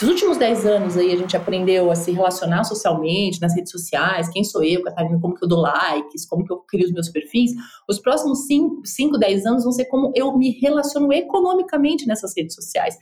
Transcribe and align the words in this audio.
Se 0.00 0.06
os 0.06 0.12
últimos 0.12 0.38
10 0.38 0.64
anos 0.64 0.96
aí 0.96 1.12
a 1.12 1.16
gente 1.16 1.36
aprendeu 1.36 1.90
a 1.90 1.94
se 1.94 2.10
relacionar 2.10 2.64
socialmente 2.64 3.38
nas 3.38 3.54
redes 3.54 3.70
sociais, 3.70 4.30
quem 4.30 4.42
sou 4.42 4.64
eu, 4.64 4.82
Catarina, 4.82 5.20
como 5.20 5.34
que 5.34 5.44
eu 5.44 5.48
dou 5.48 5.60
likes, 5.60 6.24
como 6.24 6.42
que 6.42 6.50
eu 6.50 6.56
crio 6.66 6.86
os 6.86 6.90
meus 6.90 7.10
perfis, 7.10 7.52
os 7.86 7.98
próximos 7.98 8.46
5, 8.46 8.80
5 8.82 9.18
10 9.18 9.44
anos 9.44 9.62
vão 9.62 9.72
ser 9.72 9.84
como 9.84 10.10
eu 10.16 10.34
me 10.38 10.58
relaciono 10.58 11.12
economicamente 11.12 12.06
nessas 12.06 12.32
redes 12.34 12.54
sociais. 12.54 12.96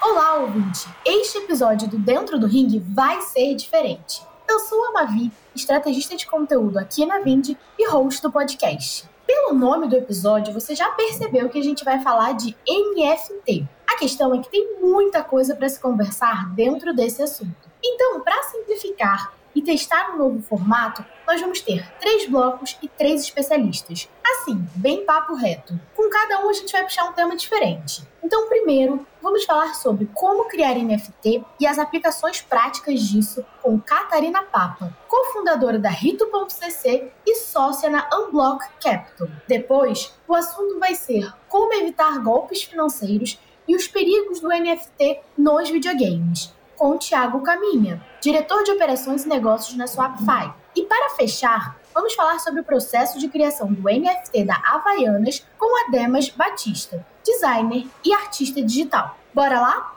Olá, 0.00 0.36
ouvinte! 0.36 0.86
Este 1.04 1.38
episódio 1.38 1.88
do 1.88 1.98
Dentro 1.98 2.38
do 2.38 2.46
Ring 2.46 2.80
vai 2.94 3.20
ser 3.22 3.56
diferente. 3.56 4.22
Eu 4.48 4.60
sou 4.60 4.84
a 4.84 4.92
Mavi, 4.92 5.32
estrategista 5.52 6.16
de 6.16 6.28
conteúdo 6.28 6.78
aqui 6.78 7.04
na 7.04 7.18
Vind 7.18 7.56
e 7.76 7.90
host 7.90 8.22
do 8.22 8.30
podcast. 8.30 9.15
Pelo 9.46 9.58
nome 9.58 9.86
do 9.86 9.94
episódio, 9.94 10.52
você 10.52 10.74
já 10.74 10.90
percebeu 10.90 11.48
que 11.48 11.58
a 11.58 11.62
gente 11.62 11.84
vai 11.84 12.00
falar 12.00 12.32
de 12.32 12.56
NFT. 12.68 13.64
A 13.86 13.96
questão 13.96 14.34
é 14.34 14.42
que 14.42 14.50
tem 14.50 14.80
muita 14.80 15.22
coisa 15.22 15.54
para 15.54 15.68
se 15.68 15.78
conversar 15.78 16.52
dentro 16.52 16.92
desse 16.92 17.22
assunto. 17.22 17.54
Então, 17.80 18.20
para 18.22 18.42
simplificar 18.42 19.32
e 19.56 19.62
testar 19.62 20.10
um 20.12 20.18
novo 20.18 20.42
formato, 20.42 21.02
nós 21.26 21.40
vamos 21.40 21.62
ter 21.62 21.90
três 21.98 22.28
blocos 22.28 22.76
e 22.82 22.88
três 22.88 23.22
especialistas. 23.22 24.06
Assim, 24.22 24.62
bem 24.74 25.06
papo 25.06 25.34
reto. 25.34 25.80
Com 25.96 26.10
cada 26.10 26.44
um 26.44 26.50
a 26.50 26.52
gente 26.52 26.70
vai 26.70 26.82
puxar 26.82 27.04
um 27.04 27.14
tema 27.14 27.34
diferente. 27.34 28.06
Então, 28.22 28.50
primeiro, 28.50 29.06
vamos 29.22 29.44
falar 29.44 29.74
sobre 29.74 30.10
como 30.12 30.44
criar 30.44 30.74
NFT 30.74 31.42
e 31.58 31.66
as 31.66 31.78
aplicações 31.78 32.42
práticas 32.42 33.00
disso 33.00 33.42
com 33.62 33.80
Catarina 33.80 34.42
Papa, 34.42 34.94
cofundadora 35.08 35.78
da 35.78 35.88
Rito.cc 35.88 37.10
e 37.26 37.34
sócia 37.36 37.88
na 37.88 38.06
Unblock 38.12 38.62
Capital. 38.82 39.28
Depois, 39.48 40.14
o 40.28 40.34
assunto 40.34 40.78
vai 40.78 40.94
ser 40.94 41.32
como 41.48 41.72
evitar 41.72 42.22
golpes 42.22 42.62
financeiros 42.62 43.40
e 43.66 43.74
os 43.74 43.88
perigos 43.88 44.38
do 44.38 44.48
NFT 44.48 45.20
nos 45.38 45.70
videogames 45.70 46.54
com 46.76 46.98
Tiago 46.98 47.42
Caminha, 47.42 48.00
diretor 48.20 48.62
de 48.62 48.72
operações 48.72 49.24
e 49.24 49.28
negócios 49.28 49.76
na 49.76 49.86
Swapify. 49.86 50.52
E 50.74 50.82
para 50.82 51.10
fechar, 51.16 51.76
vamos 51.94 52.14
falar 52.14 52.38
sobre 52.38 52.60
o 52.60 52.64
processo 52.64 53.18
de 53.18 53.28
criação 53.28 53.72
do 53.72 53.82
NFT 53.82 54.44
da 54.44 54.60
Havaianas 54.64 55.44
com 55.58 55.84
a 55.84 55.90
Demas 55.90 56.28
Batista, 56.28 57.04
designer 57.24 57.86
e 58.04 58.12
artista 58.12 58.62
digital. 58.62 59.16
Bora 59.32 59.60
lá? 59.60 59.95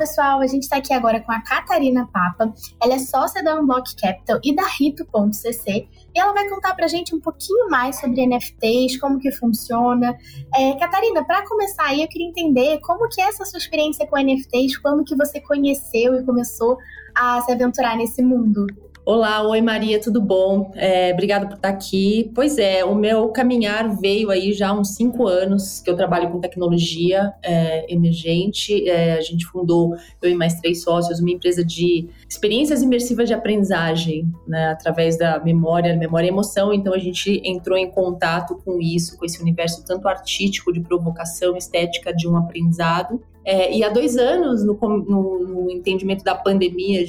Pessoal! 0.00 0.40
A 0.40 0.46
gente 0.46 0.62
está 0.62 0.78
aqui 0.78 0.94
agora 0.94 1.20
com 1.20 1.30
a 1.30 1.42
Catarina 1.42 2.08
Papa. 2.10 2.54
Ela 2.82 2.94
é 2.94 2.98
sócia 2.98 3.44
da 3.44 3.60
Unlock 3.60 3.94
Capital 3.94 4.40
e 4.42 4.56
da 4.56 4.66
Rito.cc 4.66 5.88
e 6.14 6.18
ela 6.18 6.32
vai 6.32 6.48
contar 6.48 6.74
para 6.74 6.86
a 6.86 6.88
gente 6.88 7.14
um 7.14 7.20
pouquinho 7.20 7.68
mais 7.68 8.00
sobre 8.00 8.26
NFTs, 8.26 8.98
como 8.98 9.18
que 9.18 9.30
funciona. 9.30 10.16
É, 10.54 10.72
Catarina, 10.78 11.22
para 11.22 11.46
começar 11.46 11.84
aí, 11.84 12.00
eu 12.00 12.08
queria 12.08 12.26
entender 12.26 12.80
como 12.80 13.06
que 13.10 13.20
é 13.20 13.24
essa 13.24 13.44
sua 13.44 13.58
experiência 13.58 14.06
com 14.06 14.18
NFTs, 14.18 14.78
quando 14.78 15.04
que 15.04 15.14
você 15.14 15.38
conheceu 15.38 16.14
e 16.14 16.24
começou 16.24 16.78
a 17.14 17.42
se 17.42 17.52
aventurar 17.52 17.94
nesse 17.94 18.22
mundo. 18.22 18.66
Olá, 19.02 19.42
oi 19.48 19.62
Maria, 19.62 19.98
tudo 19.98 20.20
bom? 20.20 20.72
É, 20.76 21.10
obrigada 21.14 21.46
por 21.46 21.54
estar 21.54 21.70
aqui. 21.70 22.30
Pois 22.34 22.58
é, 22.58 22.84
o 22.84 22.94
meu 22.94 23.30
caminhar 23.30 23.96
veio 23.98 24.30
aí 24.30 24.52
já 24.52 24.68
há 24.68 24.72
uns 24.78 24.94
cinco 24.94 25.26
anos 25.26 25.80
que 25.80 25.90
eu 25.90 25.96
trabalho 25.96 26.30
com 26.30 26.38
tecnologia 26.38 27.32
é, 27.42 27.92
emergente. 27.92 28.86
É, 28.86 29.14
a 29.14 29.20
gente 29.22 29.46
fundou, 29.46 29.96
eu 30.20 30.30
e 30.30 30.34
mais 30.34 30.60
três 30.60 30.82
sócios, 30.82 31.18
uma 31.18 31.30
empresa 31.30 31.64
de 31.64 32.08
experiências 32.28 32.82
imersivas 32.82 33.26
de 33.26 33.32
aprendizagem, 33.32 34.30
né, 34.46 34.68
através 34.68 35.16
da 35.16 35.40
memória, 35.42 35.96
memória 35.96 36.26
e 36.26 36.30
emoção. 36.30 36.72
Então 36.72 36.92
a 36.92 36.98
gente 36.98 37.40
entrou 37.42 37.78
em 37.78 37.90
contato 37.90 38.60
com 38.62 38.82
isso, 38.82 39.18
com 39.18 39.24
esse 39.24 39.40
universo 39.40 39.82
tanto 39.82 40.06
artístico 40.08 40.70
de 40.74 40.80
provocação 40.80 41.56
estética 41.56 42.14
de 42.14 42.28
um 42.28 42.36
aprendizado 42.36 43.20
é, 43.50 43.76
e 43.76 43.82
há 43.82 43.88
dois 43.88 44.16
anos, 44.16 44.64
no, 44.64 44.74
no, 44.74 45.38
no, 45.40 45.70
entendimento 45.72 46.22
da 46.22 46.36
pandemia, 46.36 47.04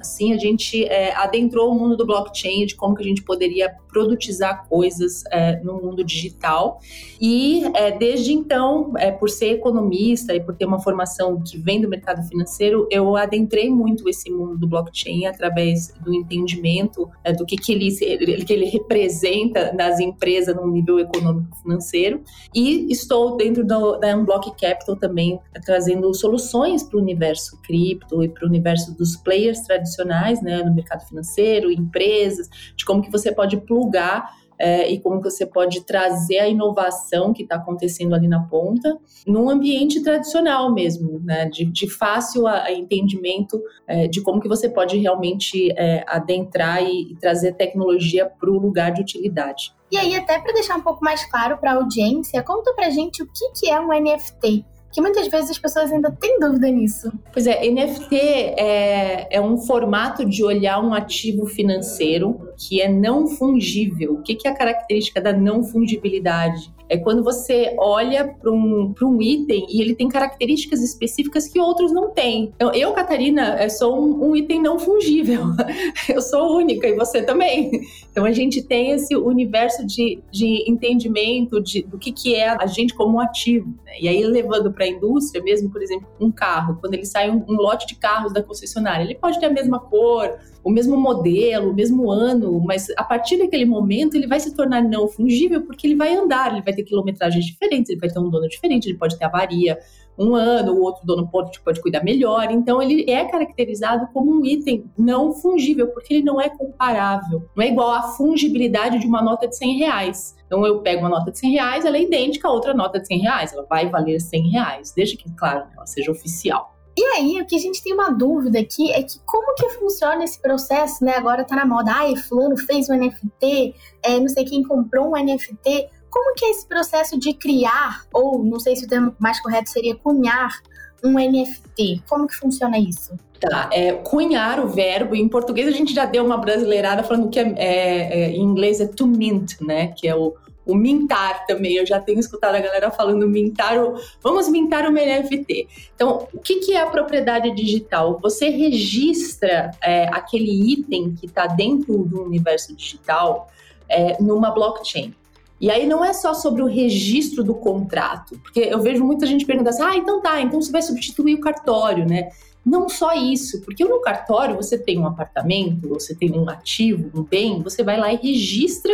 assim, 0.00 0.32
a 0.32 0.36
gente 0.36 0.84
é, 0.86 1.14
adentrou 1.14 1.70
o 1.70 1.74
mundo 1.78 1.96
do 1.96 2.04
blockchain, 2.04 2.66
de 2.66 2.74
como 2.74 2.96
que 2.96 3.02
a 3.02 3.06
gente 3.06 3.22
poderia 3.22 3.72
produtizar 3.88 4.66
coisas 4.68 5.22
é, 5.30 5.60
no 5.62 5.74
mundo 5.74 6.02
digital. 6.02 6.80
E 7.20 7.62
é, 7.74 7.92
desde 7.92 8.32
então, 8.32 8.92
é, 8.98 9.12
por 9.12 9.30
ser 9.30 9.50
economista 9.50 10.34
e 10.34 10.40
por 10.40 10.56
ter 10.56 10.64
uma 10.64 10.80
formação 10.80 11.40
que 11.40 11.56
vem 11.56 11.80
do 11.80 11.88
mercado 11.88 12.26
financeiro, 12.26 12.88
eu 12.90 13.16
adentrei 13.16 13.70
muito 13.70 14.08
esse 14.08 14.32
mundo 14.32 14.58
do 14.58 14.66
blockchain 14.66 15.26
através 15.26 15.94
do 16.00 16.12
entendimento 16.12 17.08
é, 17.22 17.32
do 17.32 17.46
que, 17.46 17.56
que, 17.56 17.72
ele, 17.72 18.44
que 18.44 18.52
ele 18.52 18.64
representa 18.64 19.72
nas 19.72 20.00
empresas 20.00 20.56
no 20.56 20.66
nível 20.66 20.98
econômico 20.98 21.56
financeiro. 21.58 22.20
E 22.52 22.90
estou 22.90 23.36
dentro 23.36 23.64
do, 23.64 23.96
da 23.96 24.16
Unblock 24.16 24.50
Capital 24.60 24.96
também, 24.96 25.38
trazendo 25.64 25.83
soluções 26.14 26.82
para 26.82 26.98
o 26.98 27.00
universo 27.00 27.60
cripto 27.62 28.22
e 28.22 28.28
para 28.28 28.44
o 28.44 28.48
universo 28.48 28.96
dos 28.96 29.16
players 29.16 29.60
tradicionais, 29.60 30.42
né, 30.42 30.62
no 30.62 30.74
mercado 30.74 31.06
financeiro, 31.06 31.70
empresas, 31.70 32.48
de 32.76 32.84
como 32.84 33.02
que 33.02 33.10
você 33.10 33.32
pode 33.32 33.56
plugar 33.58 34.30
é, 34.58 34.90
e 34.90 35.00
como 35.00 35.20
você 35.20 35.44
pode 35.46 35.82
trazer 35.82 36.38
a 36.38 36.48
inovação 36.48 37.32
que 37.32 37.42
está 37.42 37.56
acontecendo 37.56 38.14
ali 38.14 38.28
na 38.28 38.42
ponta 38.42 38.96
num 39.26 39.50
ambiente 39.50 40.02
tradicional 40.02 40.72
mesmo, 40.72 41.20
né, 41.20 41.46
de, 41.46 41.64
de 41.64 41.88
fácil 41.90 42.46
a, 42.46 42.64
a 42.64 42.72
entendimento 42.72 43.60
é, 43.86 44.06
de 44.06 44.22
como 44.22 44.40
que 44.40 44.48
você 44.48 44.68
pode 44.68 44.96
realmente 44.98 45.72
é, 45.72 46.04
adentrar 46.06 46.82
e, 46.82 47.12
e 47.12 47.16
trazer 47.16 47.54
tecnologia 47.54 48.26
para 48.26 48.50
o 48.50 48.58
lugar 48.58 48.92
de 48.92 49.00
utilidade. 49.00 49.72
E 49.90 49.96
aí, 49.96 50.14
até 50.16 50.40
para 50.40 50.52
deixar 50.52 50.76
um 50.76 50.82
pouco 50.82 51.04
mais 51.04 51.24
claro 51.30 51.58
para 51.58 51.72
a 51.72 51.74
audiência, 51.76 52.42
conta 52.42 52.72
para 52.74 52.90
gente 52.90 53.22
o 53.22 53.26
que, 53.26 53.52
que 53.60 53.70
é 53.70 53.78
um 53.80 53.88
NFT 53.88 54.64
que 54.94 55.00
muitas 55.00 55.26
vezes 55.26 55.50
as 55.50 55.58
pessoas 55.58 55.90
ainda 55.90 56.08
têm 56.12 56.38
dúvida 56.38 56.70
nisso. 56.70 57.12
Pois 57.32 57.48
é, 57.48 57.68
NFT 57.68 58.14
é, 58.16 59.26
é 59.28 59.40
um 59.40 59.58
formato 59.58 60.24
de 60.24 60.44
olhar 60.44 60.80
um 60.80 60.94
ativo 60.94 61.46
financeiro 61.46 62.52
que 62.56 62.80
é 62.80 62.88
não 62.88 63.26
fungível. 63.26 64.14
O 64.14 64.22
que, 64.22 64.36
que 64.36 64.46
é 64.46 64.52
a 64.52 64.54
característica 64.54 65.20
da 65.20 65.32
não 65.32 65.64
fungibilidade? 65.64 66.72
É 66.88 66.98
quando 66.98 67.24
você 67.24 67.74
olha 67.78 68.28
para 68.28 68.52
um, 68.52 68.94
um 69.02 69.22
item 69.22 69.66
e 69.70 69.80
ele 69.80 69.94
tem 69.94 70.08
características 70.08 70.82
específicas 70.82 71.48
que 71.48 71.58
outros 71.58 71.90
não 71.92 72.10
têm. 72.10 72.52
Então, 72.54 72.72
eu, 72.74 72.92
Catarina, 72.92 73.68
sou 73.70 73.98
um, 73.98 74.30
um 74.30 74.36
item 74.36 74.60
não 74.60 74.78
fungível. 74.78 75.44
eu 76.08 76.20
sou 76.20 76.56
única 76.56 76.86
e 76.86 76.94
você 76.94 77.22
também. 77.22 77.70
Então, 78.10 78.24
a 78.24 78.32
gente 78.32 78.62
tem 78.62 78.90
esse 78.90 79.16
universo 79.16 79.84
de, 79.84 80.20
de 80.30 80.70
entendimento 80.70 81.60
de, 81.60 81.82
do 81.82 81.98
que, 81.98 82.12
que 82.12 82.34
é 82.34 82.50
a 82.50 82.66
gente 82.66 82.94
como 82.94 83.18
ativo. 83.18 83.66
Né? 83.86 83.92
E 84.02 84.08
aí, 84.08 84.22
levando 84.24 84.70
para 84.70 84.83
a 84.84 84.88
indústria 84.88 85.42
mesmo, 85.42 85.70
por 85.70 85.82
exemplo, 85.82 86.08
um 86.20 86.30
carro, 86.30 86.78
quando 86.80 86.94
ele 86.94 87.04
sai 87.04 87.30
um, 87.30 87.44
um 87.48 87.54
lote 87.54 87.86
de 87.86 87.96
carros 87.96 88.32
da 88.32 88.42
concessionária, 88.42 89.04
ele 89.04 89.14
pode 89.14 89.38
ter 89.40 89.46
a 89.46 89.50
mesma 89.50 89.78
cor, 89.78 90.38
o 90.62 90.70
mesmo 90.70 90.96
modelo, 90.96 91.70
o 91.70 91.74
mesmo 91.74 92.10
ano, 92.10 92.60
mas 92.60 92.88
a 92.96 93.04
partir 93.04 93.38
daquele 93.38 93.64
momento 93.64 94.14
ele 94.14 94.26
vai 94.26 94.40
se 94.40 94.54
tornar 94.54 94.82
não 94.82 95.08
fungível 95.08 95.62
porque 95.62 95.86
ele 95.86 95.96
vai 95.96 96.14
andar, 96.14 96.52
ele 96.52 96.62
vai 96.62 96.72
ter 96.72 96.82
quilometragens 96.84 97.44
diferentes, 97.44 97.90
ele 97.90 98.00
vai 98.00 98.08
ter 98.08 98.18
um 98.18 98.30
dono 98.30 98.48
diferente, 98.48 98.88
ele 98.88 98.98
pode 98.98 99.18
ter 99.18 99.24
avaria 99.24 99.78
um 100.18 100.34
ano, 100.34 100.74
o 100.74 100.82
outro 100.82 101.04
dono 101.04 101.28
pode, 101.28 101.60
pode 101.60 101.80
cuidar 101.80 102.02
melhor. 102.02 102.50
Então, 102.50 102.80
ele 102.82 103.10
é 103.10 103.24
caracterizado 103.24 104.08
como 104.12 104.40
um 104.40 104.44
item 104.44 104.84
não 104.96 105.32
fungível, 105.32 105.88
porque 105.88 106.14
ele 106.14 106.22
não 106.22 106.40
é 106.40 106.48
comparável. 106.48 107.48
Não 107.56 107.64
é 107.64 107.68
igual 107.68 107.90
à 107.90 108.02
fungibilidade 108.02 108.98
de 108.98 109.06
uma 109.06 109.22
nota 109.22 109.48
de 109.48 109.56
100 109.56 109.78
reais. 109.78 110.36
Então, 110.46 110.64
eu 110.64 110.80
pego 110.80 111.00
uma 111.00 111.08
nota 111.08 111.30
de 111.30 111.38
100 111.38 111.50
reais, 111.52 111.84
ela 111.84 111.96
é 111.96 112.02
idêntica 112.02 112.48
a 112.48 112.52
outra 112.52 112.72
nota 112.72 113.00
de 113.00 113.06
100 113.06 113.18
reais. 113.20 113.52
Ela 113.52 113.66
vai 113.68 113.88
valer 113.88 114.20
100 114.20 114.50
reais, 114.50 114.92
desde 114.94 115.16
que, 115.16 115.30
claro, 115.34 115.66
ela 115.76 115.86
seja 115.86 116.10
oficial. 116.10 116.74
E 116.96 117.02
aí, 117.06 117.42
o 117.42 117.46
que 117.46 117.56
a 117.56 117.58
gente 117.58 117.82
tem 117.82 117.92
uma 117.92 118.10
dúvida 118.10 118.60
aqui 118.60 118.92
é 118.92 119.02
que 119.02 119.18
como 119.26 119.52
que 119.56 119.68
funciona 119.70 120.22
esse 120.22 120.40
processo, 120.40 121.04
né? 121.04 121.16
Agora 121.16 121.44
tá 121.44 121.56
na 121.56 121.66
moda, 121.66 121.90
ai, 121.92 122.14
fulano 122.14 122.56
fez 122.56 122.88
um 122.88 122.94
NFT, 122.94 123.74
é, 124.04 124.20
não 124.20 124.28
sei 124.28 124.44
quem 124.44 124.62
comprou 124.62 125.08
um 125.08 125.16
NFT. 125.16 125.88
Como 126.14 126.32
que 126.36 126.44
é 126.44 126.50
esse 126.50 126.64
processo 126.64 127.18
de 127.18 127.34
criar, 127.34 128.04
ou 128.12 128.44
não 128.44 128.60
sei 128.60 128.76
se 128.76 128.84
o 128.84 128.88
termo 128.88 129.12
mais 129.18 129.40
correto 129.40 129.68
seria 129.68 129.96
cunhar, 129.96 130.62
um 131.02 131.14
NFT? 131.14 132.04
Como 132.08 132.28
que 132.28 132.36
funciona 132.36 132.78
isso? 132.78 133.18
Tá, 133.40 133.68
é, 133.72 133.94
cunhar 133.94 134.64
o 134.64 134.68
verbo, 134.68 135.16
em 135.16 135.28
português 135.28 135.66
a 135.66 135.72
gente 135.72 135.92
já 135.92 136.04
deu 136.04 136.24
uma 136.24 136.36
brasileirada 136.36 137.02
falando 137.02 137.28
que 137.30 137.40
é, 137.40 137.54
é, 137.56 137.66
é, 137.66 138.30
em 138.30 138.42
inglês 138.42 138.80
é 138.80 138.86
to 138.86 139.08
mint, 139.08 139.60
né? 139.60 139.88
Que 139.88 140.06
é 140.06 140.14
o, 140.14 140.36
o 140.64 140.76
mintar 140.76 141.44
também. 141.46 141.74
Eu 141.74 141.84
já 141.84 141.98
tenho 141.98 142.20
escutado 142.20 142.54
a 142.54 142.60
galera 142.60 142.92
falando 142.92 143.26
mintar, 143.26 143.76
o, 143.76 144.00
vamos 144.22 144.48
mintar 144.48 144.88
uma 144.88 145.00
NFT. 145.00 145.66
Então, 145.96 146.28
o 146.32 146.38
que, 146.38 146.60
que 146.60 146.74
é 146.74 146.80
a 146.80 146.86
propriedade 146.86 147.50
digital? 147.50 148.20
Você 148.22 148.50
registra 148.50 149.72
é, 149.82 150.04
aquele 150.12 150.72
item 150.74 151.12
que 151.16 151.26
está 151.26 151.48
dentro 151.48 152.04
do 152.04 152.22
universo 152.22 152.72
digital 152.72 153.48
é, 153.88 154.16
numa 154.22 154.52
blockchain. 154.52 155.12
E 155.60 155.70
aí 155.70 155.86
não 155.86 156.04
é 156.04 156.12
só 156.12 156.34
sobre 156.34 156.62
o 156.62 156.66
registro 156.66 157.42
do 157.42 157.54
contrato, 157.54 158.38
porque 158.40 158.60
eu 158.60 158.80
vejo 158.80 159.04
muita 159.04 159.26
gente 159.26 159.46
perguntando 159.46 159.70
assim, 159.70 159.82
ah, 159.82 159.96
então 159.96 160.20
tá, 160.20 160.40
então 160.40 160.60
você 160.60 160.72
vai 160.72 160.82
substituir 160.82 161.34
o 161.34 161.40
cartório, 161.40 162.06
né? 162.06 162.30
Não 162.64 162.88
só 162.88 163.12
isso, 163.12 163.60
porque 163.60 163.84
no 163.84 164.00
cartório 164.00 164.56
você 164.56 164.78
tem 164.78 164.98
um 164.98 165.06
apartamento, 165.06 165.88
você 165.88 166.14
tem 166.14 166.32
um 166.32 166.48
ativo, 166.48 167.10
um 167.14 167.22
bem, 167.22 167.62
você 167.62 167.82
vai 167.82 167.98
lá 167.98 168.12
e 168.12 168.16
registra 168.16 168.92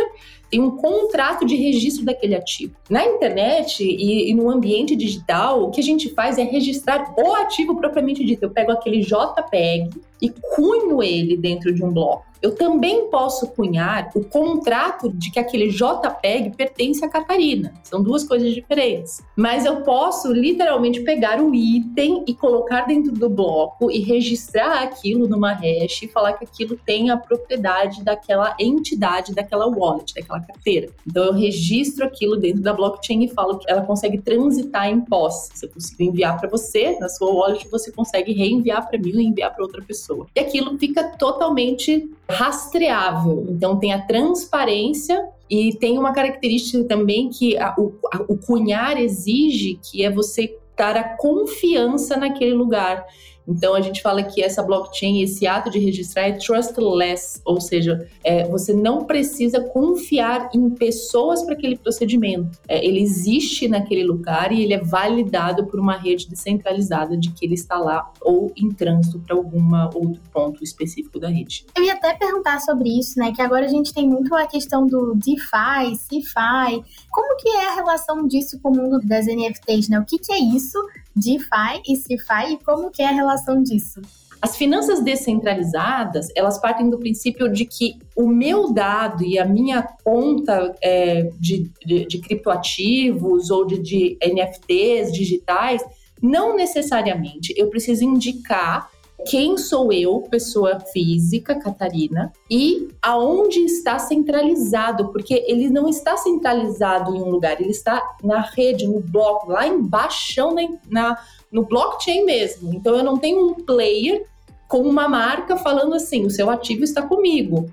tem 0.51 0.59
um 0.59 0.71
contrato 0.71 1.45
de 1.45 1.55
registro 1.55 2.03
daquele 2.03 2.35
ativo. 2.35 2.75
Na 2.89 3.05
internet 3.05 3.81
e, 3.81 4.29
e, 4.29 4.33
no 4.33 4.51
ambiente 4.51 4.97
digital, 4.97 5.63
o 5.63 5.71
que 5.71 5.79
a 5.79 5.83
gente 5.83 6.09
faz 6.09 6.37
é 6.37 6.43
registrar 6.43 7.15
o 7.17 7.33
ativo 7.35 7.73
propriamente 7.77 8.23
dito. 8.25 8.43
Eu 8.43 8.49
pego 8.49 8.69
aquele 8.69 8.99
JPEG 8.99 9.89
e 10.21 10.29
cunho 10.29 11.01
ele 11.01 11.35
dentro 11.35 11.73
de 11.73 11.83
um 11.83 11.91
bloco. 11.91 12.31
Eu 12.41 12.55
também 12.55 13.07
posso 13.07 13.47
cunhar 13.51 14.09
o 14.15 14.23
contrato 14.23 15.13
de 15.13 15.29
que 15.29 15.39
aquele 15.39 15.69
JPEG 15.69 16.55
pertence 16.57 17.05
a 17.05 17.09
Catarina. 17.09 17.71
São 17.83 18.01
duas 18.01 18.23
coisas 18.23 18.51
diferentes. 18.51 19.21
Mas 19.35 19.63
eu 19.63 19.81
posso 19.81 20.33
literalmente 20.33 21.01
pegar 21.01 21.39
o 21.39 21.53
item 21.53 22.23
e 22.27 22.33
colocar 22.33 22.87
dentro 22.87 23.11
do 23.11 23.29
bloco 23.29 23.91
e 23.91 23.99
registrar 23.99 24.81
aquilo 24.81 25.27
numa 25.27 25.53
hash 25.53 26.01
e 26.01 26.07
falar 26.07 26.33
que 26.33 26.43
aquilo 26.43 26.75
tem 26.83 27.11
a 27.11 27.17
propriedade 27.17 28.03
daquela 28.03 28.55
entidade, 28.59 29.35
daquela 29.35 29.67
wallet, 29.67 30.11
daquela 30.15 30.39
carteira. 30.39 30.89
Então 31.07 31.25
eu 31.25 31.33
registro 31.33 32.03
aquilo 32.03 32.37
dentro 32.37 32.63
da 32.63 32.73
blockchain 32.73 33.23
e 33.23 33.27
falo 33.27 33.59
que 33.59 33.69
ela 33.69 33.83
consegue 33.83 34.19
transitar 34.19 34.87
em 34.89 34.99
posse. 35.01 35.51
Se 35.53 35.67
eu 35.67 35.69
consigo 35.69 36.01
enviar 36.01 36.39
para 36.39 36.49
você, 36.49 36.97
na 36.99 37.07
sua 37.07 37.31
wallet, 37.31 37.67
você 37.69 37.91
consegue 37.91 38.33
reenviar 38.33 38.89
para 38.89 38.97
mim 38.97 39.11
e 39.11 39.27
enviar 39.27 39.53
para 39.53 39.63
outra 39.63 39.83
pessoa. 39.83 40.10
E 40.35 40.39
aquilo 40.39 40.77
fica 40.77 41.03
totalmente 41.03 42.09
rastreável. 42.29 43.45
Então 43.49 43.77
tem 43.77 43.93
a 43.93 44.01
transparência 44.01 45.25
e 45.49 45.73
tem 45.75 45.97
uma 45.97 46.13
característica 46.13 46.83
também 46.85 47.29
que 47.29 47.57
a, 47.57 47.75
o, 47.77 47.93
a, 48.11 48.21
o 48.27 48.37
cunhar 48.37 48.97
exige, 48.97 49.79
que 49.83 50.03
é 50.03 50.09
você 50.09 50.57
dar 50.81 50.97
a 50.97 51.03
confiança 51.03 52.17
naquele 52.17 52.53
lugar. 52.53 53.05
Então 53.51 53.73
a 53.73 53.81
gente 53.81 54.01
fala 54.01 54.23
que 54.23 54.41
essa 54.41 54.63
blockchain, 54.63 55.21
esse 55.21 55.45
ato 55.45 55.69
de 55.69 55.79
registrar 55.79 56.23
é 56.23 56.33
trustless, 56.33 57.41
ou 57.45 57.59
seja, 57.59 58.07
é, 58.23 58.47
você 58.47 58.73
não 58.73 59.05
precisa 59.05 59.61
confiar 59.61 60.49
em 60.53 60.69
pessoas 60.69 61.43
para 61.43 61.53
aquele 61.53 61.77
procedimento. 61.77 62.59
É, 62.67 62.85
ele 62.85 63.01
existe 63.01 63.67
naquele 63.67 64.03
lugar 64.03 64.51
e 64.51 64.63
ele 64.63 64.73
é 64.73 64.79
validado 64.79 65.65
por 65.65 65.79
uma 65.79 65.97
rede 65.97 66.27
descentralizada 66.29 67.17
de 67.17 67.31
que 67.31 67.45
ele 67.45 67.55
está 67.55 67.77
lá 67.77 68.11
ou 68.21 68.51
em 68.55 68.69
trânsito 68.69 69.19
para 69.19 69.35
algum 69.35 69.61
outro 69.93 70.21
ponto 70.33 70.63
específico 70.63 71.19
da 71.19 71.29
rede. 71.29 71.65
Eu 71.75 71.83
ia 71.83 71.93
até 71.93 72.13
perguntar 72.13 72.59
sobre 72.59 72.89
isso, 72.89 73.19
né? 73.19 73.31
Que 73.31 73.41
agora 73.41 73.65
a 73.65 73.69
gente 73.69 73.93
tem 73.93 74.07
muito 74.07 74.33
a 74.35 74.47
questão 74.47 74.85
do 74.85 75.13
DeFi, 75.15 75.95
CeFi. 75.95 76.83
Como 77.09 77.37
que 77.37 77.49
é 77.49 77.69
a 77.69 77.75
relação 77.75 78.27
disso 78.27 78.59
com 78.61 78.69
o 78.69 78.75
mundo 78.75 78.99
das 79.05 79.25
NFTs, 79.25 79.89
né? 79.89 79.99
O 79.99 80.05
que, 80.05 80.17
que 80.17 80.31
é 80.31 80.39
isso? 80.39 80.77
DeFi 81.15 81.81
e 81.87 81.95
CeFi 81.95 82.53
e 82.53 82.63
como 82.63 82.91
que 82.91 83.01
é 83.01 83.07
a 83.07 83.11
relação 83.11 83.61
disso? 83.61 84.01
As 84.41 84.57
finanças 84.57 85.03
descentralizadas, 85.03 86.29
elas 86.35 86.59
partem 86.59 86.89
do 86.89 86.97
princípio 86.97 87.47
de 87.47 87.63
que 87.63 87.99
o 88.15 88.27
meu 88.27 88.73
dado 88.73 89.23
e 89.23 89.37
a 89.37 89.45
minha 89.45 89.83
conta 90.03 90.75
é, 90.81 91.29
de, 91.39 91.69
de, 91.85 92.05
de, 92.07 92.17
criptoativos 92.17 93.51
ou 93.51 93.67
de, 93.67 93.77
de 93.77 94.17
NFTs 94.19 95.11
digitais, 95.11 95.83
não 96.19 96.55
necessariamente 96.55 97.53
eu 97.55 97.69
preciso 97.69 98.03
indicar 98.03 98.89
quem 99.27 99.57
sou 99.57 99.91
eu, 99.91 100.21
pessoa 100.29 100.79
física, 100.79 101.55
Catarina, 101.55 102.31
e 102.49 102.89
aonde 103.01 103.59
está 103.59 103.99
centralizado, 103.99 105.11
porque 105.11 105.43
ele 105.47 105.69
não 105.69 105.87
está 105.87 106.17
centralizado 106.17 107.15
em 107.15 107.21
um 107.21 107.29
lugar, 107.29 107.59
ele 107.59 107.71
está 107.71 108.01
na 108.23 108.41
rede, 108.41 108.87
no 108.87 108.99
bloco, 108.99 109.51
lá 109.51 109.67
embaixo, 109.67 110.51
na, 110.51 110.61
na, 110.89 111.17
no 111.51 111.65
blockchain 111.65 112.25
mesmo. 112.25 112.73
Então 112.73 112.95
eu 112.95 113.03
não 113.03 113.17
tenho 113.17 113.47
um 113.47 113.53
player 113.53 114.25
com 114.67 114.79
uma 114.79 115.07
marca 115.07 115.57
falando 115.57 115.93
assim, 115.93 116.25
o 116.25 116.29
seu 116.29 116.49
ativo 116.49 116.83
está 116.83 117.01
comigo. 117.01 117.69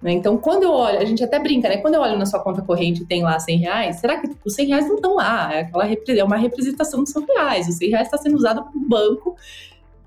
Né? 0.00 0.12
Então, 0.12 0.36
quando 0.36 0.62
eu 0.62 0.70
olho, 0.70 0.98
a 0.98 1.04
gente 1.04 1.24
até 1.24 1.38
brinca, 1.38 1.68
né? 1.68 1.78
Quando 1.78 1.94
eu 1.94 2.00
olho 2.00 2.16
na 2.16 2.24
sua 2.24 2.38
conta 2.40 2.62
corrente 2.62 3.02
e 3.02 3.06
tem 3.06 3.22
lá 3.22 3.38
100 3.38 3.58
reais, 3.58 3.96
será 3.96 4.18
que 4.18 4.30
os 4.44 4.54
100 4.54 4.66
reais 4.68 4.88
não 4.88 4.94
estão 4.94 5.16
lá? 5.16 5.52
É, 5.52 5.60
aquela, 5.62 5.84
é 5.86 6.24
uma 6.24 6.36
representação 6.36 7.02
dos 7.02 7.10
100 7.10 7.26
reais. 7.26 7.68
Os 7.68 7.74
100 7.76 7.90
reais 7.90 8.06
está 8.06 8.16
sendo 8.16 8.36
usado 8.36 8.62
para 8.62 8.78
o 8.78 8.88
banco 8.88 9.36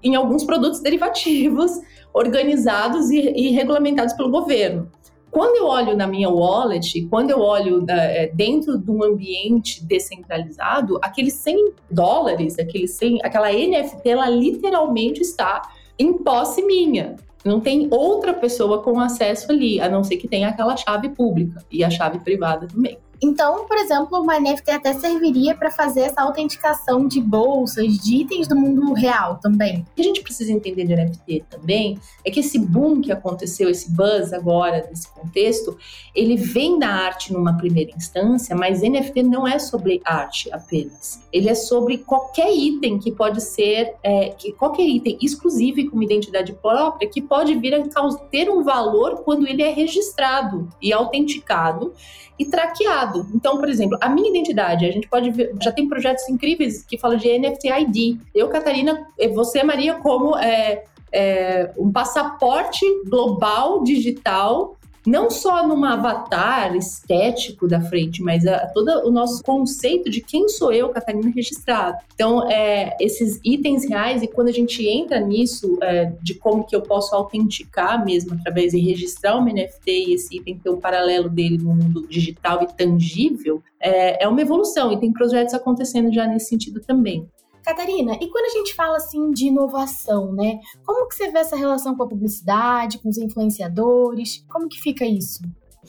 em 0.03 0.15
alguns 0.15 0.43
produtos 0.43 0.81
derivativos 0.81 1.71
organizados 2.13 3.09
e, 3.09 3.19
e 3.19 3.51
regulamentados 3.51 4.13
pelo 4.13 4.29
governo. 4.29 4.89
Quando 5.31 5.55
eu 5.55 5.65
olho 5.65 5.95
na 5.95 6.05
minha 6.05 6.29
wallet, 6.29 7.07
quando 7.09 7.31
eu 7.31 7.39
olho 7.39 7.85
é, 7.87 8.27
dentro 8.33 8.77
de 8.77 8.91
um 8.91 9.01
ambiente 9.01 9.83
descentralizado, 9.85 10.99
aqueles 11.01 11.35
100 11.35 11.73
dólares, 11.89 12.59
aquele 12.59 12.85
100, 12.85 13.19
aquela 13.23 13.49
NFT, 13.49 14.09
ela 14.09 14.29
literalmente 14.29 15.21
está 15.21 15.61
em 15.97 16.17
posse 16.17 16.61
minha. 16.61 17.15
Não 17.45 17.61
tem 17.61 17.87
outra 17.89 18.33
pessoa 18.33 18.83
com 18.83 18.99
acesso 18.99 19.51
ali, 19.51 19.79
a 19.79 19.87
não 19.87 20.03
ser 20.03 20.17
que 20.17 20.27
tenha 20.27 20.49
aquela 20.49 20.75
chave 20.75 21.09
pública 21.09 21.63
e 21.71 21.81
a 21.81 21.89
chave 21.89 22.19
privada 22.19 22.67
também. 22.67 22.97
Então, 23.23 23.67
por 23.67 23.77
exemplo, 23.77 24.19
uma 24.19 24.39
NFT 24.39 24.71
até 24.71 24.93
serviria 24.93 25.53
para 25.53 25.69
fazer 25.69 26.01
essa 26.01 26.23
autenticação 26.23 27.07
de 27.07 27.21
bolsas, 27.21 27.99
de 27.99 28.15
itens 28.15 28.47
do 28.47 28.55
mundo 28.55 28.93
real 28.93 29.39
também. 29.39 29.81
O 29.81 29.95
que 29.95 30.01
a 30.01 30.05
gente 30.05 30.21
precisa 30.21 30.51
entender 30.51 30.85
de 30.85 30.95
NFT 30.95 31.45
também 31.47 31.99
é 32.25 32.31
que 32.31 32.39
esse 32.39 32.57
boom 32.57 32.99
que 32.99 33.11
aconteceu, 33.11 33.69
esse 33.69 33.91
buzz 33.91 34.33
agora 34.33 34.87
nesse 34.89 35.07
contexto, 35.13 35.77
ele 36.15 36.35
vem 36.35 36.79
da 36.79 36.87
arte 36.87 37.31
numa 37.31 37.55
primeira 37.55 37.91
instância, 37.91 38.55
mas 38.55 38.81
NFT 38.81 39.21
não 39.21 39.47
é 39.47 39.59
sobre 39.59 40.01
arte 40.03 40.51
apenas. 40.51 41.21
Ele 41.31 41.47
é 41.47 41.55
sobre 41.55 41.99
qualquer 41.99 42.51
item 42.51 42.97
que 42.97 43.11
pode 43.11 43.39
ser, 43.41 43.93
é, 44.01 44.29
que 44.29 44.51
qualquer 44.53 44.87
item 44.87 45.19
exclusivo 45.21 45.79
e 45.79 45.87
com 45.87 45.95
uma 45.95 46.03
identidade 46.03 46.53
própria 46.53 47.07
que 47.07 47.21
pode 47.21 47.53
vir 47.55 47.75
a 47.75 47.83
ter 48.31 48.49
um 48.49 48.63
valor 48.63 49.21
quando 49.23 49.47
ele 49.47 49.61
é 49.61 49.71
registrado 49.71 50.67
e 50.81 50.91
autenticado 50.91 51.93
e 52.41 52.45
traqueado. 52.45 53.10
Então, 53.33 53.57
por 53.57 53.69
exemplo, 53.69 53.97
a 54.01 54.09
minha 54.09 54.29
identidade, 54.29 54.85
a 54.85 54.91
gente 54.91 55.07
pode 55.07 55.29
ver, 55.31 55.53
já 55.61 55.71
tem 55.71 55.87
projetos 55.87 56.27
incríveis 56.29 56.83
que 56.83 56.97
falam 56.97 57.17
de 57.17 57.37
NFT 57.37 57.69
ID. 57.69 58.19
Eu, 58.33 58.49
Catarina, 58.49 59.07
você, 59.33 59.63
Maria, 59.63 59.95
como 59.95 60.37
é, 60.37 60.83
é, 61.11 61.71
um 61.77 61.91
passaporte 61.91 62.85
global 63.09 63.83
digital 63.83 64.77
não 65.05 65.29
só 65.29 65.67
num 65.67 65.83
avatar 65.83 66.75
estético 66.75 67.67
da 67.67 67.81
frente, 67.81 68.21
mas 68.21 68.45
a, 68.45 68.67
todo 68.67 69.07
o 69.07 69.11
nosso 69.11 69.43
conceito 69.43 70.09
de 70.09 70.21
quem 70.21 70.47
sou 70.47 70.71
eu, 70.71 70.89
Catarina, 70.89 71.31
registrado. 71.33 71.97
Então, 72.13 72.49
é, 72.49 72.95
esses 72.99 73.39
itens 73.43 73.87
reais, 73.87 74.21
e 74.21 74.27
quando 74.27 74.49
a 74.49 74.53
gente 74.53 74.87
entra 74.87 75.19
nisso, 75.19 75.77
é, 75.81 76.11
de 76.21 76.35
como 76.35 76.65
que 76.65 76.75
eu 76.75 76.81
posso 76.81 77.15
autenticar 77.15 78.03
mesmo 78.05 78.33
através 78.33 78.71
de 78.71 78.79
registrar 78.79 79.37
um 79.37 79.45
NFT 79.45 79.91
e 79.91 80.13
esse 80.13 80.37
item 80.37 80.59
ter 80.59 80.69
um 80.69 80.79
paralelo 80.79 81.29
dele 81.29 81.57
no 81.57 81.73
mundo 81.73 82.05
digital 82.07 82.61
e 82.63 82.67
tangível, 82.67 83.61
é, 83.79 84.23
é 84.23 84.27
uma 84.27 84.41
evolução 84.41 84.91
e 84.91 84.99
tem 84.99 85.11
projetos 85.11 85.53
acontecendo 85.53 86.13
já 86.13 86.27
nesse 86.27 86.47
sentido 86.47 86.79
também. 86.79 87.27
Catarina, 87.63 88.17
e 88.19 88.27
quando 88.29 88.45
a 88.45 88.57
gente 88.57 88.73
fala 88.73 88.97
assim 88.97 89.31
de 89.31 89.47
inovação, 89.47 90.33
né? 90.33 90.59
Como 90.83 91.07
que 91.07 91.15
você 91.15 91.31
vê 91.31 91.39
essa 91.39 91.55
relação 91.55 91.95
com 91.95 92.03
a 92.03 92.07
publicidade, 92.07 92.97
com 92.99 93.09
os 93.09 93.17
influenciadores? 93.17 94.43
Como 94.49 94.67
que 94.67 94.79
fica 94.79 95.05
isso? 95.05 95.41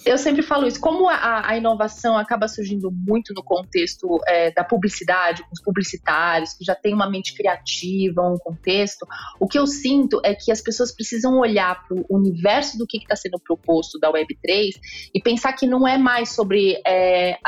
Eu 0.06 0.16
sempre 0.16 0.42
falo 0.42 0.66
isso, 0.66 0.80
como 0.80 1.06
a, 1.08 1.50
a 1.50 1.56
inovação 1.56 2.16
acaba 2.16 2.48
surgindo 2.48 2.90
muito 2.90 3.34
no 3.34 3.42
contexto 3.44 4.18
é, 4.26 4.50
da 4.50 4.64
publicidade, 4.64 5.42
com 5.42 5.50
os 5.52 5.60
publicitários, 5.62 6.54
que 6.54 6.64
já 6.64 6.74
tem 6.74 6.94
uma 6.94 7.08
mente 7.08 7.34
criativa, 7.34 8.22
um 8.22 8.38
contexto, 8.38 9.06
o 9.38 9.46
que 9.46 9.58
eu 9.58 9.66
sinto 9.66 10.18
é 10.24 10.34
que 10.34 10.50
as 10.50 10.62
pessoas 10.62 10.94
precisam 10.94 11.38
olhar 11.38 11.86
para 11.86 11.94
o 11.94 12.06
universo 12.08 12.78
do 12.78 12.86
que 12.86 12.96
está 12.96 13.14
sendo 13.14 13.38
proposto 13.38 13.98
da 13.98 14.10
Web3 14.10 14.70
e 15.14 15.20
pensar 15.20 15.52
que 15.52 15.66
não 15.66 15.86
é 15.86 15.98
mais 15.98 16.30
sobre 16.30 16.80
é, 16.86 17.38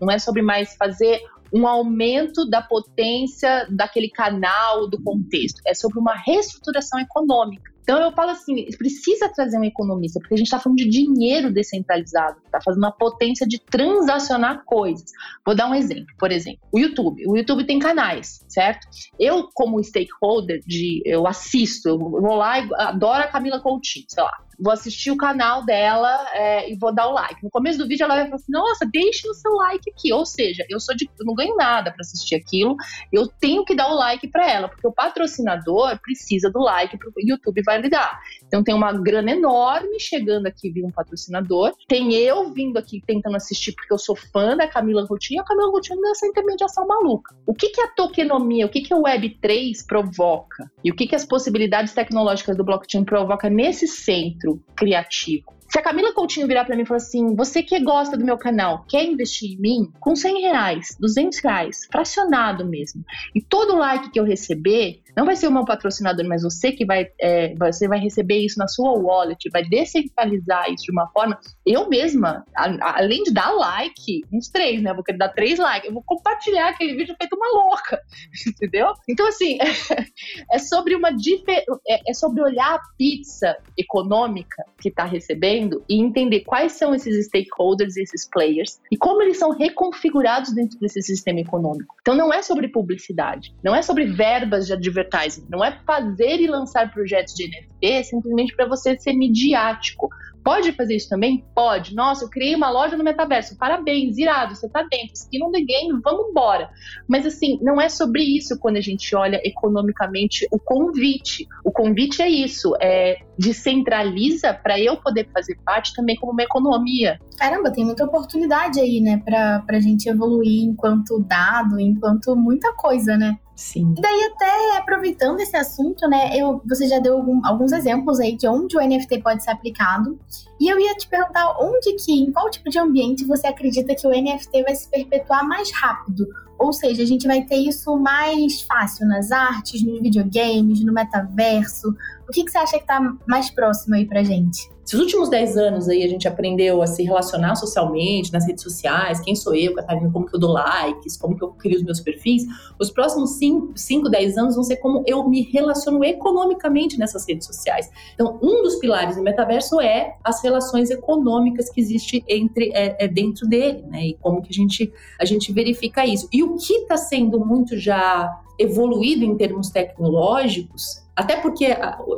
não 0.00 0.10
é 0.10 0.18
sobre 0.18 0.42
mais 0.42 0.74
fazer 0.74 1.22
um 1.52 1.66
aumento 1.66 2.48
da 2.48 2.62
potência 2.62 3.66
daquele 3.70 4.08
canal, 4.08 4.88
do 4.88 5.00
contexto. 5.02 5.60
É 5.66 5.74
sobre 5.74 5.98
uma 5.98 6.14
reestruturação 6.14 6.98
econômica. 6.98 7.72
Então 7.82 8.00
eu 8.00 8.12
falo 8.12 8.30
assim, 8.30 8.64
precisa 8.78 9.28
trazer 9.28 9.58
um 9.58 9.64
economista, 9.64 10.20
porque 10.20 10.34
a 10.34 10.36
gente 10.36 10.46
está 10.46 10.58
falando 10.58 10.78
de 10.78 10.88
dinheiro 10.88 11.52
descentralizado, 11.52 12.38
está 12.44 12.60
fazendo 12.64 12.84
uma 12.84 12.92
potência 12.92 13.46
de 13.46 13.58
transacionar 13.58 14.64
coisas. 14.64 15.10
Vou 15.44 15.54
dar 15.54 15.68
um 15.68 15.74
exemplo, 15.74 16.06
por 16.16 16.30
exemplo, 16.30 16.60
o 16.72 16.78
YouTube. 16.78 17.26
O 17.26 17.36
YouTube 17.36 17.66
tem 17.66 17.80
canais, 17.80 18.44
certo? 18.48 18.86
Eu, 19.18 19.48
como 19.52 19.82
stakeholder, 19.82 20.60
de, 20.64 21.02
eu 21.04 21.26
assisto, 21.26 21.88
eu 21.88 21.98
vou 21.98 22.36
lá 22.36 22.60
e 22.60 22.68
adoro 22.74 23.24
a 23.24 23.28
Camila 23.28 23.60
Coutinho, 23.60 24.06
sei 24.08 24.22
lá 24.22 24.38
vou 24.58 24.72
assistir 24.72 25.10
o 25.10 25.16
canal 25.16 25.64
dela 25.64 26.26
é, 26.32 26.70
e 26.70 26.76
vou 26.76 26.94
dar 26.94 27.08
o 27.08 27.12
like. 27.12 27.42
No 27.42 27.50
começo 27.50 27.78
do 27.78 27.86
vídeo 27.86 28.04
ela 28.04 28.14
vai 28.14 28.24
falar 28.24 28.36
assim: 28.36 28.52
nossa, 28.52 28.86
deixe 28.90 29.28
o 29.28 29.34
seu 29.34 29.52
like 29.52 29.90
aqui. 29.90 30.12
Ou 30.12 30.24
seja, 30.24 30.64
eu 30.68 30.80
sou 30.80 30.94
de, 30.94 31.08
eu 31.18 31.26
não 31.26 31.34
ganho 31.34 31.56
nada 31.56 31.90
para 31.90 32.00
assistir 32.00 32.34
aquilo, 32.34 32.76
eu 33.12 33.26
tenho 33.26 33.64
que 33.64 33.74
dar 33.74 33.88
o 33.88 33.94
like 33.94 34.28
para 34.28 34.50
ela, 34.50 34.68
porque 34.68 34.86
o 34.86 34.92
patrocinador 34.92 35.98
precisa 36.00 36.50
do 36.50 36.60
like, 36.60 36.96
o 36.96 37.12
YouTube 37.16 37.62
vai 37.64 37.80
lidar. 37.80 38.20
Então 38.46 38.62
tem 38.62 38.74
uma 38.74 38.92
grana 38.92 39.30
enorme 39.30 39.98
chegando 39.98 40.46
aqui 40.46 40.70
via 40.70 40.86
um 40.86 40.90
patrocinador. 40.90 41.72
Tem 41.88 42.14
eu 42.14 42.52
vindo 42.52 42.76
aqui 42.78 43.02
tentando 43.06 43.36
assistir 43.36 43.72
porque 43.72 43.92
eu 43.92 43.98
sou 43.98 44.16
fã 44.16 44.56
da 44.56 44.66
Camila 44.66 45.06
Coutinho 45.06 45.38
e 45.38 45.40
a 45.40 45.44
Camila 45.44 45.70
Coutinho 45.70 46.00
nessa 46.00 46.26
intermediação 46.26 46.86
maluca. 46.86 47.34
O 47.46 47.54
que, 47.54 47.70
que 47.70 47.80
a 47.80 47.88
tokenomia, 47.88 48.66
o 48.66 48.68
que, 48.68 48.82
que 48.82 48.92
a 48.92 48.96
Web3 48.96 49.86
provoca? 49.86 50.70
E 50.84 50.90
o 50.90 50.94
que, 50.94 51.06
que 51.06 51.14
as 51.14 51.24
possibilidades 51.24 51.92
tecnológicas 51.92 52.56
do 52.56 52.64
blockchain 52.64 53.04
provoca 53.04 53.48
nesse 53.48 53.86
centro 53.86 54.41
criativo? 54.74 55.52
Se 55.72 55.78
a 55.78 55.82
Camila 55.82 56.12
Coutinho 56.12 56.46
virar 56.46 56.66
para 56.66 56.76
mim 56.76 56.82
e 56.82 56.86
falar 56.86 56.98
assim: 56.98 57.34
você 57.34 57.62
que 57.62 57.80
gosta 57.80 58.14
do 58.14 58.26
meu 58.26 58.36
canal, 58.36 58.84
quer 58.86 59.04
investir 59.04 59.52
em 59.52 59.58
mim? 59.58 59.92
Com 60.00 60.14
100 60.14 60.42
reais, 60.42 60.94
200 61.00 61.38
reais, 61.38 61.88
fracionado 61.90 62.68
mesmo. 62.68 63.02
E 63.34 63.40
todo 63.40 63.78
like 63.78 64.10
que 64.10 64.20
eu 64.20 64.24
receber, 64.24 65.00
não 65.16 65.24
vai 65.24 65.34
ser 65.34 65.48
o 65.48 65.50
meu 65.50 65.64
patrocinador, 65.64 66.26
mas 66.28 66.42
você 66.42 66.72
que 66.72 66.84
vai, 66.84 67.06
é, 67.18 67.54
você 67.54 67.88
vai 67.88 67.98
receber 67.98 68.44
isso 68.44 68.58
na 68.58 68.68
sua 68.68 68.92
wallet, 68.98 69.48
vai 69.50 69.64
descentralizar 69.64 70.70
isso 70.70 70.84
de 70.84 70.92
uma 70.92 71.08
forma. 71.08 71.40
Eu 71.64 71.88
mesma, 71.88 72.44
a, 72.54 72.98
além 72.98 73.22
de 73.22 73.32
dar 73.32 73.50
like, 73.52 74.20
uns 74.30 74.50
três, 74.50 74.82
né? 74.82 74.90
Eu 74.90 74.94
vou 74.94 75.02
querer 75.02 75.16
dar 75.16 75.30
três 75.30 75.58
likes, 75.58 75.88
eu 75.88 75.94
vou 75.94 76.02
compartilhar 76.04 76.68
aquele 76.68 76.94
vídeo 76.94 77.16
feito 77.16 77.34
uma 77.34 77.48
louca, 77.48 77.98
entendeu? 78.46 78.92
Então, 79.08 79.26
assim, 79.26 79.56
é, 79.58 80.04
é 80.52 80.58
sobre 80.58 80.94
uma 80.94 81.08
é, 81.08 82.10
é 82.10 82.12
sobre 82.12 82.42
olhar 82.42 82.74
a 82.74 82.80
pizza 82.98 83.56
econômica 83.78 84.62
que 84.78 84.90
está 84.90 85.04
recebendo 85.04 85.61
e 85.88 86.00
entender 86.00 86.40
quais 86.40 86.72
são 86.72 86.94
esses 86.94 87.26
stakeholders, 87.26 87.96
esses 87.96 88.28
players, 88.28 88.80
e 88.90 88.96
como 88.96 89.22
eles 89.22 89.38
são 89.38 89.50
reconfigurados 89.50 90.54
dentro 90.54 90.78
desse 90.78 91.02
sistema 91.02 91.40
econômico. 91.40 91.94
Então, 92.00 92.14
não 92.14 92.32
é 92.32 92.42
sobre 92.42 92.68
publicidade, 92.68 93.54
não 93.62 93.74
é 93.74 93.82
sobre 93.82 94.06
verbas 94.06 94.66
de 94.66 94.72
advertising, 94.72 95.46
não 95.48 95.64
é 95.64 95.78
fazer 95.86 96.40
e 96.40 96.46
lançar 96.46 96.92
projetos 96.92 97.34
de 97.34 97.48
NFT 97.48 98.04
simplesmente 98.04 98.54
para 98.54 98.66
você 98.66 98.98
ser 98.98 99.12
midiático. 99.12 100.08
Pode 100.44 100.72
fazer 100.72 100.96
isso 100.96 101.08
também? 101.08 101.44
Pode. 101.54 101.94
Nossa, 101.94 102.24
eu 102.24 102.30
criei 102.30 102.54
uma 102.54 102.70
loja 102.70 102.96
no 102.96 103.04
metaverso. 103.04 103.56
Parabéns, 103.56 104.18
irado, 104.18 104.56
você 104.56 104.68
tá 104.68 104.82
dentro. 104.90 105.14
Skin 105.14 105.42
on 105.42 105.50
the 105.52 105.60
game, 105.60 106.00
vamos 106.02 106.30
embora. 106.30 106.70
Mas 107.08 107.24
assim, 107.24 107.58
não 107.62 107.80
é 107.80 107.88
sobre 107.88 108.22
isso 108.22 108.58
quando 108.58 108.76
a 108.76 108.80
gente 108.80 109.14
olha 109.14 109.40
economicamente 109.44 110.46
o 110.50 110.58
convite. 110.58 111.46
O 111.64 111.70
convite 111.70 112.20
é 112.22 112.28
isso, 112.28 112.74
é 112.80 113.18
descentraliza 113.38 114.52
para 114.52 114.78
eu 114.78 114.96
poder 114.96 115.28
fazer 115.32 115.56
parte 115.64 115.94
também 115.94 116.16
como 116.16 116.32
uma 116.32 116.42
economia. 116.42 117.18
Caramba, 117.38 117.70
tem 117.70 117.84
muita 117.84 118.04
oportunidade 118.04 118.80
aí, 118.80 119.00
né, 119.00 119.20
pra, 119.24 119.60
pra 119.66 119.80
gente 119.80 120.08
evoluir 120.08 120.62
enquanto 120.64 121.18
dado, 121.20 121.80
enquanto 121.80 122.36
muita 122.36 122.72
coisa, 122.74 123.16
né? 123.16 123.36
Sim. 123.62 123.94
Daí, 123.96 124.24
até 124.24 124.76
aproveitando 124.76 125.38
esse 125.38 125.56
assunto, 125.56 126.08
né, 126.08 126.36
eu, 126.36 126.60
você 126.66 126.88
já 126.88 126.98
deu 126.98 127.14
algum, 127.14 127.46
alguns 127.46 127.70
exemplos 127.70 128.18
aí 128.18 128.36
de 128.36 128.48
onde 128.48 128.76
o 128.76 128.80
NFT 128.80 129.22
pode 129.22 129.44
ser 129.44 129.52
aplicado. 129.52 130.18
E 130.60 130.68
eu 130.68 130.80
ia 130.80 130.96
te 130.96 131.06
perguntar 131.06 131.56
onde 131.60 131.92
que, 131.94 132.12
em 132.12 132.32
qual 132.32 132.50
tipo 132.50 132.68
de 132.68 132.80
ambiente 132.80 133.24
você 133.24 133.46
acredita 133.46 133.94
que 133.94 134.04
o 134.04 134.10
NFT 134.10 134.64
vai 134.64 134.74
se 134.74 134.90
perpetuar 134.90 135.46
mais 135.46 135.70
rápido? 135.80 136.26
Ou 136.58 136.72
seja, 136.72 137.04
a 137.04 137.06
gente 137.06 137.24
vai 137.24 137.42
ter 137.42 137.54
isso 137.54 137.96
mais 137.96 138.62
fácil 138.62 139.06
nas 139.06 139.30
artes, 139.30 139.80
nos 139.80 140.00
videogames, 140.00 140.84
no 140.84 140.92
metaverso. 140.92 141.94
O 142.28 142.32
que, 142.32 142.42
que 142.44 142.50
você 142.50 142.58
acha 142.58 142.78
que 142.78 142.82
está 142.82 143.00
mais 143.28 143.48
próximo 143.48 143.94
aí 143.94 144.04
pra 144.04 144.24
gente? 144.24 144.71
Se 144.84 144.96
os 144.96 145.00
últimos 145.00 145.28
10 145.28 145.56
anos 145.56 145.88
aí 145.88 146.02
a 146.02 146.08
gente 146.08 146.26
aprendeu 146.26 146.82
a 146.82 146.86
se 146.88 147.04
relacionar 147.04 147.54
socialmente, 147.54 148.32
nas 148.32 148.46
redes 148.46 148.64
sociais, 148.64 149.20
quem 149.20 149.34
sou 149.36 149.54
eu, 149.54 149.74
Catarina, 149.74 150.10
como 150.10 150.26
que 150.26 150.34
eu 150.34 150.40
dou 150.40 150.50
likes, 150.52 151.16
como 151.16 151.36
que 151.36 151.44
eu 151.44 151.50
crio 151.50 151.76
os 151.76 151.84
meus 151.84 152.00
perfis, 152.00 152.44
os 152.78 152.90
próximos 152.90 153.38
5, 153.38 154.08
10 154.08 154.38
anos 154.38 154.54
vão 154.56 154.64
ser 154.64 154.76
como 154.76 155.04
eu 155.06 155.28
me 155.28 155.42
relaciono 155.42 156.04
economicamente 156.04 156.98
nessas 156.98 157.26
redes 157.26 157.46
sociais. 157.46 157.88
Então, 158.14 158.40
um 158.42 158.62
dos 158.62 158.76
pilares 158.76 159.14
do 159.16 159.22
metaverso 159.22 159.80
é 159.80 160.16
as 160.24 160.42
relações 160.42 160.90
econômicas 160.90 161.70
que 161.70 161.80
existe 161.80 162.24
entre 162.28 162.72
é, 162.74 163.04
é 163.04 163.08
dentro 163.08 163.46
dele, 163.46 163.84
né? 163.88 164.06
E 164.08 164.14
como 164.14 164.42
que 164.42 164.48
a 164.50 164.54
gente, 164.54 164.92
a 165.18 165.24
gente 165.24 165.52
verifica 165.52 166.04
isso. 166.04 166.28
E 166.32 166.42
o 166.42 166.56
que 166.56 166.74
está 166.74 166.96
sendo 166.96 167.38
muito 167.44 167.78
já 167.78 168.36
evoluído 168.58 169.24
em 169.24 169.36
termos 169.36 169.70
tecnológicos 169.70 171.01
até 171.14 171.36
porque 171.36 171.66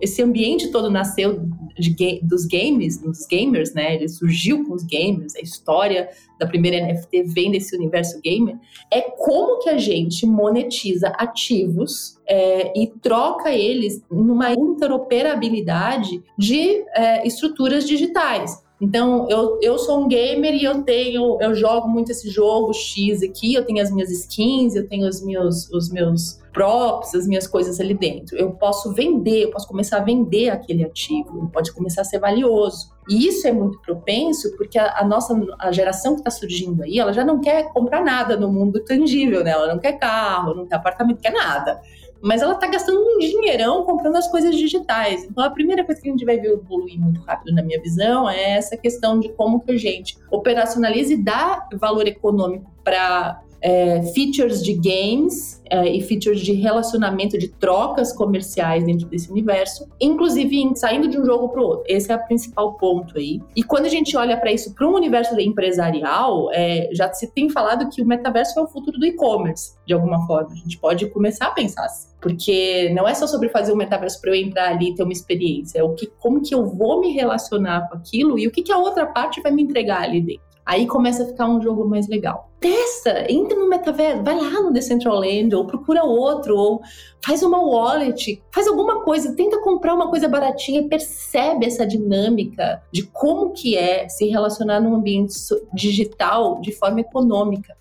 esse 0.01 0.23
ambiente 0.23 0.71
todo 0.71 0.89
nasceu 0.89 1.49
de, 1.77 2.21
dos 2.23 2.47
games, 2.47 2.99
dos 2.99 3.27
gamers, 3.27 3.75
né? 3.75 3.97
Ele 3.97 4.09
surgiu 4.09 4.65
com 4.65 4.75
os 4.75 4.85
gamers, 4.85 5.35
a 5.35 5.41
história 5.41 6.09
da 6.39 6.47
primeira 6.47 6.87
NFT 6.87 7.25
vem 7.25 7.51
desse 7.51 7.77
universo 7.77 8.21
gamer. 8.21 8.57
É 8.93 9.01
como 9.01 9.59
que 9.59 9.69
a 9.69 9.79
gente 9.79 10.25
monetiza 10.27 11.09
ativos 11.09 12.19
é, 12.27 12.73
e 12.79 12.87
troca 12.87 13.53
eles 13.53 14.03
numa 14.11 14.53
interoperabilidade 14.53 16.23
de 16.39 16.85
é, 16.95 17.27
estruturas 17.27 17.87
digitais. 17.87 18.64
Então, 18.81 19.29
eu, 19.31 19.59
eu 19.63 19.79
sou 19.79 20.05
um 20.05 20.09
gamer 20.09 20.53
e 20.55 20.65
eu 20.65 20.83
tenho, 20.83 21.39
eu 21.41 21.55
jogo 21.55 21.89
muito 21.89 22.11
esse 22.11 22.29
jogo 22.29 22.73
X 22.73 23.23
aqui, 23.23 23.55
eu 23.55 23.65
tenho 23.65 23.81
as 23.81 23.91
minhas 23.91 24.11
skins, 24.11 24.75
eu 24.75 24.89
tenho 24.89 25.09
os 25.09 25.25
meus, 25.25 25.71
os 25.71 25.91
meus 25.91 26.41
props, 26.53 27.15
as 27.15 27.27
minhas 27.27 27.47
coisas 27.47 27.79
ali 27.81 27.95
dentro. 27.95 28.37
Eu 28.37 28.51
posso 28.53 28.93
vender, 28.93 29.45
eu 29.45 29.51
posso 29.51 29.69
começar 29.69 29.99
a 29.99 30.05
vender 30.05 30.51
aquele 30.51 30.85
ativo, 30.85 31.49
pode 31.53 31.73
começar 31.73 32.01
a 32.03 32.05
ser 32.05 32.19
valioso. 32.19 32.93
E 33.09 33.29
isso 33.29 33.47
é 33.47 33.53
muito 33.53 33.81
propenso 33.81 34.57
porque 34.57 34.79
a, 34.79 34.99
a 34.99 35.05
nossa 35.05 35.35
a 35.59 35.71
geração 35.71 36.15
que 36.15 36.21
está 36.21 36.31
surgindo 36.31 36.83
aí, 36.83 36.99
ela 36.99 37.13
já 37.13 37.25
não 37.25 37.41
quer 37.41 37.73
comprar 37.73 38.03
nada 38.05 38.37
no 38.37 38.53
mundo 38.53 38.83
tangível, 38.85 39.45
né? 39.45 39.51
Ela 39.51 39.69
não 39.69 39.79
quer 39.79 39.99
carro, 39.99 40.55
não 40.55 40.67
quer 40.67 40.77
apartamento, 40.77 41.21
quer 41.21 41.33
nada 41.33 41.81
mas 42.25 42.41
ela 42.41 42.55
está 42.55 42.67
gastando 42.67 42.99
um 42.99 43.19
dinheirão 43.19 43.85
comprando 43.85 44.17
as 44.17 44.27
coisas 44.31 44.57
digitais. 44.57 45.25
Então, 45.25 45.45
a 45.45 45.51
primeira 45.51 45.85
coisa 45.85 46.01
que 46.01 46.09
a 46.09 46.11
gente 46.11 46.25
vai 46.25 46.39
ver 46.39 46.53
evoluir 46.53 46.99
muito 46.99 47.21
rápido, 47.21 47.55
na 47.55 47.63
minha 47.63 47.79
visão, 47.81 48.29
é 48.29 48.53
essa 48.57 48.79
questão 48.79 49.21
de 49.21 49.29
como 49.29 49.61
que 49.61 49.73
a 49.73 49.77
gente 49.77 50.17
operacionaliza 50.31 51.13
e 51.13 51.23
dá 51.23 51.69
valor 51.75 52.07
econômico 52.07 52.73
para 52.83 53.43
é, 53.65 54.03
features 54.13 54.63
de 54.63 54.75
games 54.75 55.63
é, 55.71 55.89
e 55.89 56.03
features 56.03 56.41
de 56.41 56.53
relacionamento, 56.53 57.39
de 57.39 57.49
trocas 57.49 58.13
comerciais 58.13 58.85
dentro 58.85 59.07
desse 59.07 59.31
universo, 59.31 59.89
inclusive 59.99 60.73
saindo 60.77 61.09
de 61.09 61.19
um 61.19 61.25
jogo 61.25 61.49
para 61.49 61.63
o 61.63 61.65
outro. 61.65 61.85
Esse 61.89 62.13
é 62.13 62.17
o 62.17 62.27
principal 62.27 62.75
ponto 62.75 63.17
aí. 63.17 63.41
E 63.57 63.63
quando 63.63 63.87
a 63.87 63.89
gente 63.89 64.15
olha 64.19 64.37
para 64.37 64.53
isso 64.53 64.75
para 64.75 64.87
um 64.87 64.95
universo 64.95 65.41
empresarial, 65.41 66.51
é, 66.53 66.91
já 66.93 67.11
se 67.15 67.27
tem 67.33 67.49
falado 67.49 67.89
que 67.89 68.03
o 68.03 68.07
metaverso 68.07 68.61
é 68.61 68.63
o 68.63 68.67
futuro 68.67 68.99
do 68.99 69.07
e-commerce, 69.07 69.75
de 69.87 69.95
alguma 69.95 70.27
forma. 70.27 70.51
A 70.53 70.57
gente 70.57 70.79
pode 70.79 71.09
começar 71.09 71.47
a 71.47 71.51
pensar 71.51 71.87
assim. 71.87 72.09
Porque 72.21 72.91
não 72.95 73.09
é 73.09 73.15
só 73.15 73.27
sobre 73.27 73.49
fazer 73.49 73.73
o 73.73 73.77
metaverso 73.77 74.21
para 74.21 74.31
eu 74.31 74.35
entrar 74.35 74.71
ali 74.71 74.91
e 74.91 74.95
ter 74.95 75.03
uma 75.03 75.13
experiência, 75.13 75.79
é 75.79 75.83
o 75.83 75.95
que, 75.95 76.07
como 76.19 76.43
que 76.43 76.55
eu 76.55 76.67
vou 76.67 77.01
me 77.01 77.13
relacionar 77.13 77.89
com 77.89 77.97
aquilo 77.97 78.39
e 78.39 78.47
o 78.47 78.51
que, 78.51 78.63
que 78.63 78.73
a 78.73 78.79
outra 78.79 79.07
parte 79.07 79.43
vai 79.43 79.53
me 79.53 79.63
entregar 79.63 80.03
ali 80.03 80.21
dentro. 80.21 80.54
Aí 80.67 80.87
começa 80.87 81.23
a 81.23 81.27
ficar 81.27 81.47
um 81.47 81.61
jogo 81.61 81.87
mais 81.87 82.09
legal. 82.09 82.51
Testa, 82.59 83.31
entra 83.31 83.59
no 83.59 83.69
metaverso, 83.69 84.23
vai 84.23 84.35
lá 84.35 84.63
no 84.63 84.73
Decentraland, 84.73 85.55
ou 85.55 85.67
procura 85.67 86.05
outro, 86.05 86.57
ou 86.57 86.81
faz 87.23 87.43
uma 87.43 87.59
wallet, 87.59 88.43
faz 88.51 88.67
alguma 88.67 89.03
coisa, 89.03 89.35
tenta 89.35 89.61
comprar 89.61 89.95
uma 89.95 90.09
coisa 90.09 90.27
baratinha 90.27 90.81
e 90.81 90.89
percebe 90.89 91.67
essa 91.67 91.87
dinâmica 91.87 92.83
de 92.91 93.03
como 93.03 93.53
que 93.53 93.77
é 93.77 94.09
se 94.09 94.27
relacionar 94.27 94.81
num 94.81 94.95
ambiente 94.95 95.35
digital 95.75 96.61
de 96.63 96.73
forma 96.73 97.01
econômica. 97.01 97.77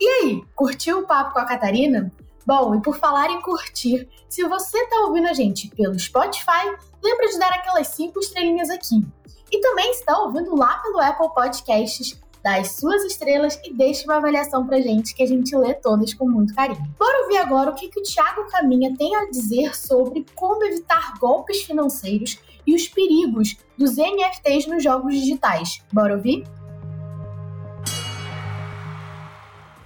E 0.00 0.08
aí, 0.08 0.42
curtiu 0.56 0.98
o 0.98 1.06
papo 1.06 1.34
com 1.34 1.38
a 1.38 1.44
Catarina? 1.44 2.12
Bom, 2.44 2.74
e 2.74 2.82
por 2.82 2.96
falar 2.96 3.30
em 3.30 3.40
curtir, 3.40 4.08
se 4.28 4.42
você 4.48 4.76
está 4.76 4.96
ouvindo 5.06 5.28
a 5.28 5.32
gente 5.32 5.68
pelo 5.68 5.96
Spotify, 5.96 6.74
lembra 7.00 7.28
de 7.28 7.38
dar 7.38 7.52
aquelas 7.52 7.86
cinco 7.88 8.18
estrelinhas 8.18 8.68
aqui. 8.68 9.06
E 9.52 9.60
também 9.60 9.90
está 9.90 10.18
ouvindo 10.18 10.56
lá 10.56 10.78
pelo 10.78 10.98
Apple 10.98 11.28
Podcasts, 11.34 12.18
dá 12.42 12.56
as 12.56 12.72
suas 12.72 13.04
estrelas 13.04 13.60
e 13.62 13.72
deixe 13.72 14.04
uma 14.04 14.16
avaliação 14.16 14.66
pra 14.66 14.80
gente 14.80 15.14
que 15.14 15.22
a 15.22 15.26
gente 15.26 15.54
lê 15.54 15.74
todas 15.74 16.14
com 16.14 16.26
muito 16.26 16.54
carinho. 16.54 16.82
Bora 16.98 17.22
ouvir 17.24 17.36
agora 17.36 17.70
o 17.70 17.74
que, 17.74 17.88
que 17.88 18.00
o 18.00 18.02
Thiago 18.02 18.50
Caminha 18.50 18.96
tem 18.96 19.14
a 19.14 19.28
dizer 19.30 19.76
sobre 19.76 20.24
como 20.34 20.64
evitar 20.64 21.18
golpes 21.20 21.62
financeiros 21.62 22.38
e 22.66 22.74
os 22.74 22.88
perigos 22.88 23.56
dos 23.76 23.96
NFTs 23.96 24.66
nos 24.66 24.82
jogos 24.82 25.14
digitais. 25.14 25.82
Bora 25.92 26.14
ouvir? 26.14 26.44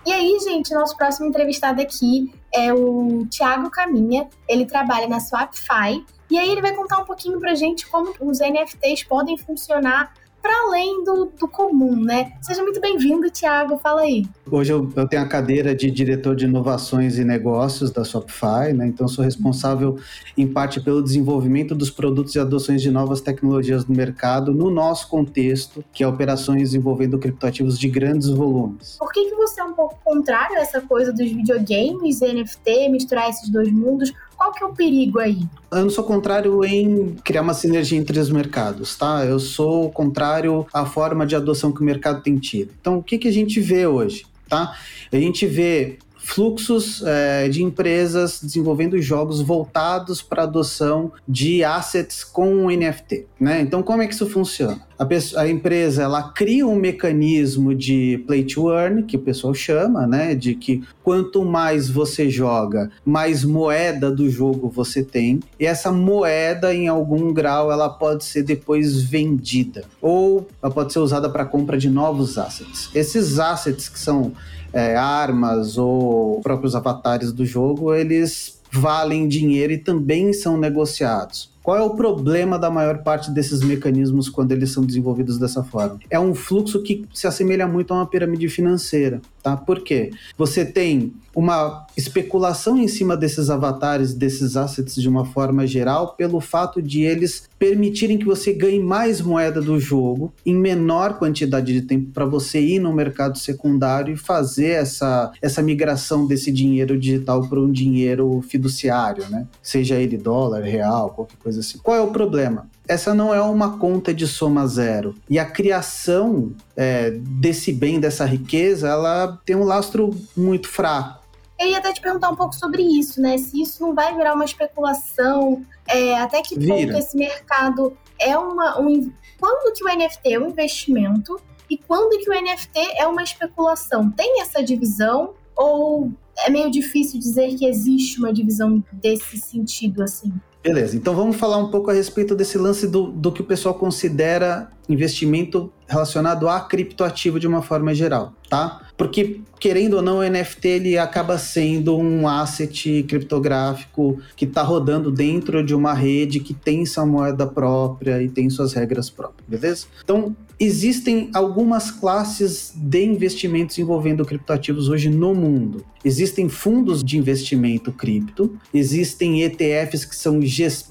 E 0.06 0.12
aí, 0.12 0.38
gente, 0.38 0.72
nosso 0.72 0.96
próximo 0.96 1.26
entrevistado 1.26 1.82
aqui 1.82 2.32
é 2.54 2.72
o 2.72 3.26
Thiago 3.26 3.68
Caminha. 3.70 4.28
Ele 4.48 4.64
trabalha 4.64 5.08
na 5.08 5.18
Swapify 5.18 6.04
e 6.30 6.38
aí 6.38 6.50
ele 6.50 6.60
vai 6.60 6.74
contar 6.74 6.98
um 6.98 7.04
pouquinho 7.04 7.38
pra 7.38 7.54
gente 7.54 7.86
como 7.86 8.14
os 8.20 8.38
NFTs 8.40 9.04
podem 9.04 9.36
funcionar 9.36 10.12
para 10.46 10.68
além 10.68 11.02
do, 11.02 11.32
do, 11.36 11.48
comum, 11.48 11.96
né? 11.96 12.32
Seja 12.40 12.62
muito 12.62 12.80
bem-vindo, 12.80 13.28
Thiago, 13.28 13.78
fala 13.78 14.02
aí. 14.02 14.24
Hoje 14.48 14.72
eu, 14.72 14.88
eu, 14.94 15.08
tenho 15.08 15.22
a 15.22 15.26
cadeira 15.26 15.74
de 15.74 15.90
diretor 15.90 16.36
de 16.36 16.44
inovações 16.44 17.18
e 17.18 17.24
negócios 17.24 17.90
da 17.90 18.04
Shopify, 18.04 18.72
né? 18.72 18.86
Então 18.86 19.08
sou 19.08 19.24
responsável 19.24 19.98
em 20.38 20.46
parte 20.46 20.80
pelo 20.80 21.02
desenvolvimento 21.02 21.74
dos 21.74 21.90
produtos 21.90 22.36
e 22.36 22.38
adoções 22.38 22.80
de 22.80 22.92
novas 22.92 23.20
tecnologias 23.20 23.86
no 23.86 23.96
mercado 23.96 24.52
no 24.52 24.70
nosso 24.70 25.08
contexto, 25.08 25.84
que 25.92 26.04
é 26.04 26.06
operações 26.06 26.74
envolvendo 26.74 27.18
criptoativos 27.18 27.76
de 27.76 27.88
grandes 27.88 28.28
volumes. 28.28 28.96
Por 29.00 29.10
que, 29.10 29.28
que 29.28 29.34
você 29.34 29.60
é 29.60 29.64
um 29.64 29.72
pouco 29.72 29.98
contrário 30.04 30.56
a 30.58 30.60
essa 30.60 30.80
coisa 30.80 31.12
dos 31.12 31.28
videogames 31.28 32.20
e 32.20 32.32
NFT, 32.32 32.88
misturar 32.90 33.28
esses 33.30 33.48
dois 33.48 33.72
mundos? 33.72 34.12
Qual 34.36 34.52
que 34.52 34.62
é 34.62 34.66
o 34.66 34.72
perigo 34.72 35.18
aí? 35.18 35.40
Eu 35.72 35.82
não 35.82 35.90
sou 35.90 36.04
contrário 36.04 36.64
em 36.64 37.16
criar 37.24 37.42
uma 37.42 37.54
sinergia 37.54 37.98
entre 37.98 38.18
os 38.18 38.30
mercados, 38.30 38.96
tá? 38.96 39.24
Eu 39.24 39.40
sou 39.40 39.90
contrário 39.90 40.66
à 40.72 40.84
forma 40.84 41.26
de 41.26 41.34
adoção 41.34 41.72
que 41.72 41.80
o 41.80 41.84
mercado 41.84 42.22
tem 42.22 42.36
tido. 42.36 42.70
Então, 42.80 42.98
o 42.98 43.02
que, 43.02 43.18
que 43.18 43.28
a 43.28 43.32
gente 43.32 43.60
vê 43.60 43.86
hoje? 43.86 44.26
Tá? 44.48 44.76
A 45.12 45.16
gente 45.16 45.46
vê 45.46 45.98
fluxos 46.26 47.02
é, 47.06 47.48
de 47.48 47.62
empresas 47.62 48.40
desenvolvendo 48.42 49.00
jogos 49.00 49.40
voltados 49.40 50.20
para 50.20 50.42
adoção 50.42 51.12
de 51.26 51.62
assets 51.62 52.24
com 52.24 52.68
NFT. 52.68 53.26
Né? 53.38 53.60
Então, 53.60 53.80
como 53.80 54.02
é 54.02 54.08
que 54.08 54.14
isso 54.14 54.28
funciona? 54.28 54.80
A, 54.98 55.04
pessoa, 55.04 55.42
a, 55.42 55.48
empresa 55.48 56.02
ela 56.02 56.30
cria 56.30 56.66
um 56.66 56.74
mecanismo 56.74 57.72
de 57.72 58.24
play 58.26 58.42
to 58.42 58.72
earn, 58.72 59.04
que 59.04 59.14
o 59.14 59.20
pessoal 59.20 59.54
chama, 59.54 60.06
né? 60.06 60.34
De 60.34 60.54
que 60.54 60.82
quanto 61.02 61.44
mais 61.44 61.88
você 61.88 62.28
joga, 62.28 62.90
mais 63.04 63.44
moeda 63.44 64.10
do 64.10 64.28
jogo 64.28 64.68
você 64.68 65.04
tem. 65.04 65.40
E 65.60 65.66
essa 65.66 65.92
moeda, 65.92 66.74
em 66.74 66.88
algum 66.88 67.32
grau, 67.32 67.70
ela 67.70 67.90
pode 67.90 68.24
ser 68.24 68.42
depois 68.42 69.00
vendida. 69.00 69.84
Ou 70.00 70.48
ela 70.62 70.72
pode 70.72 70.92
ser 70.92 70.98
usada 70.98 71.28
para 71.28 71.44
compra 71.44 71.76
de 71.76 71.90
novos 71.90 72.38
assets. 72.38 72.90
Esses 72.94 73.38
assets 73.38 73.88
que 73.88 73.98
são 73.98 74.32
é, 74.76 74.94
armas 74.94 75.78
ou 75.78 76.38
próprios 76.42 76.74
avatares 76.74 77.32
do 77.32 77.46
jogo, 77.46 77.94
eles 77.94 78.60
valem 78.70 79.26
dinheiro 79.26 79.72
e 79.72 79.78
também 79.78 80.34
são 80.34 80.58
negociados. 80.58 81.50
Qual 81.66 81.76
é 81.76 81.82
o 81.82 81.96
problema 81.96 82.60
da 82.60 82.70
maior 82.70 83.02
parte 83.02 83.28
desses 83.28 83.60
mecanismos 83.60 84.28
quando 84.28 84.52
eles 84.52 84.70
são 84.70 84.86
desenvolvidos 84.86 85.36
dessa 85.36 85.64
forma? 85.64 85.98
É 86.08 86.16
um 86.16 86.32
fluxo 86.32 86.80
que 86.80 87.04
se 87.12 87.26
assemelha 87.26 87.66
muito 87.66 87.92
a 87.92 87.96
uma 87.96 88.06
pirâmide 88.06 88.48
financeira, 88.48 89.20
tá? 89.42 89.56
Por 89.56 89.80
quê? 89.80 90.12
Você 90.38 90.64
tem 90.64 91.12
uma 91.34 91.86
especulação 91.94 92.78
em 92.78 92.88
cima 92.88 93.14
desses 93.14 93.50
avatares, 93.50 94.14
desses 94.14 94.56
assets 94.56 94.94
de 94.94 95.06
uma 95.06 95.26
forma 95.26 95.66
geral, 95.66 96.14
pelo 96.14 96.40
fato 96.40 96.80
de 96.80 97.02
eles 97.02 97.46
permitirem 97.58 98.16
que 98.16 98.24
você 98.24 98.54
ganhe 98.54 98.80
mais 98.80 99.20
moeda 99.20 99.60
do 99.60 99.78
jogo 99.78 100.32
em 100.46 100.54
menor 100.54 101.18
quantidade 101.18 101.74
de 101.74 101.82
tempo 101.82 102.10
para 102.12 102.24
você 102.24 102.58
ir 102.58 102.78
no 102.78 102.92
mercado 102.92 103.36
secundário 103.36 104.14
e 104.14 104.16
fazer 104.16 104.70
essa, 104.70 105.30
essa 105.42 105.62
migração 105.62 106.26
desse 106.26 106.50
dinheiro 106.50 106.98
digital 106.98 107.46
para 107.46 107.60
um 107.60 107.70
dinheiro 107.70 108.40
fiduciário, 108.48 109.28
né? 109.28 109.46
Seja 109.62 109.96
ele 109.96 110.16
dólar, 110.16 110.62
real, 110.62 111.10
qualquer 111.10 111.36
coisa 111.36 111.55
assim. 111.56 111.78
Qual 111.78 111.96
é 111.96 112.00
o 112.00 112.12
problema? 112.12 112.68
Essa 112.88 113.14
não 113.14 113.34
é 113.34 113.40
uma 113.40 113.78
conta 113.78 114.14
de 114.14 114.26
soma 114.26 114.66
zero. 114.66 115.14
E 115.28 115.38
a 115.38 115.44
criação 115.44 116.52
é, 116.76 117.10
desse 117.10 117.72
bem, 117.72 117.98
dessa 117.98 118.24
riqueza, 118.24 118.88
ela 118.88 119.40
tem 119.44 119.56
um 119.56 119.64
lastro 119.64 120.10
muito 120.36 120.68
fraco. 120.68 121.26
Eu 121.58 121.68
ia 121.68 121.78
até 121.78 121.92
te 121.92 122.00
perguntar 122.00 122.28
um 122.28 122.36
pouco 122.36 122.54
sobre 122.54 122.82
isso, 122.82 123.20
né? 123.20 123.38
Se 123.38 123.60
isso 123.60 123.82
não 123.82 123.94
vai 123.94 124.14
virar 124.14 124.34
uma 124.34 124.44
especulação, 124.44 125.64
é, 125.88 126.18
até 126.18 126.42
que 126.42 126.58
Vira. 126.58 126.74
ponto 126.74 126.98
esse 126.98 127.16
mercado 127.16 127.96
é 128.20 128.36
uma. 128.36 128.80
Um, 128.80 129.10
quando 129.38 129.72
que 129.74 129.84
o 129.84 129.88
NFT 129.88 130.34
é 130.34 130.38
um 130.38 130.48
investimento 130.48 131.40
e 131.68 131.76
quando 131.76 132.18
que 132.22 132.30
o 132.30 132.34
NFT 132.34 132.78
é 132.96 133.06
uma 133.06 133.22
especulação? 133.22 134.10
Tem 134.10 134.40
essa 134.40 134.62
divisão? 134.62 135.34
Ou 135.56 136.12
é 136.38 136.50
meio 136.50 136.70
difícil 136.70 137.18
dizer 137.18 137.54
que 137.56 137.66
existe 137.66 138.18
uma 138.18 138.32
divisão 138.32 138.84
desse 138.92 139.38
sentido, 139.38 140.02
assim? 140.02 140.32
Beleza, 140.62 140.96
então 140.96 141.14
vamos 141.14 141.36
falar 141.36 141.58
um 141.58 141.70
pouco 141.70 141.90
a 141.90 141.94
respeito 141.94 142.34
desse 142.34 142.58
lance 142.58 142.88
do, 142.88 143.12
do 143.12 143.30
que 143.30 143.40
o 143.40 143.44
pessoal 143.44 143.74
considera 143.74 144.70
investimento 144.88 145.72
relacionado 145.86 146.48
a 146.48 146.60
criptoativo 146.60 147.38
de 147.38 147.46
uma 147.46 147.62
forma 147.62 147.94
geral, 147.94 148.32
tá? 148.48 148.85
Porque, 148.96 149.40
querendo 149.60 149.94
ou 149.94 150.02
não, 150.02 150.18
o 150.18 150.28
NFT 150.28 150.68
ele 150.68 150.98
acaba 150.98 151.36
sendo 151.38 151.96
um 151.96 152.26
asset 152.26 153.04
criptográfico 153.06 154.18
que 154.34 154.46
está 154.46 154.62
rodando 154.62 155.10
dentro 155.10 155.64
de 155.64 155.74
uma 155.74 155.92
rede 155.92 156.40
que 156.40 156.54
tem 156.54 156.86
sua 156.86 157.04
moeda 157.04 157.46
própria 157.46 158.22
e 158.22 158.28
tem 158.28 158.48
suas 158.48 158.72
regras 158.72 159.10
próprias, 159.10 159.46
beleza? 159.46 159.86
Então, 160.02 160.34
existem 160.58 161.30
algumas 161.34 161.90
classes 161.90 162.72
de 162.74 163.04
investimentos 163.04 163.78
envolvendo 163.78 164.24
criptoativos 164.24 164.88
hoje 164.88 165.10
no 165.10 165.34
mundo. 165.34 165.84
Existem 166.02 166.48
fundos 166.48 167.02
de 167.02 167.18
investimento 167.18 167.92
cripto, 167.92 168.56
existem 168.72 169.42
ETFs 169.42 170.04
que 170.04 170.16
são 170.16 170.40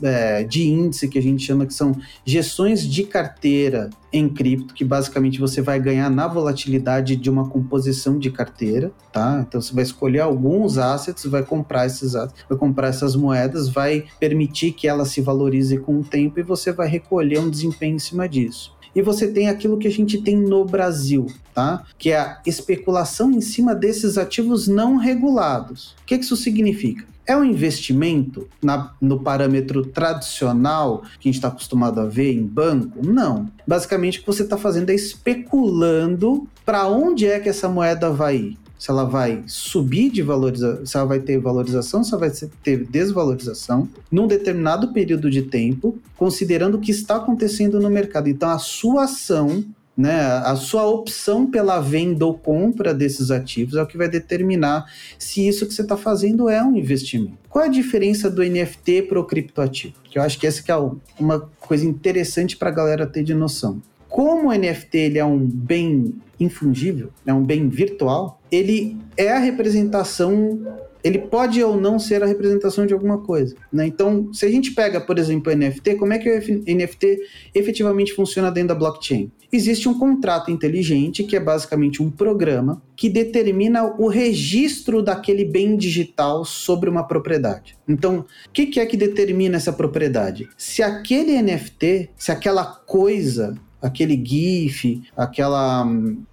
é, 0.03 0.43
de 0.43 0.67
índice, 0.67 1.07
que 1.07 1.17
a 1.17 1.21
gente 1.21 1.43
chama 1.43 1.65
que 1.65 1.74
são 1.74 1.95
gestões 2.25 2.88
de 2.88 3.03
carteira 3.03 3.89
em 4.12 4.30
cripto, 4.30 4.73
que 4.73 4.84
basicamente 4.84 5.39
você 5.39 5.62
vai 5.62 5.80
ganhar 5.80 6.10
na 6.10 6.27
volatilidade 6.27 7.15
de 7.15 7.30
uma 7.30 7.47
composição 7.49 7.94
de 8.19 8.31
carteira, 8.31 8.91
tá? 9.12 9.43
Então 9.47 9.62
você 9.62 9.73
vai 9.73 9.84
escolher 9.84 10.19
alguns 10.19 10.77
assets, 10.77 11.25
vai 11.25 11.43
comprar 11.43 11.86
esses 11.86 12.15
assets, 12.15 12.45
vai 12.47 12.58
comprar 12.58 12.88
essas 12.88 13.15
moedas, 13.15 13.69
vai 13.69 14.05
permitir 14.19 14.71
que 14.71 14.88
ela 14.88 15.05
se 15.05 15.21
valorize 15.21 15.77
com 15.77 15.99
o 15.99 16.03
tempo 16.03 16.39
e 16.39 16.43
você 16.43 16.71
vai 16.71 16.88
recolher 16.88 17.39
um 17.39 17.49
desempenho 17.49 17.95
em 17.95 17.99
cima 17.99 18.27
disso 18.27 18.75
e 18.95 19.01
você 19.01 19.27
tem 19.27 19.49
aquilo 19.49 19.77
que 19.77 19.88
a 19.89 19.91
gente 19.91 20.21
tem 20.21 20.38
no 20.38 20.63
Brasil, 20.63 21.27
tá? 21.53 21.84
Que 21.97 22.12
é 22.12 22.17
a 22.17 22.41
especulação 22.45 23.29
em 23.29 23.41
cima 23.41 23.75
desses 23.75 24.17
ativos 24.17 24.69
não 24.69 24.95
regulados. 24.95 25.93
O 26.01 26.05
que 26.05 26.15
isso 26.15 26.38
significa? 26.38 27.05
É 27.25 27.35
um 27.35 27.43
investimento 27.43 28.47
na, 28.61 28.93
no 29.01 29.19
parâmetro 29.19 29.85
tradicional 29.85 31.01
que 31.19 31.27
a 31.27 31.31
gente 31.31 31.35
está 31.35 31.47
acostumado 31.47 31.99
a 31.99 32.05
ver 32.05 32.33
em 32.33 32.45
banco? 32.45 33.05
Não. 33.05 33.49
Basicamente, 33.67 34.19
o 34.19 34.21
que 34.21 34.27
você 34.27 34.43
está 34.43 34.57
fazendo 34.57 34.89
é 34.89 34.95
especulando 34.95 36.47
para 36.63 36.88
onde 36.88 37.25
é 37.25 37.39
que 37.39 37.49
essa 37.49 37.67
moeda 37.67 38.11
vai 38.11 38.38
ir 38.38 38.57
se 38.77 38.91
ela 38.91 39.05
vai 39.05 39.43
subir 39.47 40.11
de 40.11 40.21
valorização, 40.21 40.85
se 40.85 40.97
ela 40.97 41.05
vai 41.05 41.19
ter 41.19 41.39
valorização, 41.39 42.03
se 42.03 42.13
ela 42.13 42.19
vai 42.19 42.31
ter 42.61 42.85
desvalorização 42.85 43.88
num 44.11 44.27
determinado 44.27 44.91
período 44.93 45.29
de 45.29 45.43
tempo, 45.43 45.97
considerando 46.17 46.75
o 46.75 46.79
que 46.79 46.91
está 46.91 47.15
acontecendo 47.15 47.79
no 47.79 47.89
mercado. 47.89 48.27
Então, 48.27 48.49
a 48.49 48.59
sua 48.59 49.05
ação 49.05 49.63
né, 49.97 50.21
a 50.43 50.55
sua 50.55 50.86
opção 50.86 51.49
pela 51.49 51.79
venda 51.79 52.25
ou 52.25 52.34
compra 52.34 52.93
desses 52.93 53.31
ativos 53.31 53.75
é 53.75 53.81
o 53.81 53.88
que 53.88 53.97
vai 53.97 54.10
determinar 54.10 54.86
se 55.17 55.47
isso 55.47 55.65
que 55.65 55.73
você 55.73 55.84
está 55.84 55.95
fazendo 55.95 56.49
é 56.49 56.62
um 56.62 56.75
investimento. 56.75 57.38
Qual 57.49 57.63
é 57.63 57.67
a 57.67 57.71
diferença 57.71 58.29
do 58.29 58.43
NFT 58.43 59.03
para 59.03 59.19
o 59.19 59.23
criptoativo? 59.23 59.93
Que 60.03 60.19
eu 60.19 60.23
acho 60.23 60.38
que 60.38 60.45
essa 60.45 60.62
que 60.62 60.71
é 60.71 60.75
uma 61.17 61.49
coisa 61.60 61.86
interessante 61.86 62.58
para 62.58 62.69
a 62.69 62.73
galera 62.73 63.08
ter 63.08 63.23
de 63.23 63.34
noção. 63.34 63.81
Como 64.10 64.49
o 64.49 64.53
NFT 64.53 64.97
ele 64.97 65.19
é 65.19 65.25
um 65.25 65.39
bem 65.39 66.15
infungível, 66.39 67.10
é 67.25 67.34
um 67.34 67.43
bem 67.43 67.69
virtual, 67.69 68.41
ele 68.51 68.97
é 69.17 69.31
a 69.31 69.39
representação 69.39 70.60
ele 71.06 71.20
pode 71.20 71.63
ou 71.63 71.80
não 71.80 72.00
ser 72.00 72.24
a 72.24 72.26
representação 72.26 72.84
de 72.88 72.91
alguma 72.91 73.20
coisa. 73.20 73.56
Né? 73.72 73.86
Então, 73.86 74.34
se 74.34 74.44
a 74.44 74.50
gente 74.50 74.72
pega, 74.72 75.00
por 75.00 75.20
exemplo, 75.20 75.54
o 75.54 75.56
NFT, 75.56 75.98
como 75.98 76.13
é 76.13 76.18
que 76.18 76.28
o 76.28 76.76
NFT 76.76 77.20
efetivamente 77.54 78.12
funciona 78.15 78.52
dentro 78.52 78.70
da 78.70 78.76
blockchain? 78.76 79.32
Existe 79.52 79.88
um 79.88 80.00
contrato 80.00 80.50
inteligente, 80.50 81.24
que 81.24 81.36
é 81.36 81.39
basicamente 81.39 82.02
um 82.02 82.10
programa 82.10 82.82
que 82.96 83.08
determina 83.08 83.84
o 84.00 84.08
registro 84.08 85.04
daquele 85.04 85.46
bem 85.46 85.78
digital 85.78 86.44
sobre 86.44 86.89
uma 86.89 87.04
propriedade. 87.08 87.78
Então, 87.88 88.26
o 88.48 88.50
que, 88.52 88.65
que 88.65 88.80
é 88.80 88.86
que 88.88 88.98
determina 88.98 89.58
essa 89.58 89.72
propriedade? 89.72 90.50
Se 90.58 90.82
aquele 90.82 91.39
NFT, 91.39 92.10
se 92.18 92.32
aquela 92.32 92.65
coisa 92.65 93.56
aquele 93.81 94.21
GIF, 94.23 95.03
aquela, 95.15 95.85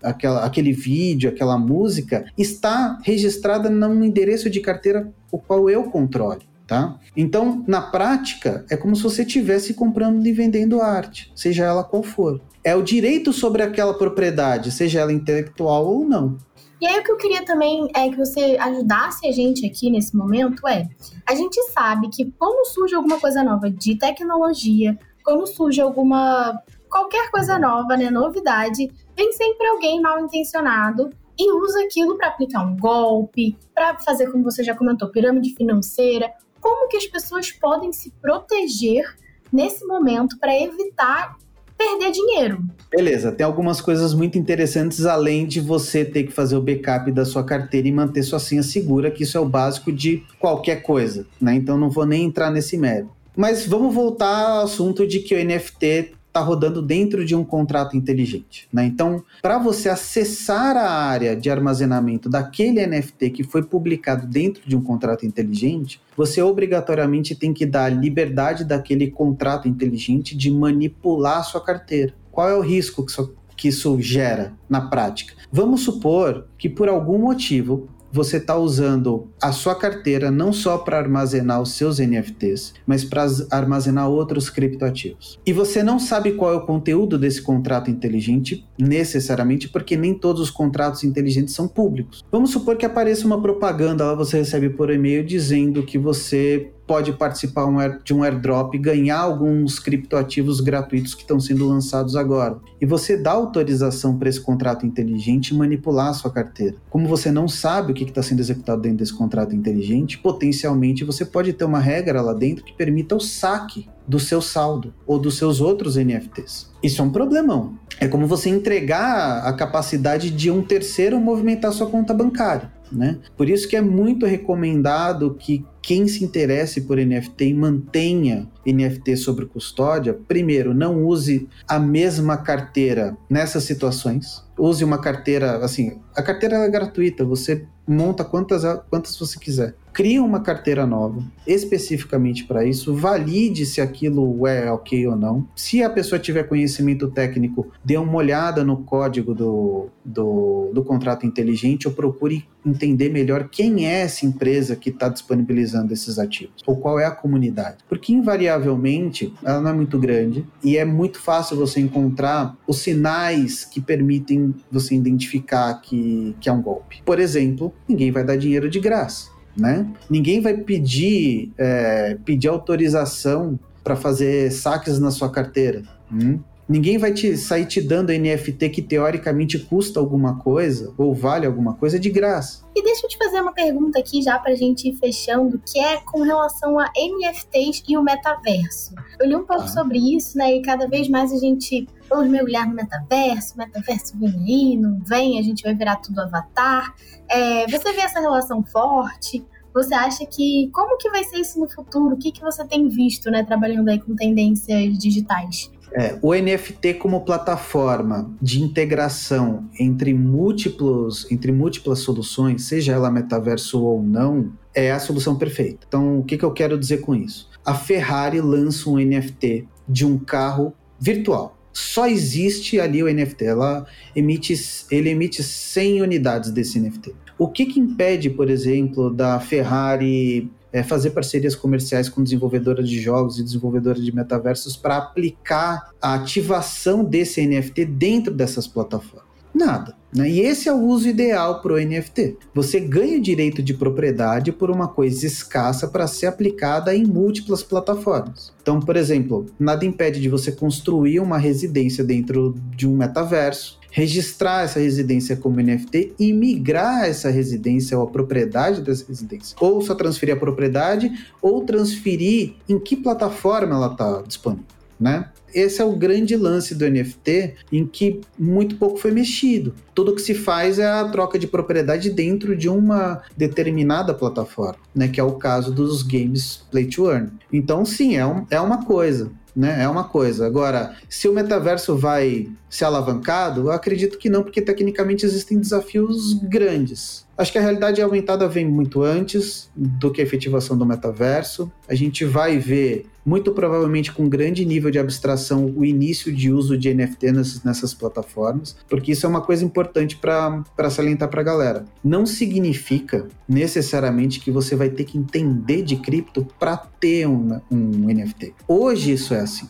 aquela, 0.02 0.44
aquele 0.44 0.72
vídeo, 0.72 1.30
aquela 1.30 1.58
música, 1.58 2.24
está 2.36 2.98
registrada 3.02 3.68
num 3.68 4.02
endereço 4.04 4.48
de 4.48 4.60
carteira 4.60 5.12
o 5.30 5.38
qual 5.38 5.68
eu 5.68 5.84
controle. 5.84 6.42
Tá? 6.66 6.98
Então, 7.16 7.62
na 7.66 7.82
prática, 7.82 8.64
é 8.70 8.76
como 8.76 8.96
se 8.96 9.02
você 9.02 9.22
estivesse 9.22 9.74
comprando 9.74 10.24
e 10.24 10.32
vendendo 10.32 10.80
arte, 10.80 11.30
seja 11.34 11.64
ela 11.64 11.84
qual 11.84 12.02
for. 12.02 12.40
É 12.64 12.74
o 12.74 12.82
direito 12.82 13.32
sobre 13.32 13.62
aquela 13.62 13.92
propriedade, 13.92 14.70
seja 14.70 15.00
ela 15.00 15.12
intelectual 15.12 15.86
ou 15.86 16.04
não. 16.04 16.38
E 16.80 16.86
aí 16.86 16.98
o 16.98 17.04
que 17.04 17.12
eu 17.12 17.16
queria 17.16 17.44
também 17.44 17.88
é 17.94 18.08
que 18.08 18.16
você 18.16 18.56
ajudasse 18.58 19.26
a 19.28 19.32
gente 19.32 19.64
aqui 19.64 19.88
nesse 19.88 20.16
momento 20.16 20.66
é, 20.66 20.88
a 21.28 21.34
gente 21.34 21.62
sabe 21.70 22.08
que 22.08 22.32
quando 22.36 22.66
surge 22.70 22.94
alguma 22.94 23.20
coisa 23.20 23.44
nova 23.44 23.70
de 23.70 23.96
tecnologia, 23.96 24.98
quando 25.22 25.46
surge 25.46 25.80
alguma 25.80 26.60
qualquer 26.92 27.30
coisa 27.30 27.58
nova, 27.58 27.96
né, 27.96 28.10
novidade, 28.10 28.92
vem 29.16 29.32
sempre 29.32 29.66
alguém 29.66 30.00
mal 30.00 30.20
intencionado 30.20 31.08
e 31.38 31.50
usa 31.50 31.80
aquilo 31.80 32.18
para 32.18 32.28
aplicar 32.28 32.62
um 32.62 32.76
golpe, 32.76 33.56
para 33.74 33.98
fazer, 33.98 34.30
como 34.30 34.44
você 34.44 34.62
já 34.62 34.74
comentou, 34.76 35.08
pirâmide 35.08 35.54
financeira. 35.54 36.30
Como 36.60 36.88
que 36.88 36.98
as 36.98 37.06
pessoas 37.06 37.50
podem 37.50 37.92
se 37.92 38.12
proteger 38.20 39.04
nesse 39.50 39.84
momento 39.86 40.38
para 40.38 40.54
evitar 40.54 41.34
perder 41.76 42.12
dinheiro. 42.12 42.62
Beleza, 42.90 43.32
tem 43.32 43.44
algumas 43.44 43.80
coisas 43.80 44.14
muito 44.14 44.38
interessantes 44.38 45.04
além 45.04 45.46
de 45.46 45.60
você 45.60 46.04
ter 46.04 46.24
que 46.24 46.32
fazer 46.32 46.54
o 46.56 46.62
backup 46.62 47.10
da 47.10 47.24
sua 47.24 47.42
carteira 47.42 47.88
e 47.88 47.92
manter 47.92 48.22
sua 48.22 48.38
senha 48.38 48.62
segura, 48.62 49.10
que 49.10 49.24
isso 49.24 49.36
é 49.36 49.40
o 49.40 49.48
básico 49.48 49.90
de 49.90 50.22
qualquer 50.38 50.82
coisa, 50.82 51.26
né? 51.40 51.54
Então 51.54 51.76
não 51.76 51.90
vou 51.90 52.06
nem 52.06 52.24
entrar 52.24 52.50
nesse 52.50 52.76
mérito. 52.76 53.10
Mas 53.34 53.66
vamos 53.66 53.92
voltar 53.92 54.50
ao 54.50 54.64
assunto 54.64 55.06
de 55.06 55.20
que 55.20 55.34
o 55.34 55.44
NFT 55.44 56.12
está 56.32 56.40
rodando 56.40 56.80
dentro 56.80 57.26
de 57.26 57.36
um 57.36 57.44
contrato 57.44 57.94
inteligente. 57.94 58.66
Né? 58.72 58.86
Então, 58.86 59.22
para 59.42 59.58
você 59.58 59.90
acessar 59.90 60.78
a 60.78 60.90
área 60.90 61.36
de 61.36 61.50
armazenamento 61.50 62.30
daquele 62.30 62.84
NFT 62.86 63.30
que 63.30 63.44
foi 63.44 63.62
publicado 63.62 64.26
dentro 64.26 64.62
de 64.66 64.74
um 64.74 64.82
contrato 64.82 65.26
inteligente, 65.26 66.00
você 66.16 66.40
obrigatoriamente 66.40 67.34
tem 67.34 67.52
que 67.52 67.66
dar 67.66 67.90
liberdade 67.90 68.64
daquele 68.64 69.10
contrato 69.10 69.68
inteligente 69.68 70.34
de 70.34 70.50
manipular 70.50 71.40
a 71.40 71.42
sua 71.42 71.60
carteira. 71.60 72.14
Qual 72.30 72.48
é 72.48 72.56
o 72.56 72.62
risco 72.62 73.04
que 73.04 73.12
isso, 73.12 73.34
que 73.54 73.68
isso 73.68 74.00
gera 74.00 74.54
na 74.70 74.80
prática? 74.80 75.34
Vamos 75.52 75.82
supor 75.82 76.46
que 76.56 76.68
por 76.68 76.88
algum 76.88 77.18
motivo 77.18 77.88
você 78.12 78.36
está 78.36 78.56
usando 78.56 79.28
a 79.40 79.50
sua 79.52 79.74
carteira 79.74 80.30
não 80.30 80.52
só 80.52 80.78
para 80.78 80.98
armazenar 80.98 81.62
os 81.62 81.72
seus 81.72 81.98
NFTs, 81.98 82.74
mas 82.86 83.04
para 83.04 83.26
armazenar 83.50 84.08
outros 84.08 84.50
criptoativos. 84.50 85.38
E 85.46 85.52
você 85.52 85.82
não 85.82 85.98
sabe 85.98 86.32
qual 86.32 86.52
é 86.52 86.56
o 86.56 86.66
conteúdo 86.66 87.18
desse 87.18 87.40
contrato 87.40 87.90
inteligente, 87.90 88.66
necessariamente, 88.78 89.68
porque 89.68 89.96
nem 89.96 90.14
todos 90.14 90.42
os 90.42 90.50
contratos 90.50 91.04
inteligentes 91.04 91.54
são 91.54 91.66
públicos. 91.66 92.22
Vamos 92.30 92.50
supor 92.50 92.76
que 92.76 92.84
apareça 92.84 93.26
uma 93.26 93.40
propaganda 93.40 94.04
lá, 94.04 94.14
você 94.14 94.38
recebe 94.38 94.68
por 94.70 94.90
e-mail 94.90 95.24
dizendo 95.24 95.82
que 95.82 95.98
você 95.98 96.70
pode 96.86 97.12
participar 97.12 97.62
de 98.04 98.12
um 98.12 98.22
airdrop 98.22 98.74
e 98.74 98.78
ganhar 98.78 99.18
alguns 99.18 99.78
criptoativos 99.78 100.60
gratuitos 100.60 101.14
que 101.14 101.22
estão 101.22 101.38
sendo 101.38 101.66
lançados 101.66 102.16
agora. 102.16 102.58
E 102.80 102.86
você 102.86 103.16
dá 103.16 103.32
autorização 103.32 104.18
para 104.18 104.28
esse 104.28 104.40
contrato 104.40 104.84
inteligente 104.84 105.54
manipular 105.54 106.08
a 106.08 106.14
sua 106.14 106.30
carteira. 106.30 106.76
Como 106.90 107.08
você 107.08 107.30
não 107.30 107.46
sabe 107.48 107.92
o 107.92 107.94
que 107.94 108.04
está 108.04 108.22
sendo 108.22 108.40
executado 108.40 108.82
dentro 108.82 108.98
desse 108.98 109.14
contrato 109.14 109.54
inteligente, 109.54 110.18
potencialmente 110.18 111.04
você 111.04 111.24
pode 111.24 111.52
ter 111.52 111.64
uma 111.64 111.78
regra 111.78 112.20
lá 112.20 112.32
dentro 112.32 112.64
que 112.64 112.72
permita 112.72 113.14
o 113.14 113.20
saque 113.20 113.88
do 114.06 114.18
seu 114.18 114.42
saldo 114.42 114.92
ou 115.06 115.18
dos 115.18 115.36
seus 115.36 115.60
outros 115.60 115.96
NFTs. 115.96 116.70
Isso 116.82 117.00
é 117.00 117.04
um 117.04 117.10
problemão. 117.10 117.78
É 118.00 118.08
como 118.08 118.26
você 118.26 118.48
entregar 118.48 119.46
a 119.46 119.52
capacidade 119.52 120.30
de 120.30 120.50
um 120.50 120.62
terceiro 120.62 121.20
movimentar 121.20 121.72
sua 121.72 121.86
conta 121.86 122.12
bancária. 122.12 122.72
Né? 122.90 123.18
Por 123.36 123.48
isso 123.48 123.68
que 123.68 123.76
é 123.76 123.80
muito 123.80 124.26
recomendado 124.26 125.34
que 125.38 125.64
quem 125.82 126.06
se 126.06 126.24
interesse 126.24 126.82
por 126.82 126.96
NFT 126.96 127.46
e 127.46 127.54
mantenha 127.54 128.48
NFT 128.64 129.16
sobre 129.16 129.46
custódia, 129.46 130.14
primeiro, 130.14 130.72
não 130.72 131.04
use 131.04 131.48
a 131.66 131.78
mesma 131.78 132.36
carteira 132.36 133.16
nessas 133.28 133.64
situações. 133.64 134.44
Use 134.56 134.84
uma 134.84 134.98
carteira, 134.98 135.56
assim, 135.56 135.98
a 136.14 136.22
carteira 136.22 136.56
é 136.56 136.70
gratuita, 136.70 137.24
você 137.24 137.66
monta 137.86 138.24
quantas, 138.24 138.62
quantas 138.88 139.16
você 139.16 139.38
quiser. 139.38 139.74
Crie 139.92 140.20
uma 140.20 140.40
carteira 140.40 140.86
nova, 140.86 141.22
especificamente 141.46 142.44
para 142.44 142.64
isso, 142.64 142.94
valide 142.94 143.66
se 143.66 143.80
aquilo 143.80 144.46
é 144.46 144.70
ok 144.72 145.06
ou 145.06 145.16
não. 145.16 145.46
Se 145.54 145.82
a 145.82 145.90
pessoa 145.90 146.18
tiver 146.18 146.44
conhecimento 146.44 147.10
técnico, 147.10 147.70
dê 147.84 147.98
uma 147.98 148.14
olhada 148.14 148.64
no 148.64 148.78
código 148.84 149.34
do, 149.34 149.88
do, 150.02 150.70
do 150.72 150.82
contrato 150.82 151.26
inteligente 151.26 151.86
ou 151.86 151.92
procure 151.92 152.46
entender 152.64 153.10
melhor 153.10 153.48
quem 153.50 153.86
é 153.86 154.00
essa 154.00 154.24
empresa 154.24 154.76
que 154.76 154.88
está 154.88 155.08
disponibilizando 155.08 155.71
esses 155.92 156.18
ativos, 156.18 156.62
ou 156.66 156.76
qual 156.76 156.98
é 156.98 157.04
a 157.04 157.10
comunidade. 157.10 157.78
Porque, 157.88 158.12
invariavelmente, 158.12 159.32
ela 159.42 159.60
não 159.60 159.70
é 159.70 159.72
muito 159.72 159.98
grande 159.98 160.44
e 160.62 160.76
é 160.76 160.84
muito 160.84 161.20
fácil 161.20 161.56
você 161.56 161.80
encontrar 161.80 162.56
os 162.66 162.78
sinais 162.78 163.64
que 163.64 163.80
permitem 163.80 164.54
você 164.70 164.94
identificar 164.94 165.74
que, 165.80 166.36
que 166.40 166.48
é 166.48 166.52
um 166.52 166.62
golpe. 166.62 167.02
Por 167.04 167.18
exemplo, 167.18 167.72
ninguém 167.88 168.10
vai 168.10 168.24
dar 168.24 168.36
dinheiro 168.36 168.68
de 168.68 168.80
graça. 168.80 169.30
Né? 169.56 169.86
Ninguém 170.08 170.40
vai 170.40 170.56
pedir, 170.56 171.52
é, 171.58 172.16
pedir 172.24 172.48
autorização 172.48 173.58
para 173.84 173.96
fazer 173.96 174.50
saques 174.50 174.98
na 174.98 175.10
sua 175.10 175.30
carteira. 175.30 175.82
Hum? 176.10 176.40
Ninguém 176.68 176.96
vai 176.96 177.12
te 177.12 177.36
sair 177.36 177.66
te 177.66 177.80
dando 177.80 178.12
NFT 178.12 178.68
que 178.70 178.80
teoricamente 178.80 179.58
custa 179.58 179.98
alguma 179.98 180.38
coisa 180.38 180.94
ou 180.96 181.12
vale 181.14 181.44
alguma 181.44 181.74
coisa 181.74 181.98
de 181.98 182.08
graça. 182.08 182.64
E 182.74 182.82
deixa 182.82 183.04
eu 183.04 183.10
te 183.10 183.18
fazer 183.18 183.40
uma 183.40 183.52
pergunta 183.52 183.98
aqui 183.98 184.22
já 184.22 184.38
pra 184.38 184.54
gente 184.54 184.88
ir 184.88 184.96
fechando, 184.96 185.60
que 185.66 185.78
é 185.78 185.98
com 185.98 186.22
relação 186.22 186.78
a 186.78 186.90
NFTs 186.96 187.82
e 187.88 187.96
o 187.96 188.02
metaverso. 188.02 188.94
Eu 189.20 189.28
li 189.28 189.36
um 189.36 189.44
pouco 189.44 189.64
ah. 189.64 189.68
sobre 189.68 189.98
isso, 189.98 190.38
né? 190.38 190.56
E 190.56 190.62
cada 190.62 190.86
vez 190.88 191.08
mais 191.08 191.32
a 191.32 191.36
gente 191.36 191.86
vamos 192.08 192.28
mergulhar 192.28 192.68
no 192.68 192.74
metaverso, 192.74 193.58
metaverso 193.58 194.16
vem 194.18 194.30
aí, 194.30 194.76
não 194.76 195.00
vem, 195.04 195.38
a 195.38 195.42
gente 195.42 195.62
vai 195.62 195.74
virar 195.74 195.96
tudo 195.96 196.20
avatar. 196.20 196.94
É, 197.28 197.66
você 197.66 197.92
vê 197.92 198.00
essa 198.02 198.20
relação 198.20 198.62
forte? 198.62 199.44
Você 199.74 199.94
acha 199.94 200.26
que 200.26 200.70
como 200.72 200.98
que 200.98 201.10
vai 201.10 201.24
ser 201.24 201.38
isso 201.38 201.58
no 201.58 201.68
futuro? 201.68 202.14
O 202.14 202.18
que, 202.18 202.30
que 202.30 202.42
você 202.42 202.64
tem 202.66 202.88
visto, 202.88 203.30
né, 203.30 203.42
trabalhando 203.42 203.88
aí 203.88 203.98
com 203.98 204.14
tendências 204.14 204.98
digitais? 204.98 205.70
É, 205.94 206.18
o 206.22 206.34
NFT 206.34 206.94
como 206.94 207.24
plataforma 207.24 208.30
de 208.40 208.62
integração 208.62 209.68
entre 209.78 210.14
múltiplos, 210.14 211.30
entre 211.30 211.52
múltiplas 211.52 211.98
soluções, 211.98 212.64
seja 212.64 212.92
ela 212.92 213.10
metaverso 213.10 213.82
ou 213.82 214.02
não, 214.02 214.52
é 214.74 214.90
a 214.90 214.98
solução 214.98 215.36
perfeita. 215.36 215.86
Então, 215.86 216.18
o 216.18 216.24
que, 216.24 216.38
que 216.38 216.44
eu 216.44 216.52
quero 216.52 216.78
dizer 216.78 217.02
com 217.02 217.14
isso? 217.14 217.50
A 217.64 217.74
Ferrari 217.74 218.40
lança 218.40 218.88
um 218.88 218.96
NFT 218.96 219.68
de 219.88 220.06
um 220.06 220.18
carro 220.18 220.72
virtual. 220.98 221.58
Só 221.72 222.06
existe 222.06 222.78
ali 222.78 223.02
o 223.02 223.12
NFT. 223.12 223.44
Ela 223.44 223.86
emite, 224.14 224.54
ele 224.90 225.10
emite 225.10 225.42
100 225.42 226.02
unidades 226.02 226.50
desse 226.50 226.78
NFT. 226.78 227.14
O 227.38 227.48
que, 227.48 227.66
que 227.66 227.80
impede, 227.80 228.30
por 228.30 228.50
exemplo, 228.50 229.10
da 229.10 229.40
Ferrari 229.40 230.50
é, 230.72 230.82
fazer 230.82 231.10
parcerias 231.10 231.54
comerciais 231.54 232.08
com 232.08 232.22
desenvolvedoras 232.22 232.88
de 232.88 233.00
jogos 233.00 233.38
e 233.38 233.42
desenvolvedoras 233.42 234.02
de 234.02 234.14
metaversos 234.14 234.76
para 234.76 234.96
aplicar 234.96 235.90
a 236.00 236.14
ativação 236.14 237.04
desse 237.04 237.46
NFT 237.46 237.84
dentro 237.84 238.32
dessas 238.32 238.66
plataformas? 238.66 239.32
Nada. 239.54 239.94
Né? 240.14 240.30
E 240.30 240.40
esse 240.40 240.68
é 240.68 240.72
o 240.72 240.80
uso 240.80 241.08
ideal 241.08 241.60
para 241.60 241.74
o 241.74 241.76
NFT. 241.76 242.36
Você 242.54 242.80
ganha 242.80 243.18
o 243.18 243.22
direito 243.22 243.62
de 243.62 243.74
propriedade 243.74 244.50
por 244.50 244.70
uma 244.70 244.88
coisa 244.88 245.26
escassa 245.26 245.88
para 245.88 246.06
ser 246.06 246.26
aplicada 246.26 246.94
em 246.94 247.04
múltiplas 247.04 247.62
plataformas. 247.62 248.52
Então, 248.62 248.80
por 248.80 248.96
exemplo, 248.96 249.46
nada 249.58 249.84
impede 249.84 250.20
de 250.20 250.28
você 250.28 250.52
construir 250.52 251.20
uma 251.20 251.38
residência 251.38 252.02
dentro 252.02 252.54
de 252.74 252.88
um 252.88 252.96
metaverso 252.96 253.81
registrar 253.92 254.64
essa 254.64 254.80
residência 254.80 255.36
como 255.36 255.60
NFT 255.60 256.14
e 256.18 256.32
migrar 256.32 257.04
essa 257.04 257.30
residência 257.30 257.96
ou 257.96 258.04
a 258.04 258.10
propriedade 258.10 258.80
dessa 258.80 259.04
residência. 259.06 259.54
Ou 259.60 259.80
só 259.82 259.94
transferir 259.94 260.34
a 260.34 260.38
propriedade 260.38 261.12
ou 261.40 261.64
transferir 261.64 262.54
em 262.68 262.78
que 262.78 262.96
plataforma 262.96 263.76
ela 263.76 263.92
está 263.92 264.22
disponível, 264.22 264.64
né? 264.98 265.28
Esse 265.54 265.82
é 265.82 265.84
o 265.84 265.94
grande 265.94 266.34
lance 266.34 266.74
do 266.74 266.88
NFT, 266.88 267.56
em 267.70 267.86
que 267.86 268.22
muito 268.38 268.76
pouco 268.76 268.96
foi 268.96 269.10
mexido. 269.10 269.74
Tudo 269.94 270.14
que 270.14 270.22
se 270.22 270.34
faz 270.34 270.78
é 270.78 270.86
a 270.86 271.06
troca 271.06 271.38
de 271.38 271.46
propriedade 271.46 272.08
dentro 272.08 272.56
de 272.56 272.70
uma 272.70 273.20
determinada 273.36 274.14
plataforma, 274.14 274.80
né? 274.94 275.08
Que 275.08 275.20
é 275.20 275.22
o 275.22 275.32
caso 275.32 275.70
dos 275.70 276.02
games 276.02 276.62
Play 276.70 276.86
to 276.86 277.10
Earn. 277.10 277.28
Então, 277.52 277.84
sim, 277.84 278.16
é, 278.16 278.24
um, 278.24 278.46
é 278.48 278.58
uma 278.58 278.86
coisa 278.86 279.30
né? 279.54 279.82
É 279.82 279.88
uma 279.88 280.04
coisa. 280.04 280.46
Agora, 280.46 280.94
se 281.08 281.28
o 281.28 281.32
metaverso 281.32 281.96
vai 281.96 282.48
ser 282.72 282.86
alavancado, 282.86 283.60
eu 283.60 283.70
acredito 283.70 284.16
que 284.16 284.30
não, 284.30 284.42
porque 284.42 284.62
tecnicamente 284.62 285.26
existem 285.26 285.58
desafios 285.58 286.32
grandes. 286.42 287.26
Acho 287.36 287.52
que 287.52 287.58
a 287.58 287.60
realidade 287.60 288.00
aumentada 288.00 288.48
vem 288.48 288.66
muito 288.66 289.02
antes 289.02 289.70
do 289.76 290.10
que 290.10 290.22
a 290.22 290.24
efetivação 290.24 290.76
do 290.76 290.86
metaverso. 290.86 291.70
A 291.86 291.94
gente 291.94 292.24
vai 292.24 292.58
ver, 292.58 293.04
muito 293.26 293.52
provavelmente 293.52 294.10
com 294.10 294.26
grande 294.26 294.64
nível 294.64 294.90
de 294.90 294.98
abstração, 294.98 295.70
o 295.76 295.84
início 295.84 296.32
de 296.32 296.50
uso 296.50 296.78
de 296.78 296.94
NFT 296.94 297.32
nessas, 297.32 297.62
nessas 297.62 297.92
plataformas, 297.92 298.74
porque 298.88 299.12
isso 299.12 299.26
é 299.26 299.28
uma 299.28 299.42
coisa 299.42 299.62
importante 299.66 300.16
para 300.16 300.90
salientar 300.90 301.28
para 301.28 301.42
a 301.42 301.44
galera. 301.44 301.84
Não 302.02 302.24
significa 302.24 303.28
necessariamente 303.46 304.40
que 304.40 304.50
você 304.50 304.74
vai 304.74 304.88
ter 304.88 305.04
que 305.04 305.18
entender 305.18 305.82
de 305.82 305.96
cripto 305.96 306.46
para 306.58 306.78
ter 306.78 307.28
um, 307.28 307.60
um 307.70 308.06
NFT. 308.06 308.54
Hoje 308.66 309.12
isso 309.12 309.34
é 309.34 309.40
assim. 309.40 309.68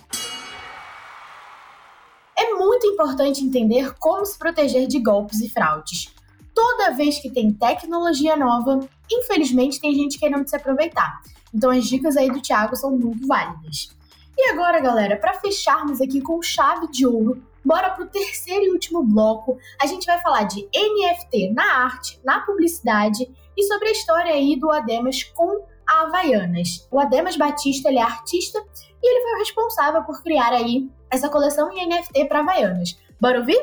Importante 2.92 3.42
entender 3.42 3.94
como 3.98 4.24
se 4.24 4.38
proteger 4.38 4.86
de 4.86 5.00
golpes 5.00 5.40
e 5.40 5.48
fraudes 5.48 6.12
toda 6.54 6.92
vez 6.92 7.18
que 7.18 7.30
tem 7.30 7.52
tecnologia 7.52 8.36
nova, 8.36 8.80
infelizmente 9.10 9.80
tem 9.80 9.94
gente 9.94 10.18
querendo 10.18 10.48
se 10.48 10.56
aproveitar. 10.56 11.20
Então 11.52 11.70
as 11.70 11.84
dicas 11.84 12.16
aí 12.16 12.30
do 12.30 12.40
Thiago 12.40 12.76
são 12.76 12.96
muito 12.96 13.26
válidas. 13.26 13.90
E 14.36 14.50
agora, 14.50 14.80
galera, 14.80 15.16
para 15.16 15.34
fecharmos 15.34 16.00
aqui 16.00 16.20
com 16.20 16.40
chave 16.40 16.88
de 16.88 17.06
ouro, 17.06 17.42
bora 17.64 17.90
pro 17.90 18.06
terceiro 18.06 18.64
e 18.64 18.70
último 18.70 19.02
bloco. 19.02 19.58
A 19.80 19.86
gente 19.86 20.06
vai 20.06 20.20
falar 20.20 20.44
de 20.44 20.66
NFT 20.74 21.50
na 21.52 21.84
arte, 21.84 22.18
na 22.24 22.40
publicidade 22.40 23.28
e 23.56 23.62
sobre 23.64 23.88
a 23.88 23.92
história 23.92 24.32
aí 24.32 24.56
do 24.56 24.70
Ademas 24.70 25.22
com 25.22 25.66
a 25.92 26.02
Havaianas. 26.02 26.88
O 26.90 26.98
Ademas 26.98 27.36
Batista, 27.36 27.88
ele 27.88 27.98
é 27.98 28.02
artista 28.02 28.58
e 29.02 29.10
ele 29.10 29.22
foi 29.22 29.34
o 29.34 29.38
responsável 29.38 30.02
por 30.04 30.22
criar 30.22 30.52
aí 30.52 30.90
essa 31.10 31.28
coleção 31.28 31.70
em 31.72 31.86
NFT 31.86 32.24
para 32.24 32.40
Havaianas. 32.40 32.98
Bora 33.20 33.40
ouvir? 33.40 33.60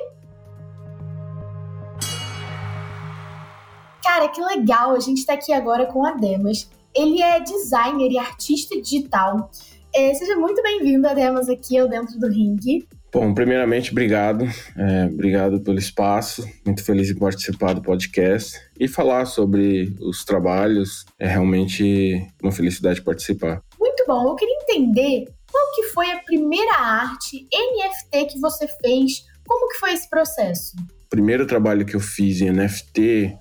Cara, 4.04 4.28
que 4.30 4.42
legal! 4.42 4.92
A 4.92 5.00
gente 5.00 5.18
está 5.18 5.34
aqui 5.34 5.52
agora 5.52 5.88
com 5.88 6.06
a 6.06 6.12
Demas. 6.12 6.70
Ele 6.94 7.22
é 7.22 7.40
designer 7.40 8.12
e 8.12 8.18
artista 8.18 8.80
digital. 8.80 9.50
É, 9.94 10.14
seja 10.14 10.36
muito 10.36 10.62
bem-vindo, 10.62 11.08
Ademas, 11.08 11.50
aqui 11.50 11.78
ao 11.78 11.88
Dentro 11.88 12.20
do 12.20 12.28
Ringue. 12.28 12.88
Bom, 13.12 13.34
primeiramente, 13.34 13.92
obrigado. 13.92 14.46
É, 14.78 15.06
obrigado 15.06 15.60
pelo 15.62 15.80
espaço. 15.80 16.48
Muito 16.66 16.84
feliz 16.84 17.10
em 17.10 17.18
participar 17.18 17.74
do 17.74 17.82
podcast 17.82 18.60
e 18.80 18.88
falar 18.88 19.26
sobre 19.26 19.96
os 20.00 20.24
trabalhos. 20.24 21.06
É 21.18 21.28
realmente 21.28 22.28
uma 22.42 22.52
felicidade 22.52 23.02
participar. 23.02 23.62
Muito 23.80 24.04
bom. 24.08 24.30
Eu 24.30 24.36
queria 24.36 24.56
entender 24.64 25.26
qual 25.52 25.74
que 25.76 25.84
foi 25.90 26.12
a 26.12 26.20
primeira 26.20 26.76
arte 26.76 27.48
NFT 27.52 28.34
que 28.34 28.40
você 28.40 28.68
fez. 28.82 29.26
Como 29.48 29.70
que 29.70 29.80
foi 29.80 29.94
esse 29.94 30.10
processo? 30.10 30.76
Primeiro 31.10 31.48
trabalho 31.48 31.86
que 31.86 31.96
eu 31.96 32.00
fiz 32.00 32.40
em 32.40 32.52
NFT 32.52 33.40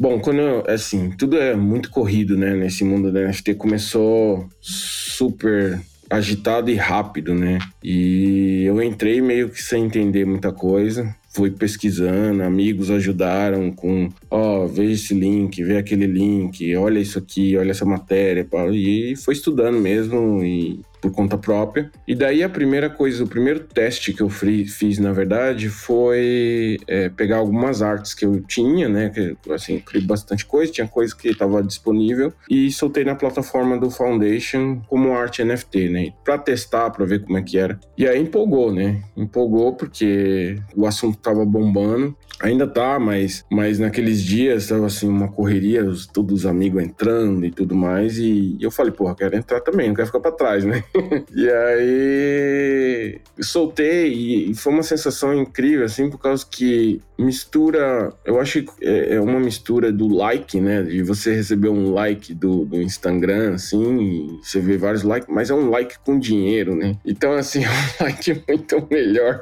Bom, 0.00 0.18
quando 0.18 0.40
eu, 0.40 0.64
assim, 0.66 1.10
tudo 1.10 1.36
é 1.36 1.54
muito 1.54 1.90
corrido, 1.90 2.34
né? 2.34 2.54
Nesse 2.54 2.82
mundo 2.84 3.12
da 3.12 3.20
NFT 3.20 3.54
começou 3.56 4.48
super 4.58 5.78
agitado 6.10 6.70
e 6.70 6.74
rápido, 6.74 7.34
né? 7.34 7.58
E 7.82 8.64
eu 8.64 8.82
entrei 8.82 9.20
meio 9.20 9.48
que 9.48 9.62
sem 9.62 9.84
entender 9.84 10.26
muita 10.26 10.52
coisa. 10.52 11.14
Fui 11.32 11.50
pesquisando, 11.50 12.42
amigos 12.42 12.90
ajudaram 12.90 13.70
com, 13.70 14.08
ó, 14.28 14.64
oh, 14.64 14.68
veja 14.68 14.94
esse 14.94 15.14
link, 15.14 15.62
vê 15.62 15.78
aquele 15.78 16.06
link, 16.06 16.74
olha 16.74 16.98
isso 16.98 17.20
aqui, 17.20 17.56
olha 17.56 17.70
essa 17.70 17.84
matéria, 17.84 18.44
e 18.72 19.14
foi 19.14 19.34
estudando 19.34 19.78
mesmo 19.78 20.42
e 20.42 20.80
por 21.00 21.12
conta 21.12 21.38
própria. 21.38 21.90
E 22.06 22.14
daí 22.14 22.42
a 22.42 22.48
primeira 22.48 22.90
coisa, 22.90 23.24
o 23.24 23.28
primeiro 23.28 23.60
teste 23.60 24.12
que 24.12 24.22
eu 24.22 24.28
fiz, 24.28 24.98
na 24.98 25.12
verdade, 25.12 25.68
foi 25.68 26.78
é, 26.86 27.08
pegar 27.08 27.38
algumas 27.38 27.82
artes 27.82 28.14
que 28.14 28.24
eu 28.24 28.40
tinha, 28.42 28.88
né? 28.88 29.10
Que, 29.10 29.36
assim, 29.52 29.80
criei 29.80 30.04
bastante 30.04 30.44
coisa, 30.44 30.72
tinha 30.72 30.88
coisa 30.88 31.14
que 31.14 31.28
estava 31.28 31.62
disponível 31.62 32.32
e 32.48 32.70
soltei 32.70 33.04
na 33.04 33.14
plataforma 33.14 33.78
do 33.78 33.90
Foundation 33.90 34.80
como 34.88 35.14
arte 35.14 35.44
NFT, 35.44 35.88
né? 35.88 36.12
Para 36.24 36.38
testar, 36.38 36.90
para 36.90 37.04
ver 37.04 37.24
como 37.24 37.38
é 37.38 37.42
que 37.42 37.58
era. 37.58 37.78
E 37.96 38.06
aí 38.06 38.20
empolgou, 38.20 38.72
né? 38.72 39.02
Empolgou 39.16 39.74
porque 39.74 40.56
o 40.76 40.86
assunto 40.86 41.16
estava 41.16 41.44
bombando. 41.44 42.16
Ainda 42.40 42.66
tá, 42.66 42.98
mas, 42.98 43.44
mas 43.50 43.78
naqueles 43.78 44.22
dias 44.22 44.68
tava 44.68 44.86
assim 44.86 45.06
uma 45.06 45.28
correria, 45.28 45.84
todos 46.12 46.40
os 46.40 46.46
amigos 46.46 46.82
entrando 46.82 47.44
e 47.44 47.50
tudo 47.50 47.74
mais. 47.74 48.16
E 48.16 48.56
eu 48.60 48.70
falei, 48.70 48.92
porra, 48.92 49.14
quero 49.14 49.36
entrar 49.36 49.60
também, 49.60 49.88
não 49.88 49.94
quero 49.94 50.06
ficar 50.06 50.20
para 50.20 50.32
trás, 50.32 50.64
né? 50.64 50.82
e 51.34 51.48
aí 51.48 53.20
soltei 53.40 54.12
e 54.50 54.54
foi 54.54 54.72
uma 54.72 54.82
sensação 54.82 55.34
incrível, 55.34 55.84
assim, 55.84 56.10
por 56.10 56.18
causa 56.18 56.44
que 56.48 57.00
mistura, 57.18 58.12
eu 58.24 58.40
acho 58.40 58.62
que 58.62 58.70
é, 58.82 59.14
é 59.14 59.20
uma 59.20 59.38
mistura 59.38 59.92
do 59.92 60.08
like, 60.08 60.60
né? 60.60 60.82
De 60.82 61.02
você 61.02 61.34
receber 61.34 61.68
um 61.68 61.92
like 61.92 62.34
do, 62.34 62.64
do 62.64 62.80
Instagram, 62.80 63.54
assim, 63.54 64.38
você 64.42 64.60
vê 64.60 64.76
vários 64.76 65.02
likes, 65.02 65.28
mas 65.32 65.50
é 65.50 65.54
um 65.54 65.70
like 65.70 65.98
com 66.00 66.18
dinheiro, 66.18 66.74
né? 66.74 66.96
Então, 67.04 67.32
assim, 67.32 67.64
é 67.64 67.68
um 67.68 68.04
like 68.04 68.42
muito 68.48 68.88
melhor. 68.90 69.40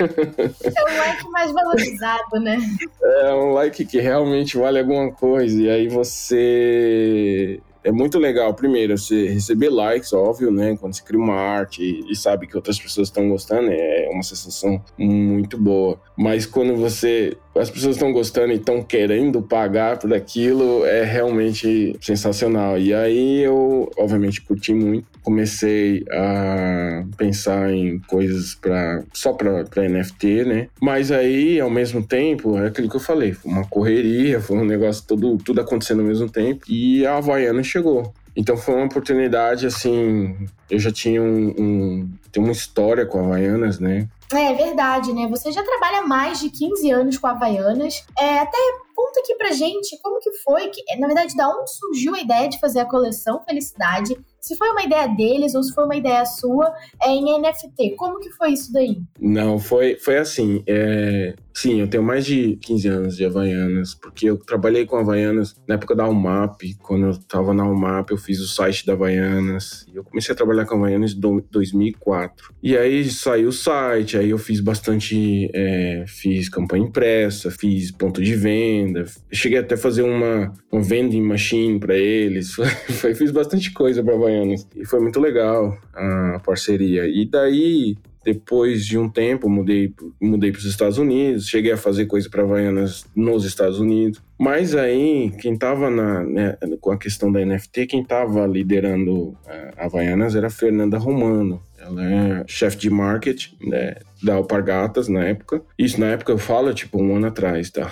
É 0.00 0.92
um 0.92 0.98
like 0.98 1.30
mais 1.30 1.52
valorizado, 1.52 2.40
né? 2.40 2.58
É 3.02 3.34
um 3.34 3.52
like 3.52 3.84
que 3.84 4.00
realmente 4.00 4.56
vale 4.56 4.78
alguma 4.78 5.12
coisa. 5.12 5.60
E 5.60 5.70
aí 5.70 5.88
você 5.88 7.60
é 7.84 7.92
muito 7.92 8.18
legal, 8.18 8.52
primeiro, 8.54 8.96
você 8.96 9.28
receber 9.28 9.70
likes, 9.70 10.12
óbvio, 10.12 10.50
né? 10.50 10.76
Quando 10.78 10.94
você 10.94 11.02
cria 11.02 11.20
uma 11.20 11.34
arte 11.34 11.82
e, 11.82 12.12
e 12.12 12.16
sabe 12.16 12.46
que 12.46 12.56
outras 12.56 12.78
pessoas 12.78 13.08
estão 13.08 13.28
gostando, 13.28 13.70
é 13.70 14.08
uma 14.10 14.22
sensação 14.22 14.82
muito 14.98 15.56
boa. 15.56 16.00
Mas 16.16 16.46
quando 16.46 16.76
você. 16.76 17.36
As 17.56 17.70
pessoas 17.70 17.96
estão 17.96 18.12
gostando 18.12 18.52
e 18.52 18.56
estão 18.56 18.84
querendo 18.84 19.42
pagar 19.42 19.98
por 19.98 20.14
aquilo, 20.14 20.84
é 20.84 21.02
realmente 21.02 21.96
sensacional. 22.00 22.78
E 22.78 22.94
aí 22.94 23.42
eu, 23.42 23.90
obviamente, 23.98 24.40
curti 24.42 24.72
muito. 24.72 25.08
Comecei 25.22 26.04
a 26.12 27.04
pensar 27.16 27.72
em 27.72 27.98
coisas 27.98 28.54
para 28.54 29.02
só 29.12 29.32
para 29.32 29.64
NFT, 29.88 30.44
né? 30.44 30.68
Mas 30.80 31.10
aí, 31.10 31.58
ao 31.58 31.68
mesmo 31.68 32.06
tempo, 32.06 32.56
é 32.56 32.68
aquilo 32.68 32.88
que 32.88 32.96
eu 32.96 33.00
falei, 33.00 33.32
foi 33.32 33.50
uma 33.50 33.64
correria, 33.66 34.40
foi 34.40 34.56
um 34.56 34.64
negócio 34.64 35.04
todo, 35.06 35.36
tudo 35.38 35.60
acontecendo 35.60 36.00
ao 36.00 36.06
mesmo 36.06 36.30
tempo. 36.30 36.64
E 36.68 37.04
a 37.04 37.16
Havaiana 37.16 37.62
chegou. 37.68 38.12
Então 38.36 38.56
foi 38.56 38.74
uma 38.74 38.86
oportunidade, 38.86 39.66
assim, 39.66 40.46
eu 40.70 40.78
já 40.78 40.92
tinha 40.92 41.20
um, 41.20 41.54
um 41.58 42.10
uma 42.36 42.52
história 42.52 43.04
com 43.04 43.18
a 43.18 43.22
Havaianas, 43.22 43.80
né? 43.80 44.08
É 44.32 44.52
verdade, 44.54 45.12
né? 45.12 45.26
Você 45.28 45.50
já 45.50 45.62
trabalha 45.62 46.02
mais 46.02 46.38
de 46.38 46.50
15 46.50 46.90
anos 46.90 47.18
com 47.18 47.26
a 47.26 47.30
Havaianas. 47.30 48.04
É, 48.18 48.38
até 48.40 48.58
conta 48.98 49.20
aqui 49.20 49.36
pra 49.36 49.52
gente 49.52 49.96
como 50.02 50.18
que 50.18 50.32
foi, 50.38 50.68
que, 50.70 50.82
na 50.98 51.06
verdade, 51.06 51.36
da 51.36 51.48
onde 51.48 51.70
surgiu 51.70 52.16
a 52.16 52.20
ideia 52.20 52.48
de 52.48 52.58
fazer 52.58 52.80
a 52.80 52.84
coleção 52.84 53.40
Felicidade 53.44 54.18
se 54.40 54.56
foi 54.56 54.70
uma 54.70 54.82
ideia 54.82 55.06
deles 55.08 55.54
ou 55.54 55.62
se 55.62 55.74
foi 55.74 55.84
uma 55.84 55.96
ideia 55.96 56.24
sua 56.24 56.72
é, 57.02 57.10
em 57.10 57.40
NFT. 57.40 57.96
Como 57.96 58.18
que 58.18 58.30
foi 58.30 58.52
isso 58.52 58.72
daí? 58.72 58.98
Não, 59.20 59.58
foi, 59.58 59.96
foi 59.96 60.18
assim. 60.18 60.62
É... 60.66 61.34
Sim, 61.52 61.80
eu 61.80 61.90
tenho 61.90 62.04
mais 62.04 62.24
de 62.24 62.56
15 62.62 62.88
anos 62.88 63.16
de 63.16 63.24
Havaianas, 63.24 63.92
porque 63.92 64.30
eu 64.30 64.38
trabalhei 64.38 64.86
com 64.86 64.96
Havaianas 64.96 65.56
na 65.66 65.74
época 65.74 65.96
da 65.96 66.08
UMAP. 66.08 66.76
Quando 66.80 67.06
eu 67.06 67.10
estava 67.10 67.52
na 67.52 67.68
UMAP, 67.68 68.12
eu 68.12 68.16
fiz 68.16 68.38
o 68.38 68.46
site 68.46 68.86
da 68.86 68.92
Havaianas. 68.92 69.84
Eu 69.92 70.04
comecei 70.04 70.32
a 70.32 70.36
trabalhar 70.36 70.66
com 70.66 70.76
Havaianas 70.76 71.14
em 71.14 71.20
2004. 71.50 72.54
E 72.62 72.76
aí 72.76 73.10
saiu 73.10 73.48
o 73.48 73.52
site, 73.52 74.16
aí 74.16 74.30
eu 74.30 74.38
fiz 74.38 74.60
bastante. 74.60 75.50
É, 75.52 76.04
fiz 76.06 76.48
campanha 76.48 76.84
impressa, 76.84 77.50
fiz 77.50 77.90
ponto 77.90 78.22
de 78.22 78.36
venda. 78.36 78.87
Cheguei 79.32 79.58
até 79.58 79.74
a 79.74 79.78
fazer 79.78 80.02
uma, 80.02 80.52
uma 80.70 80.82
vending 80.82 81.22
machine 81.22 81.78
para 81.78 81.96
eles. 81.96 82.54
fiz 83.16 83.30
bastante 83.30 83.72
coisa 83.72 84.02
para 84.02 84.14
Havaianas 84.14 84.66
e 84.74 84.84
foi 84.84 85.00
muito 85.00 85.20
legal 85.20 85.76
a 85.94 86.40
parceria. 86.44 87.06
E 87.06 87.24
daí, 87.24 87.96
depois 88.24 88.84
de 88.84 88.98
um 88.98 89.08
tempo, 89.08 89.48
mudei, 89.48 89.92
mudei 90.20 90.52
para 90.52 90.58
os 90.58 90.64
Estados 90.64 90.98
Unidos, 90.98 91.48
cheguei 91.48 91.72
a 91.72 91.76
fazer 91.76 92.06
coisa 92.06 92.28
para 92.28 92.42
Havaianas 92.42 93.06
nos 93.14 93.44
Estados 93.44 93.78
Unidos. 93.78 94.20
Mas 94.38 94.74
aí, 94.74 95.32
quem 95.40 95.54
estava 95.54 95.90
né, 95.90 96.56
com 96.80 96.90
a 96.90 96.98
questão 96.98 97.32
da 97.32 97.44
NFT, 97.44 97.86
quem 97.86 98.02
estava 98.02 98.46
liderando 98.46 99.36
a 99.76 99.86
Havaianas 99.86 100.34
era 100.34 100.48
a 100.48 100.50
Fernanda 100.50 100.98
Romano. 100.98 101.62
Ela 101.78 102.04
é 102.04 102.44
chefe 102.46 102.76
de 102.76 102.90
marketing 102.90 103.56
né, 103.66 103.94
da 104.22 104.34
Alpargatas 104.34 105.08
na 105.08 105.24
época. 105.24 105.62
Isso 105.78 106.00
na 106.00 106.06
época 106.06 106.32
eu 106.32 106.38
falo, 106.38 106.72
tipo, 106.74 107.02
um 107.02 107.16
ano 107.16 107.26
atrás, 107.26 107.70
tá? 107.70 107.90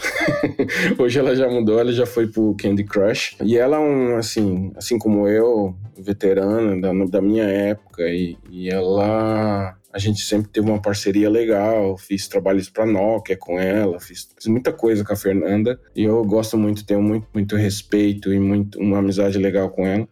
Hoje 0.99 1.19
ela 1.19 1.35
já 1.35 1.49
mudou, 1.49 1.79
ela 1.79 1.93
já 1.93 2.07
foi 2.07 2.27
pro 2.27 2.57
Candy 2.61 2.85
Crush. 2.85 3.37
E 3.43 3.57
ela 3.57 3.77
é 3.77 3.81
um, 3.81 4.17
assim, 4.17 4.73
assim 4.77 4.99
como 4.99 5.29
eu, 5.29 5.75
veterana 5.99 6.81
da, 6.81 6.93
da 7.07 7.21
minha 7.21 7.45
época, 7.45 8.03
e, 8.09 8.37
e 8.51 8.69
ela 8.69 9.77
a 9.97 9.99
gente 9.99 10.21
sempre 10.21 10.51
teve 10.51 10.69
uma 10.69 10.79
parceria 10.79 11.31
legal, 11.31 11.97
fiz 11.97 12.29
trabalhos 12.29 12.69
para 12.69 12.85
Nokia 12.85 13.35
com 13.35 13.59
ela, 13.59 13.99
fiz, 13.99 14.29
fiz, 14.39 14.47
muita 14.47 14.71
coisa 14.71 15.03
com 15.03 15.15
a 15.15 15.17
Fernanda 15.17 15.81
e 15.95 16.05
eu 16.05 16.23
gosto 16.23 16.59
muito, 16.59 16.85
tenho 16.85 17.01
muito, 17.01 17.27
muito 17.33 17.57
respeito 17.57 18.31
e 18.31 18.39
muito, 18.39 18.79
uma 18.79 18.99
amizade 18.99 19.39
legal 19.39 19.71
com 19.71 19.87
ela. 19.87 20.07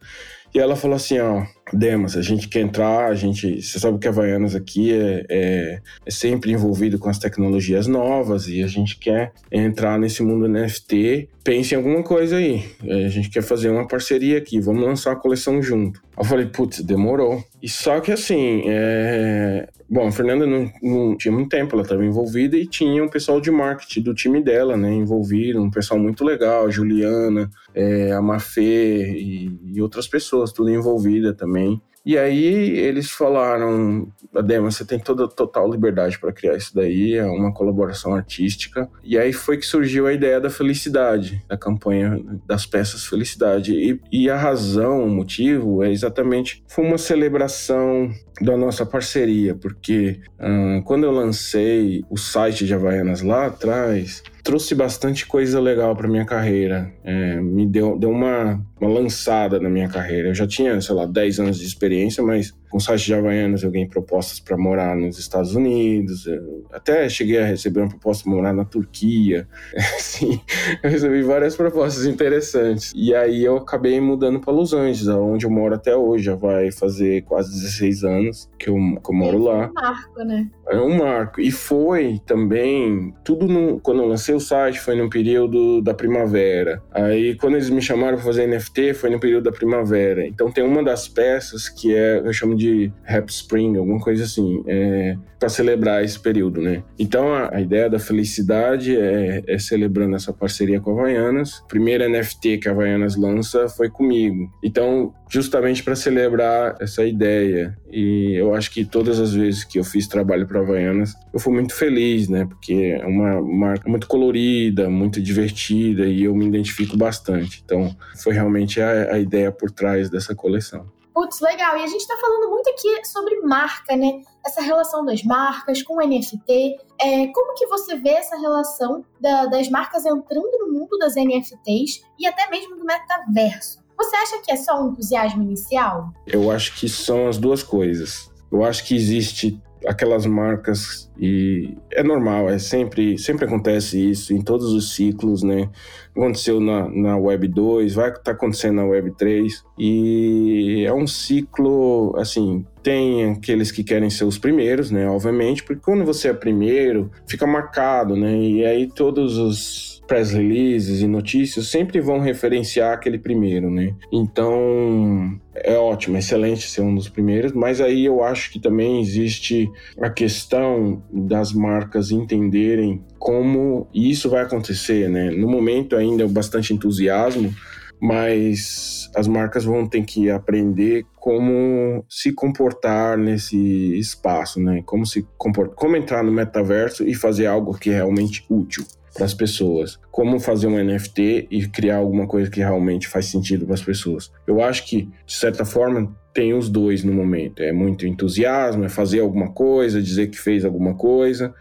E 0.55 0.59
ela 0.59 0.77
falou 0.77 0.95
assim, 0.95 1.19
ó, 1.19 1.45
Demas, 1.73 2.15
a 2.15 2.21
gente 2.21 2.47
quer 2.47 2.61
entrar, 2.61 3.07
a 3.09 3.13
gente, 3.13 3.61
você 3.61 3.77
sabe 3.77 3.99
que 3.99 4.07
a 4.07 4.09
Havaianas 4.09 4.55
aqui 4.55 4.93
é, 4.93 5.25
é, 5.29 5.81
é, 6.05 6.09
sempre 6.09 6.53
envolvido 6.53 6.97
com 6.97 7.09
as 7.09 7.19
tecnologias 7.19 7.87
novas 7.87 8.47
e 8.47 8.63
a 8.63 8.67
gente 8.67 8.97
quer 8.97 9.33
entrar 9.51 9.99
nesse 9.99 10.23
mundo 10.23 10.47
NFT. 10.47 11.27
Pense 11.43 11.73
em 11.73 11.77
alguma 11.77 12.01
coisa 12.03 12.37
aí. 12.37 12.63
A 12.81 13.09
gente 13.09 13.29
quer 13.29 13.43
fazer 13.43 13.69
uma 13.69 13.85
parceria 13.85 14.37
aqui, 14.37 14.61
vamos 14.61 14.81
lançar 14.81 15.11
a 15.11 15.17
coleção 15.17 15.61
junto. 15.61 16.01
Eu 16.17 16.23
falei, 16.23 16.45
putz, 16.45 16.79
demorou. 16.79 17.43
E 17.61 17.67
só 17.67 17.99
que 17.99 18.13
assim, 18.13 18.63
é... 18.65 19.67
bom, 19.89 20.07
a 20.07 20.11
Fernanda 20.11 20.45
não, 20.45 20.71
não 20.81 21.17
tinha 21.17 21.31
muito 21.31 21.49
tempo, 21.49 21.75
ela 21.75 21.83
estava 21.83 22.05
envolvida 22.05 22.57
e 22.57 22.67
tinha 22.67 23.03
um 23.03 23.09
pessoal 23.09 23.39
de 23.39 23.51
marketing 23.51 24.01
do 24.01 24.13
time 24.13 24.43
dela, 24.43 24.75
né, 24.75 24.93
envolvido, 24.93 25.61
um 25.61 25.69
pessoal 25.69 25.99
muito 25.99 26.23
legal, 26.23 26.69
Juliana, 26.71 27.49
é, 27.73 28.11
a 28.11 28.21
Mafê 28.21 29.11
e, 29.11 29.59
e 29.73 29.81
outras 29.81 30.07
pessoas, 30.07 30.51
tudo 30.51 30.69
envolvida 30.69 31.33
também. 31.33 31.81
E 32.05 32.19
aí 32.19 32.77
eles 32.77 33.09
falaram, 33.09 34.07
Adema, 34.35 34.69
você 34.69 34.85
tem 34.85 34.99
toda 34.99 35.27
total 35.27 35.71
liberdade 35.71 36.19
para 36.19 36.31
criar 36.31 36.55
isso 36.55 36.73
daí, 36.75 37.15
é 37.15 37.25
uma 37.25 37.51
colaboração 37.51 38.13
artística. 38.13 38.87
E 39.03 39.17
aí 39.17 39.33
foi 39.33 39.57
que 39.57 39.65
surgiu 39.65 40.05
a 40.05 40.13
ideia 40.13 40.39
da 40.39 40.51
felicidade, 40.51 41.43
da 41.49 41.57
campanha 41.57 42.23
das 42.45 42.63
peças 42.63 43.05
Felicidade. 43.05 43.73
E, 43.73 43.99
e 44.11 44.29
a 44.29 44.37
razão, 44.37 45.03
o 45.03 45.09
motivo 45.09 45.83
é 45.83 45.91
exatamente 45.91 46.63
foi 46.67 46.85
uma 46.85 46.99
celebração 46.99 48.11
da 48.41 48.57
nossa 48.57 48.85
parceria, 48.85 49.55
porque 49.55 50.19
uh, 50.39 50.83
quando 50.83 51.05
eu 51.05 51.11
lancei 51.11 52.03
o 52.09 52.17
site 52.17 52.65
de 52.65 52.73
Havaianas 52.73 53.21
lá 53.21 53.47
atrás, 53.47 54.21
trouxe 54.43 54.75
bastante 54.75 55.25
coisa 55.25 55.59
legal 55.59 55.95
para 55.95 56.07
minha 56.07 56.25
carreira. 56.25 56.93
É, 57.03 57.41
me 57.41 57.65
deu, 57.65 57.97
deu 57.97 58.11
uma, 58.11 58.63
uma 58.79 58.89
lançada 58.89 59.59
na 59.59 59.69
minha 59.69 59.89
carreira. 59.89 60.29
Eu 60.29 60.35
já 60.35 60.45
tinha, 60.45 60.79
sei 60.79 60.93
lá, 60.93 61.05
10 61.05 61.39
anos 61.39 61.59
de 61.59 61.65
experiência, 61.65 62.23
mas 62.23 62.53
com 62.75 62.79
o 62.79 62.81
site 62.81 63.05
de 63.05 63.13
Havaianas 63.13 63.63
eu 63.63 63.71
ganhei 63.71 63.87
propostas 63.87 64.37
para 64.37 64.57
morar 64.57 64.97
nos 64.97 65.17
Estados 65.17 65.55
Unidos, 65.55 66.27
até 66.73 67.07
cheguei 67.07 67.39
a 67.39 67.45
receber 67.45 67.79
uma 67.79 67.87
proposta 67.87 68.25
para 68.25 68.33
morar 68.33 68.53
na 68.53 68.65
Turquia. 68.65 69.47
Sim, 69.97 70.41
eu 70.83 70.89
recebi 70.89 71.21
várias 71.21 71.55
propostas 71.55 72.05
interessantes. 72.05 72.91
E 72.93 73.15
aí 73.15 73.45
eu 73.45 73.55
acabei 73.55 74.01
mudando 74.01 74.41
para 74.41 74.51
Los 74.51 74.73
Angeles, 74.73 75.07
onde 75.07 75.45
eu 75.45 75.49
moro 75.49 75.73
até 75.73 75.95
hoje. 75.95 76.25
Já 76.25 76.35
vai 76.35 76.69
fazer 76.69 77.21
quase 77.21 77.53
16 77.53 78.03
anos 78.03 78.49
que 78.59 78.69
eu, 78.69 78.75
que 78.75 79.09
eu 79.09 79.15
moro 79.15 79.37
lá. 79.37 79.63
É 79.63 79.67
um 79.67 79.73
marco, 79.73 80.23
né? 80.25 80.49
É 80.67 80.77
um 80.77 80.97
marco. 80.97 81.39
E 81.39 81.51
foi 81.51 82.19
também, 82.25 83.13
tudo 83.23 83.47
no, 83.47 83.79
quando 83.79 84.01
eu 84.01 84.07
lancei 84.07 84.35
o 84.35 84.39
site 84.39 84.81
foi 84.81 84.95
no 84.95 85.09
período 85.09 85.81
da 85.81 85.93
primavera. 85.93 86.83
Aí 86.91 87.35
quando 87.35 87.53
eles 87.53 87.69
me 87.69 87.81
chamaram 87.81 88.17
para 88.17 88.25
fazer 88.25 88.47
NFT 88.47 88.95
foi 88.95 89.09
no 89.09 89.19
período 89.19 89.45
da 89.45 89.51
primavera. 89.51 90.27
Então 90.27 90.51
tem 90.51 90.63
uma 90.63 90.83
das 90.83 91.07
peças 91.07 91.69
que 91.69 91.95
é, 91.95 92.17
eu 92.17 92.33
chamo 92.33 92.55
de 92.55 92.64
Happy 93.07 93.31
Spring, 93.31 93.77
alguma 93.77 93.99
coisa 93.99 94.23
assim, 94.23 94.63
é, 94.67 95.17
para 95.39 95.49
celebrar 95.49 96.03
esse 96.03 96.19
período, 96.19 96.61
né? 96.61 96.83
Então 96.97 97.33
a, 97.33 97.55
a 97.55 97.61
ideia 97.61 97.89
da 97.89 97.99
felicidade 97.99 98.97
é, 98.97 99.43
é, 99.47 99.57
celebrando 99.59 100.15
essa 100.15 100.33
parceria 100.33 100.79
com 100.79 100.91
a 100.91 100.93
Havaianas. 100.93 101.59
O 101.59 101.67
primeiro 101.67 102.07
NFT 102.09 102.57
que 102.59 102.67
a 102.67 102.71
Havaianas 102.71 103.15
lança 103.15 103.67
foi 103.69 103.89
comigo. 103.89 104.49
Então, 104.63 105.13
justamente 105.29 105.83
para 105.83 105.95
celebrar 105.95 106.75
essa 106.79 107.03
ideia. 107.05 107.77
E 107.91 108.33
eu 108.35 108.53
acho 108.53 108.71
que 108.71 108.85
todas 108.85 109.19
as 109.19 109.33
vezes 109.33 109.63
que 109.63 109.79
eu 109.79 109.83
fiz 109.83 110.07
trabalho 110.07 110.47
para 110.47 110.59
Havaianas, 110.59 111.13
eu 111.33 111.39
fui 111.39 111.53
muito 111.53 111.73
feliz, 111.73 112.27
né? 112.27 112.45
Porque 112.45 112.97
é 112.99 113.05
uma 113.05 113.41
marca 113.41 113.89
muito 113.89 114.07
colorida, 114.07 114.89
muito 114.89 115.21
divertida 115.21 116.05
e 116.05 116.23
eu 116.23 116.35
me 116.35 116.47
identifico 116.47 116.97
bastante. 116.97 117.61
Então, 117.63 117.95
foi 118.17 118.33
realmente 118.33 118.81
a, 118.81 119.13
a 119.13 119.19
ideia 119.19 119.51
por 119.51 119.69
trás 119.71 120.09
dessa 120.09 120.33
coleção. 120.33 120.85
Putz, 121.15 121.39
legal. 121.39 121.77
E 121.77 121.83
a 121.83 121.87
gente 121.87 122.01
está 122.01 122.17
falando 122.17 122.49
muito 122.49 122.69
aqui 122.69 123.05
sobre 123.05 123.39
marca, 123.39 123.95
né? 123.95 124.21
Essa 124.45 124.61
relação 124.61 125.05
das 125.05 125.23
marcas 125.23 125.81
com 125.81 125.95
o 125.95 126.05
NFT. 126.05 126.75
É, 126.99 127.27
como 127.27 127.53
que 127.55 127.65
você 127.67 127.95
vê 127.95 128.09
essa 128.09 128.37
relação 128.37 129.05
da, 129.21 129.45
das 129.45 129.69
marcas 129.69 130.05
entrando 130.05 130.51
no 130.59 130.73
mundo 130.73 130.97
das 130.97 131.15
NFTs 131.15 132.01
e 132.19 132.27
até 132.27 132.49
mesmo 132.49 132.75
do 132.75 132.83
metaverso? 132.83 133.81
Você 133.97 134.13
acha 134.17 134.41
que 134.41 134.51
é 134.51 134.57
só 134.57 134.83
um 134.83 134.89
entusiasmo 134.89 135.41
inicial? 135.41 136.09
Eu 136.27 136.51
acho 136.51 136.75
que 136.75 136.89
são 136.89 137.29
as 137.29 137.37
duas 137.37 137.63
coisas. 137.63 138.29
Eu 138.51 138.65
acho 138.65 138.83
que 138.83 138.93
existe 138.93 139.61
aquelas 139.87 140.25
marcas 140.25 141.11
e 141.17 141.77
é 141.91 142.03
normal, 142.03 142.49
é 142.49 142.59
sempre, 142.59 143.17
sempre 143.17 143.45
acontece 143.45 144.11
isso 144.11 144.33
em 144.33 144.41
todos 144.41 144.73
os 144.73 144.93
ciclos, 144.93 145.43
né? 145.43 145.69
Aconteceu 146.15 146.59
na, 146.59 146.89
na 146.89 147.17
Web 147.17 147.47
2, 147.47 147.93
vai 147.93 148.09
estar 148.09 148.21
tá 148.21 148.31
acontecendo 148.31 148.75
na 148.75 148.85
Web 148.85 149.11
3 149.17 149.63
e 149.77 150.83
é 150.85 150.93
um 150.93 151.07
ciclo, 151.07 152.15
assim, 152.17 152.65
tem 152.83 153.31
aqueles 153.31 153.71
que 153.71 153.83
querem 153.83 154.09
ser 154.09 154.25
os 154.25 154.37
primeiros, 154.37 154.91
né? 154.91 155.07
Obviamente, 155.07 155.63
porque 155.63 155.81
quando 155.81 156.05
você 156.05 156.29
é 156.29 156.33
primeiro, 156.33 157.11
fica 157.27 157.47
marcado, 157.47 158.15
né? 158.15 158.37
E 158.37 158.65
aí 158.65 158.87
todos 158.87 159.37
os 159.37 159.94
press 160.07 160.31
releases 160.31 161.01
e 161.01 161.07
notícias 161.07 161.67
sempre 161.67 161.99
vão 161.99 162.19
referenciar 162.19 162.93
aquele 162.93 163.17
primeiro, 163.17 163.69
né? 163.69 163.93
Então 164.11 165.39
é 165.53 165.75
ótimo, 165.77 166.17
excelente 166.17 166.69
ser 166.69 166.81
um 166.81 166.93
dos 166.93 167.09
primeiros, 167.09 167.51
mas 167.51 167.81
aí 167.81 168.05
eu 168.05 168.23
acho 168.23 168.51
que 168.51 168.59
também 168.59 169.01
existe 169.01 169.69
a 170.01 170.09
questão 170.09 171.03
das 171.11 171.53
marcas 171.53 172.11
entenderem 172.11 173.03
como 173.17 173.87
isso 173.93 174.29
vai 174.29 174.43
acontecer, 174.43 175.09
né? 175.09 175.31
No 175.31 175.47
momento 175.47 175.95
ainda 175.95 176.23
é 176.23 176.27
bastante 176.27 176.73
entusiasmo, 176.73 177.53
mas 177.99 179.09
as 179.15 179.27
marcas 179.27 179.63
vão 179.63 179.87
ter 179.87 180.03
que 180.03 180.29
aprender 180.29 181.05
como 181.15 182.05
se 182.09 182.33
comportar 182.33 183.17
nesse 183.17 183.97
espaço, 183.97 184.59
né? 184.59 184.83
Como 184.85 185.05
se 185.05 185.25
comportar, 185.37 185.75
como 185.75 185.95
entrar 185.95 186.23
no 186.23 186.31
metaverso 186.31 187.07
e 187.07 187.15
fazer 187.15 187.47
algo 187.47 187.77
que 187.77 187.89
é 187.89 187.93
realmente 187.93 188.45
útil 188.49 188.85
para 189.15 189.25
as 189.25 189.33
pessoas. 189.33 189.97
Como 190.11 190.39
fazer 190.39 190.67
um 190.67 190.77
NFT 190.77 191.47
e 191.49 191.67
criar 191.67 191.97
alguma 191.97 192.27
coisa 192.27 192.51
que 192.51 192.59
realmente 192.59 193.07
faz 193.07 193.27
sentido 193.27 193.65
para 193.65 193.73
as 193.73 193.81
pessoas. 193.81 194.29
Eu 194.45 194.61
acho 194.61 194.85
que, 194.85 195.09
de 195.25 195.33
certa 195.33 195.63
forma, 195.63 196.13
tem 196.33 196.53
os 196.53 196.69
dois 196.69 197.01
no 197.03 197.13
momento. 197.13 197.63
É 197.63 197.71
muito 197.71 198.05
entusiasmo, 198.05 198.83
é 198.83 198.89
fazer 198.89 199.21
alguma 199.21 199.53
coisa, 199.53 200.01
dizer 200.01 200.27
que 200.27 200.37
fez 200.37 200.65
alguma 200.65 200.93
coisa, 200.95 201.55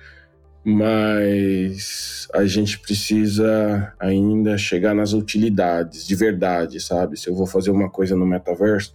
mas 0.65 2.27
a 2.35 2.45
gente 2.45 2.81
precisa 2.81 3.95
ainda 4.01 4.59
chegar 4.59 4.93
nas 4.93 5.13
utilidades 5.13 6.05
de 6.05 6.15
verdade, 6.17 6.81
sabe? 6.81 7.17
Se 7.17 7.29
eu 7.29 7.37
vou 7.37 7.47
fazer 7.47 7.71
uma 7.71 7.89
coisa 7.89 8.17
no 8.17 8.27
metaverso, 8.27 8.93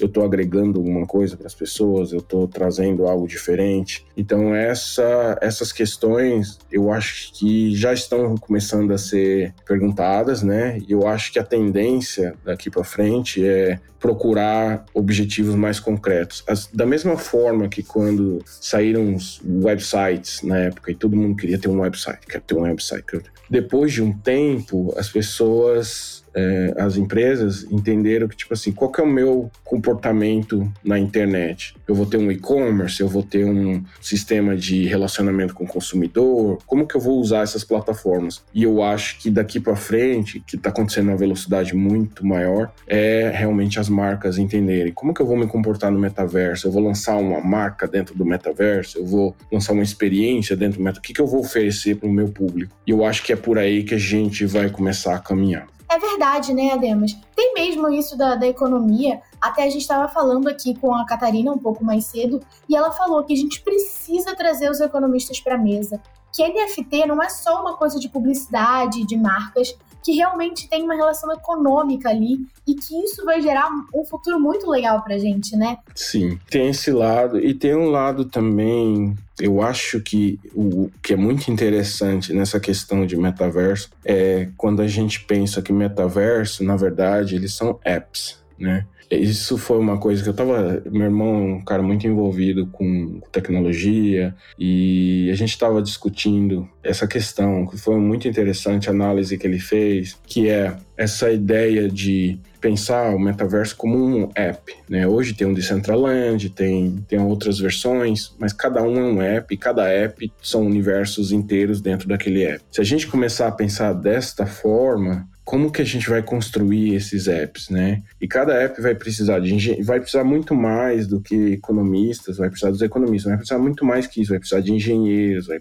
eu 0.00 0.06
estou 0.06 0.24
agregando 0.24 0.78
alguma 0.78 1.06
coisa 1.06 1.36
para 1.36 1.46
as 1.46 1.54
pessoas, 1.54 2.12
eu 2.12 2.18
estou 2.18 2.48
trazendo 2.48 3.06
algo 3.06 3.26
diferente. 3.26 4.06
Então 4.16 4.54
essa, 4.54 5.38
essas 5.40 5.72
questões 5.72 6.58
eu 6.70 6.92
acho 6.92 7.32
que 7.32 7.74
já 7.74 7.92
estão 7.92 8.36
começando 8.36 8.92
a 8.92 8.98
ser 8.98 9.54
perguntadas, 9.66 10.42
né? 10.42 10.78
E 10.86 10.92
eu 10.92 11.06
acho 11.06 11.32
que 11.32 11.38
a 11.38 11.44
tendência 11.44 12.34
daqui 12.44 12.70
para 12.70 12.84
frente 12.84 13.46
é 13.46 13.78
procurar 13.98 14.84
objetivos 14.92 15.54
mais 15.54 15.80
concretos. 15.80 16.44
As, 16.46 16.66
da 16.66 16.84
mesma 16.84 17.16
forma 17.16 17.68
que 17.68 17.82
quando 17.82 18.42
saíram 18.44 19.14
os 19.14 19.40
websites 19.42 20.42
na 20.42 20.58
época 20.58 20.90
e 20.90 20.94
todo 20.94 21.16
mundo 21.16 21.36
queria 21.36 21.58
ter 21.58 21.68
um 21.68 21.80
website, 21.80 22.26
quer 22.26 22.42
ter 22.42 22.54
um 22.54 22.62
website. 22.62 23.04
Depois 23.48 23.92
de 23.92 24.02
um 24.02 24.12
tempo, 24.12 24.92
as 24.98 25.08
pessoas 25.08 26.23
é, 26.34 26.74
as 26.78 26.96
empresas 26.96 27.66
entenderam 27.70 28.28
que, 28.28 28.36
tipo 28.36 28.52
assim, 28.52 28.72
qual 28.72 28.90
que 28.90 29.00
é 29.00 29.04
o 29.04 29.08
meu 29.08 29.50
comportamento 29.62 30.70
na 30.84 30.98
internet? 30.98 31.74
Eu 31.86 31.94
vou 31.94 32.06
ter 32.06 32.16
um 32.16 32.30
e-commerce, 32.30 33.00
eu 33.00 33.08
vou 33.08 33.22
ter 33.22 33.44
um 33.44 33.82
sistema 34.00 34.56
de 34.56 34.86
relacionamento 34.86 35.54
com 35.54 35.64
o 35.64 35.68
consumidor, 35.68 36.58
como 36.66 36.86
que 36.86 36.94
eu 36.94 37.00
vou 37.00 37.18
usar 37.18 37.42
essas 37.42 37.64
plataformas? 37.64 38.42
E 38.52 38.62
eu 38.62 38.82
acho 38.82 39.20
que 39.20 39.30
daqui 39.30 39.60
para 39.60 39.76
frente, 39.76 40.42
que 40.46 40.56
está 40.56 40.70
acontecendo 40.70 41.10
a 41.10 41.16
velocidade 41.16 41.74
muito 41.74 42.26
maior, 42.26 42.72
é 42.86 43.30
realmente 43.34 43.78
as 43.78 43.88
marcas 43.88 44.38
entenderem 44.38 44.92
como 44.92 45.14
que 45.14 45.20
eu 45.20 45.26
vou 45.26 45.36
me 45.36 45.46
comportar 45.46 45.90
no 45.90 45.98
metaverso, 45.98 46.66
eu 46.66 46.72
vou 46.72 46.82
lançar 46.82 47.16
uma 47.16 47.40
marca 47.40 47.86
dentro 47.86 48.14
do 48.14 48.24
metaverso, 48.24 48.98
eu 48.98 49.06
vou 49.06 49.36
lançar 49.52 49.72
uma 49.72 49.82
experiência 49.82 50.56
dentro 50.56 50.78
do 50.78 50.82
metaverso, 50.82 51.00
o 51.00 51.02
que, 51.02 51.12
que 51.12 51.20
eu 51.20 51.26
vou 51.26 51.40
oferecer 51.40 51.96
para 51.96 52.08
o 52.08 52.12
meu 52.12 52.28
público? 52.28 52.74
E 52.86 52.90
eu 52.90 53.04
acho 53.04 53.22
que 53.22 53.32
é 53.32 53.36
por 53.36 53.58
aí 53.58 53.84
que 53.84 53.94
a 53.94 53.98
gente 53.98 54.44
vai 54.44 54.70
começar 54.70 55.14
a 55.14 55.18
caminhar. 55.18 55.66
É 55.88 55.98
verdade, 55.98 56.52
né, 56.52 56.72
Ademas? 56.72 57.16
Tem 57.36 57.54
mesmo 57.54 57.88
isso 57.88 58.16
da, 58.16 58.34
da 58.34 58.46
economia. 58.46 59.20
Até 59.40 59.64
a 59.64 59.70
gente 59.70 59.82
estava 59.82 60.08
falando 60.08 60.48
aqui 60.48 60.74
com 60.74 60.94
a 60.94 61.04
Catarina 61.06 61.52
um 61.52 61.58
pouco 61.58 61.84
mais 61.84 62.06
cedo, 62.06 62.40
e 62.68 62.76
ela 62.76 62.90
falou 62.90 63.22
que 63.22 63.32
a 63.32 63.36
gente 63.36 63.60
precisa 63.60 64.34
trazer 64.34 64.70
os 64.70 64.80
economistas 64.80 65.40
para 65.40 65.54
a 65.54 65.58
mesa. 65.58 66.00
Que 66.34 66.42
NFT 66.42 67.06
não 67.06 67.22
é 67.22 67.28
só 67.28 67.60
uma 67.60 67.76
coisa 67.76 68.00
de 68.00 68.08
publicidade, 68.08 69.06
de 69.06 69.16
marcas, 69.16 69.76
que 70.04 70.12
realmente 70.12 70.68
tem 70.68 70.82
uma 70.82 70.94
relação 70.94 71.32
econômica 71.32 72.10
ali 72.10 72.44
e 72.66 72.74
que 72.74 73.04
isso 73.04 73.24
vai 73.24 73.40
gerar 73.40 73.70
um 73.94 74.04
futuro 74.04 74.38
muito 74.38 74.68
legal 74.68 75.02
pra 75.02 75.16
gente, 75.16 75.56
né? 75.56 75.78
Sim, 75.94 76.38
tem 76.50 76.68
esse 76.68 76.90
lado 76.90 77.38
e 77.38 77.54
tem 77.54 77.74
um 77.74 77.88
lado 77.88 78.26
também 78.26 79.16
eu 79.40 79.62
acho 79.62 80.00
que 80.00 80.38
o 80.54 80.90
que 81.02 81.12
é 81.12 81.16
muito 81.16 81.50
interessante 81.50 82.32
nessa 82.32 82.60
questão 82.60 83.04
de 83.04 83.16
metaverso 83.16 83.90
é 84.04 84.48
quando 84.56 84.80
a 84.80 84.86
gente 84.86 85.20
pensa 85.24 85.60
que 85.60 85.72
metaverso, 85.72 86.62
na 86.62 86.76
verdade, 86.76 87.34
eles 87.34 87.52
são 87.52 87.78
apps, 87.84 88.38
né? 88.58 88.86
Isso 89.10 89.56
foi 89.58 89.78
uma 89.78 89.98
coisa 89.98 90.22
que 90.22 90.28
eu 90.28 90.34
tava. 90.34 90.82
Meu 90.90 91.04
irmão 91.04 91.34
é 91.34 91.54
um 91.54 91.64
cara 91.64 91.82
muito 91.82 92.06
envolvido 92.06 92.66
com 92.66 93.20
tecnologia 93.30 94.34
e 94.58 95.28
a 95.30 95.34
gente 95.34 95.50
estava 95.50 95.82
discutindo 95.82 96.68
essa 96.82 97.06
questão, 97.06 97.66
que 97.66 97.76
foi 97.78 97.96
muito 97.96 98.28
interessante 98.28 98.88
a 98.88 98.92
análise 98.92 99.38
que 99.38 99.46
ele 99.46 99.58
fez, 99.58 100.18
que 100.26 100.48
é 100.48 100.76
essa 100.96 101.30
ideia 101.30 101.88
de 101.88 102.38
pensar 102.60 103.14
o 103.14 103.18
metaverso 103.18 103.76
como 103.76 103.96
um 103.98 104.30
app. 104.34 104.72
Né? 104.88 105.06
Hoje 105.06 105.34
tem 105.34 105.46
um 105.46 105.52
Decentraland, 105.52 106.48
tem, 106.50 107.04
tem 107.06 107.18
outras 107.18 107.58
versões, 107.58 108.34
mas 108.38 108.52
cada 108.52 108.82
um 108.82 108.96
é 108.96 109.02
um 109.02 109.20
app, 109.20 109.56
cada 109.58 109.86
app 109.86 110.32
são 110.42 110.62
universos 110.62 111.30
inteiros 111.30 111.80
dentro 111.80 112.08
daquele 112.08 112.42
app. 112.44 112.64
Se 112.70 112.80
a 112.80 112.84
gente 112.84 113.06
começar 113.06 113.48
a 113.48 113.52
pensar 113.52 113.92
desta 113.92 114.46
forma, 114.46 115.28
como 115.44 115.70
que 115.70 115.82
a 115.82 115.84
gente 115.84 116.08
vai 116.08 116.22
construir 116.22 116.94
esses 116.94 117.28
apps, 117.28 117.68
né? 117.68 118.02
E 118.18 118.26
cada 118.26 118.54
app 118.54 118.80
vai 118.80 118.94
precisar 118.94 119.40
de 119.40 119.82
vai 119.82 120.00
precisar 120.00 120.24
muito 120.24 120.54
mais 120.54 121.06
do 121.06 121.20
que 121.20 121.52
economistas, 121.52 122.38
vai 122.38 122.48
precisar 122.48 122.70
dos 122.70 122.80
economistas, 122.80 123.30
vai 123.30 123.36
precisar 123.36 123.58
muito 123.58 123.84
mais 123.84 124.06
que 124.06 124.22
isso, 124.22 124.30
vai 124.30 124.38
precisar 124.38 124.62
de 124.62 124.72
engenheiros, 124.72 125.46
vai, 125.46 125.60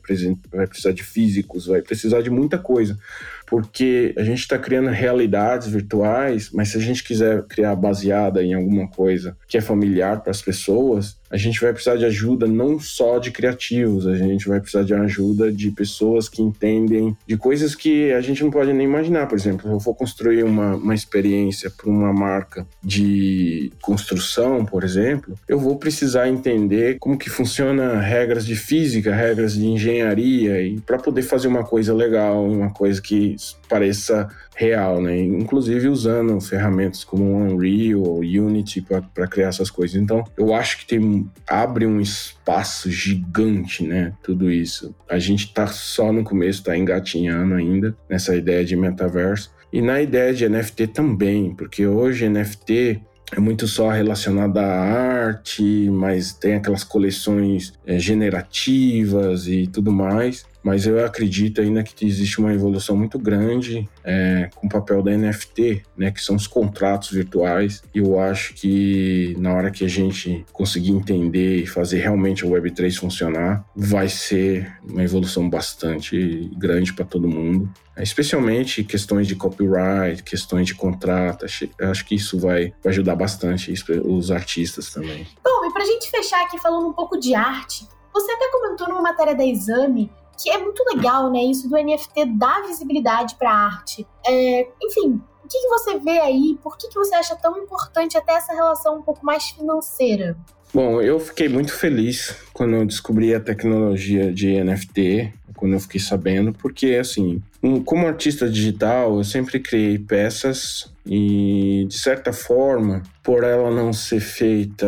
vai 0.52 0.67
precisar 0.67 0.93
de 0.93 1.04
físicos, 1.04 1.67
vai 1.67 1.82
precisar 1.82 2.22
de 2.22 2.30
muita 2.30 2.58
coisa, 2.58 2.98
porque 3.46 4.13
a 4.17 4.24
gente 4.24 4.39
está 4.39 4.58
criando 4.58 4.89
realidades 4.89 5.67
virtuais, 5.67 6.50
mas 6.54 6.69
se 6.69 6.78
a 6.78 6.82
gente 6.82 7.04
quiser 7.04 7.43
criar 7.43 7.76
baseada 7.76 8.41
em 8.41 8.54
alguma 8.54 8.88
coisa 8.88 9.36
que 9.48 9.58
é 9.58 9.62
familiar 9.62 10.22
para 10.22 10.32
as 10.32 10.41
pessoas, 10.41 11.17
a 11.34 11.38
gente 11.38 11.60
vai 11.60 11.74
precisar 11.74 11.96
de 11.96 12.06
ajuda 12.06 12.46
não 12.46 12.80
só 12.80 13.17
de 13.17 13.32
criativos, 13.32 14.06
a 14.06 14.15
gente 14.15 14.48
vai 14.48 14.60
precisar 14.60 14.84
de 14.84 14.93
ajuda 14.93 15.52
de 15.52 15.72
pessoas 15.72 16.30
que 16.30 16.43
entendem 16.43 17.17
de 17.28 17.36
coisas 17.36 17.74
que 17.74 18.13
a 18.13 18.22
gente 18.22 18.43
não 18.43 18.52
pode 18.52 18.72
nem 18.72 18.86
imaginar. 18.86 19.26
Por 19.26 19.36
exemplo, 19.36 19.71
eu 19.71 19.79
vou 19.79 19.96
construir 19.96 20.44
uma, 20.44 20.75
uma 20.75 20.94
experiência 20.94 21.71
para 21.71 21.90
uma 21.90 22.13
marca 22.13 22.67
de 22.84 23.71
construção, 23.81 24.63
por 24.63 24.84
exemplo, 24.84 25.34
eu 25.48 25.60
vou 25.60 25.75
precisar 25.77 26.29
entender 26.29 26.98
como 27.00 27.17
que 27.17 27.31
funciona 27.31 28.00
regras 28.00 28.46
de 28.46 28.56
física, 28.56 29.15
regras 29.15 29.56
de 29.56 29.65
engenharia 29.65 30.62
e 30.62 30.79
para 30.81 31.00
poder 31.00 31.23
fazer 31.23 31.48
uma 31.48 31.63
coisa 31.63 31.96
legal, 31.96 32.46
uma 32.46 32.69
coisa 32.69 33.02
que 33.02 33.36
pareça 33.67 34.29
real, 34.56 35.01
né? 35.01 35.19
Inclusive 35.19 35.87
usando 35.87 36.39
ferramentas 36.41 37.04
como 37.04 37.35
Unreal 37.35 38.01
ou 38.01 38.19
Unity 38.19 38.85
para 39.13 39.27
criar 39.27 39.49
essas 39.49 39.69
coisas. 39.69 40.01
Então, 40.01 40.23
eu 40.37 40.54
acho 40.54 40.79
que 40.79 40.85
tem 40.85 41.29
abre 41.47 41.85
um 41.85 41.99
espaço 41.99 42.89
gigante, 42.91 43.83
né? 43.83 44.13
Tudo 44.23 44.51
isso. 44.51 44.95
A 45.10 45.19
gente 45.19 45.54
tá 45.54 45.67
só 45.67 46.12
no 46.12 46.23
começo, 46.23 46.63
tá 46.63 46.77
engatinhando 46.77 47.56
ainda 47.56 47.95
nessa 48.10 48.35
ideia 48.35 48.63
de 48.63 48.75
metaverso. 48.75 49.51
E 49.71 49.81
na 49.81 50.01
ideia 50.01 50.33
de 50.33 50.47
NFT 50.47 50.87
também, 50.87 51.56
porque 51.56 51.87
hoje 51.87 52.29
NFT 52.29 53.01
é 53.35 53.39
muito 53.39 53.67
só 53.67 53.89
relacionada 53.89 54.62
à 54.62 55.25
arte, 55.25 55.89
mas 55.89 56.33
tem 56.33 56.54
aquelas 56.54 56.83
coleções 56.83 57.73
é, 57.85 57.97
generativas 57.97 59.47
e 59.47 59.65
tudo 59.65 59.91
mais. 59.91 60.45
Mas 60.64 60.88
eu 60.88 61.04
acredito 61.06 61.60
ainda 61.60 61.84
que 61.84 62.06
existe 62.06 62.40
uma 62.40 62.54
evolução 62.54 62.96
muito 62.96 63.20
grande 63.20 63.88
é, 64.04 64.50
com 64.56 64.68
o 64.68 64.70
papel 64.70 65.04
da 65.04 65.12
NFT, 65.12 65.84
né, 65.98 66.10
que 66.10 66.22
são 66.22 66.36
os 66.36 66.48
contratos 66.48 67.12
virtuais. 67.12 67.84
E 67.94 68.00
eu 68.00 68.20
acho 68.20 68.54
que 68.54 69.36
na 69.38 69.54
hora 69.54 69.70
que 69.70 69.84
a 69.84 69.90
gente 69.90 70.46
conseguir 70.54 70.92
entender 70.92 71.58
e 71.58 71.68
fazer 71.68 72.00
realmente 72.00 72.46
a 72.46 72.48
Web3 72.48 72.96
funcionar, 72.96 73.66
vai 73.76 74.08
ser 74.08 74.72
uma 74.88 75.04
evolução 75.04 75.50
bastante 75.50 76.50
grande 76.58 76.94
para 76.94 77.04
todo 77.04 77.28
mundo. 77.28 77.70
Especialmente 77.98 78.84
questões 78.84 79.28
de 79.28 79.36
copyright, 79.36 80.24
questões 80.24 80.66
de 80.66 80.74
contrato. 80.74 81.46
Acho 81.46 82.06
que 82.06 82.16
isso 82.16 82.40
vai, 82.40 82.74
vai 82.84 82.92
ajudar 82.92 83.16
bastante 83.16 83.72
os 84.04 84.32
artistas 84.32 84.92
também. 84.92 85.28
Bom, 85.44 85.66
e 85.66 85.74
para 85.74 85.84
a 85.84 85.86
gente 85.86 86.10
fechar 86.10 86.42
aqui 86.44 86.58
falando 86.58 86.88
um 86.88 86.94
pouco 86.94 87.20
de 87.20 87.36
arte, 87.36 87.88
você 88.12 88.32
até 88.32 88.50
comentou 88.52 88.88
numa 88.88 89.02
matéria 89.02 89.36
da 89.36 89.46
Exame 89.46 90.10
que 90.38 90.50
é 90.50 90.58
muito 90.58 90.84
legal, 90.94 91.31
né? 91.31 91.44
Isso 91.44 91.69
do 91.69 91.75
NFT 91.75 92.25
dar 92.38 92.62
visibilidade 92.67 93.36
para 93.36 93.52
a 93.52 93.65
arte. 93.65 94.06
É, 94.25 94.67
enfim, 94.81 95.21
o 95.44 95.48
que, 95.48 95.60
que, 95.60 95.67
você 95.67 96.00
vê 96.00 96.19
aí? 96.19 96.58
Por 96.62 96.77
que, 96.77 96.88
que 96.88 96.96
você 96.96 97.15
acha 97.15 97.36
tão 97.36 97.58
importante 97.58 98.17
até 98.17 98.34
essa 98.34 98.54
relação 98.54 98.98
um 98.98 99.02
pouco 99.02 99.25
mais 99.25 99.50
financeira? 99.50 100.38
Bom, 100.73 101.00
eu 101.02 101.19
fiquei 101.19 101.48
muito 101.48 101.71
feliz 101.71 102.36
quando 102.52 102.75
eu 102.75 102.86
descobri 102.86 103.34
a 103.36 103.40
tecnologia 103.40 104.34
de 104.34 104.63
NFT, 104.63 105.31
quando 105.56 105.73
eu 105.73 105.79
fiquei 105.79 106.00
sabendo, 106.00 106.52
porque 106.54 106.96
assim, 106.96 107.42
como 107.86 108.08
artista 108.08 108.50
digital, 108.50 109.17
eu 109.17 109.23
sempre 109.23 109.60
criei 109.60 110.00
peças 110.00 110.92
e 111.06 111.85
de 111.87 111.97
certa 111.97 112.31
forma 112.31 113.04
por 113.23 113.43
ela 113.45 113.71
não 113.71 113.93
ser 113.93 114.19
feita, 114.19 114.85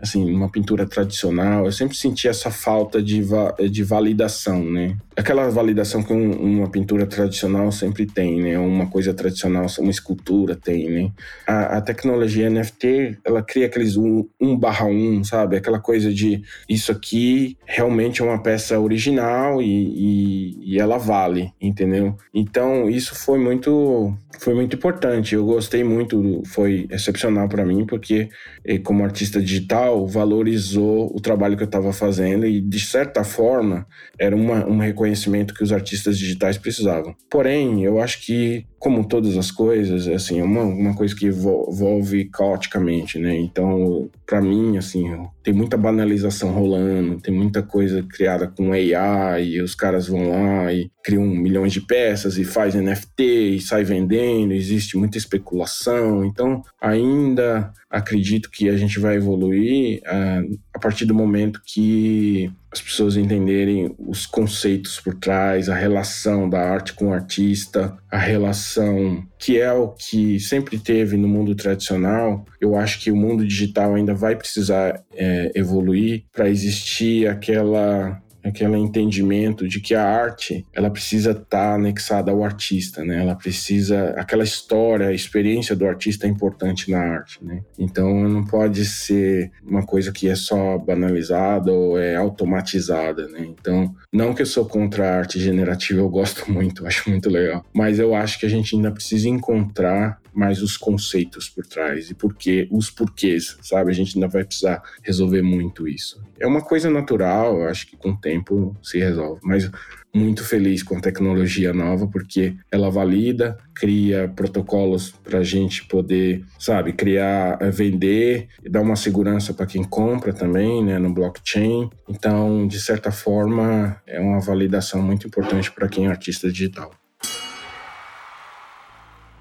assim, 0.00 0.32
uma 0.32 0.50
pintura 0.50 0.86
tradicional, 0.86 1.66
eu 1.66 1.72
sempre 1.72 1.94
senti 1.94 2.26
essa 2.26 2.50
falta 2.50 3.02
de, 3.02 3.20
va 3.20 3.54
de 3.70 3.84
validação, 3.84 4.64
né? 4.64 4.96
Aquela 5.14 5.50
validação 5.50 6.02
que 6.02 6.12
um, 6.12 6.30
uma 6.30 6.70
pintura 6.70 7.04
tradicional 7.04 7.70
sempre 7.70 8.06
tem, 8.06 8.40
né? 8.40 8.58
Uma 8.58 8.86
coisa 8.86 9.12
tradicional, 9.12 9.66
uma 9.80 9.90
escultura 9.90 10.56
tem, 10.56 10.88
né? 10.88 11.12
A, 11.46 11.76
a 11.76 11.80
tecnologia 11.82 12.48
NFT, 12.48 13.18
ela 13.22 13.42
cria 13.42 13.66
aqueles 13.66 13.96
um, 13.98 14.26
um 14.40 14.56
barra 14.56 14.86
um, 14.86 15.22
sabe? 15.22 15.56
Aquela 15.56 15.78
coisa 15.78 16.10
de 16.12 16.42
isso 16.66 16.90
aqui 16.90 17.58
realmente 17.66 18.22
é 18.22 18.24
uma 18.24 18.42
peça 18.42 18.80
original 18.80 19.60
e, 19.60 19.66
e, 19.66 20.74
e 20.74 20.80
ela 20.80 20.96
vale, 20.96 21.52
entendeu? 21.60 22.16
Então, 22.32 22.88
isso 22.88 23.14
foi 23.14 23.38
muito, 23.38 24.14
foi 24.38 24.54
muito 24.54 24.74
importante. 24.74 25.36
Eu 25.38 25.44
gostei 25.44 25.84
muito, 25.84 26.42
foi 26.46 26.86
excepcional 26.90 27.48
para 27.48 27.64
mim, 27.64 27.86
porque 27.86 28.28
eh, 28.64 28.78
como 28.78 29.04
artista 29.04 29.40
digital, 29.40 30.06
valorizou 30.06 31.14
o 31.14 31.20
trabalho 31.20 31.56
que 31.56 31.62
eu 31.62 31.66
estava 31.66 31.92
fazendo 31.92 32.44
e, 32.46 32.60
de 32.60 32.80
certa 32.80 33.22
forma, 33.22 33.86
era 34.18 34.34
uma, 34.34 34.66
um 34.66 34.78
reconhecimento 34.78 35.54
que 35.54 35.62
os 35.62 35.72
artistas 35.72 36.18
digitais 36.18 36.58
precisavam. 36.58 37.14
Porém, 37.30 37.84
eu 37.84 38.00
acho 38.00 38.24
que 38.24 38.66
como 38.78 39.06
todas 39.06 39.36
as 39.36 39.50
coisas, 39.50 40.06
assim, 40.08 40.40
é 40.40 40.44
uma, 40.44 40.62
uma 40.62 40.94
coisa 40.94 41.14
que 41.14 41.26
evolve 41.26 42.24
caoticamente, 42.26 43.18
né? 43.18 43.36
Então, 43.36 44.08
para 44.24 44.40
mim, 44.40 44.76
assim, 44.76 45.04
tem 45.48 45.54
muita 45.54 45.78
banalização 45.78 46.50
rolando, 46.52 47.22
tem 47.22 47.32
muita 47.32 47.62
coisa 47.62 48.02
criada 48.02 48.46
com 48.48 48.70
AI, 48.70 49.46
e 49.46 49.62
os 49.62 49.74
caras 49.74 50.06
vão 50.06 50.28
lá 50.28 50.70
e 50.70 50.90
criam 51.02 51.26
milhões 51.26 51.72
de 51.72 51.80
peças 51.80 52.36
e 52.36 52.44
faz 52.44 52.74
NFT 52.74 53.22
e 53.22 53.58
sai 53.58 53.82
vendendo, 53.82 54.52
existe 54.52 54.98
muita 54.98 55.16
especulação. 55.16 56.22
Então, 56.22 56.62
ainda 56.78 57.72
acredito 57.88 58.50
que 58.50 58.68
a 58.68 58.76
gente 58.76 59.00
vai 59.00 59.16
evoluir 59.16 60.02
uh, 60.02 60.58
a 60.74 60.78
partir 60.78 61.06
do 61.06 61.14
momento 61.14 61.62
que 61.64 62.52
as 62.70 62.80
pessoas 62.80 63.16
entenderem 63.16 63.94
os 63.98 64.26
conceitos 64.26 65.00
por 65.00 65.14
trás, 65.14 65.68
a 65.68 65.74
relação 65.74 66.48
da 66.48 66.60
arte 66.60 66.92
com 66.92 67.08
o 67.08 67.12
artista, 67.12 67.96
a 68.10 68.18
relação 68.18 69.26
que 69.38 69.58
é 69.58 69.72
o 69.72 69.88
que 69.88 70.38
sempre 70.38 70.78
teve 70.78 71.16
no 71.16 71.28
mundo 71.28 71.54
tradicional. 71.54 72.44
Eu 72.60 72.76
acho 72.76 73.00
que 73.00 73.10
o 73.10 73.16
mundo 73.16 73.46
digital 73.46 73.94
ainda 73.94 74.14
vai 74.14 74.36
precisar 74.36 75.02
é, 75.14 75.50
evoluir 75.54 76.24
para 76.32 76.48
existir 76.48 77.26
aquela 77.28 78.20
aquele 78.48 78.76
entendimento 78.76 79.68
de 79.68 79.80
que 79.80 79.94
a 79.94 80.04
arte 80.04 80.66
ela 80.72 80.90
precisa 80.90 81.30
estar 81.30 81.44
tá 81.44 81.74
anexada 81.74 82.30
ao 82.30 82.42
artista, 82.44 83.04
né? 83.04 83.20
Ela 83.20 83.34
precisa 83.34 84.10
aquela 84.16 84.44
história, 84.44 85.08
a 85.08 85.14
experiência 85.14 85.76
do 85.76 85.86
artista 85.86 86.26
é 86.26 86.30
importante 86.30 86.90
na 86.90 86.98
arte, 86.98 87.44
né? 87.44 87.62
Então 87.78 88.28
não 88.28 88.44
pode 88.44 88.84
ser 88.84 89.50
uma 89.64 89.84
coisa 89.84 90.12
que 90.12 90.28
é 90.28 90.34
só 90.34 90.78
banalizada 90.78 91.72
ou 91.72 91.98
é 91.98 92.16
automatizada, 92.16 93.28
né? 93.28 93.46
Então 93.46 93.94
não 94.12 94.34
que 94.34 94.42
eu 94.42 94.46
sou 94.46 94.64
contra 94.64 95.08
a 95.08 95.18
arte 95.18 95.38
generativa, 95.38 96.00
eu 96.00 96.08
gosto 96.08 96.50
muito, 96.52 96.86
acho 96.86 97.08
muito 97.08 97.28
legal, 97.28 97.64
mas 97.72 97.98
eu 97.98 98.14
acho 98.14 98.38
que 98.38 98.46
a 98.46 98.50
gente 98.50 98.74
ainda 98.74 98.90
precisa 98.90 99.28
encontrar 99.28 100.20
mais 100.32 100.62
os 100.62 100.76
conceitos 100.76 101.48
por 101.48 101.66
trás 101.66 102.10
e 102.10 102.14
porque 102.14 102.68
os 102.70 102.90
porquês, 102.90 103.56
sabe? 103.62 103.90
A 103.90 103.94
gente 103.94 104.16
ainda 104.16 104.28
vai 104.28 104.44
precisar 104.44 104.82
resolver 105.02 105.42
muito 105.42 105.88
isso. 105.88 106.22
É 106.38 106.46
uma 106.46 106.62
coisa 106.62 106.90
natural, 106.90 107.66
acho 107.66 107.86
que 107.86 107.96
com 107.96 108.10
o 108.10 108.16
tempo 108.16 108.76
se 108.82 108.98
resolve, 108.98 109.40
mas 109.42 109.70
muito 110.14 110.42
feliz 110.44 110.82
com 110.82 110.96
a 110.96 111.00
tecnologia 111.00 111.72
nova 111.72 112.06
porque 112.06 112.56
ela 112.70 112.90
valida, 112.90 113.58
cria 113.74 114.28
protocolos 114.28 115.10
para 115.10 115.40
a 115.40 115.44
gente 115.44 115.84
poder, 115.86 116.44
sabe, 116.58 116.92
criar, 116.92 117.58
eh, 117.60 117.70
vender 117.70 118.48
dar 118.68 118.80
uma 118.80 118.96
segurança 118.96 119.52
para 119.52 119.66
quem 119.66 119.84
compra 119.84 120.32
também, 120.32 120.84
né, 120.84 120.98
no 120.98 121.12
blockchain. 121.12 121.90
Então, 122.08 122.66
de 122.66 122.80
certa 122.80 123.12
forma, 123.12 124.00
é 124.06 124.20
uma 124.20 124.40
validação 124.40 125.02
muito 125.02 125.26
importante 125.26 125.70
para 125.70 125.88
quem 125.88 126.06
é 126.06 126.08
artista 126.08 126.50
digital. 126.50 126.90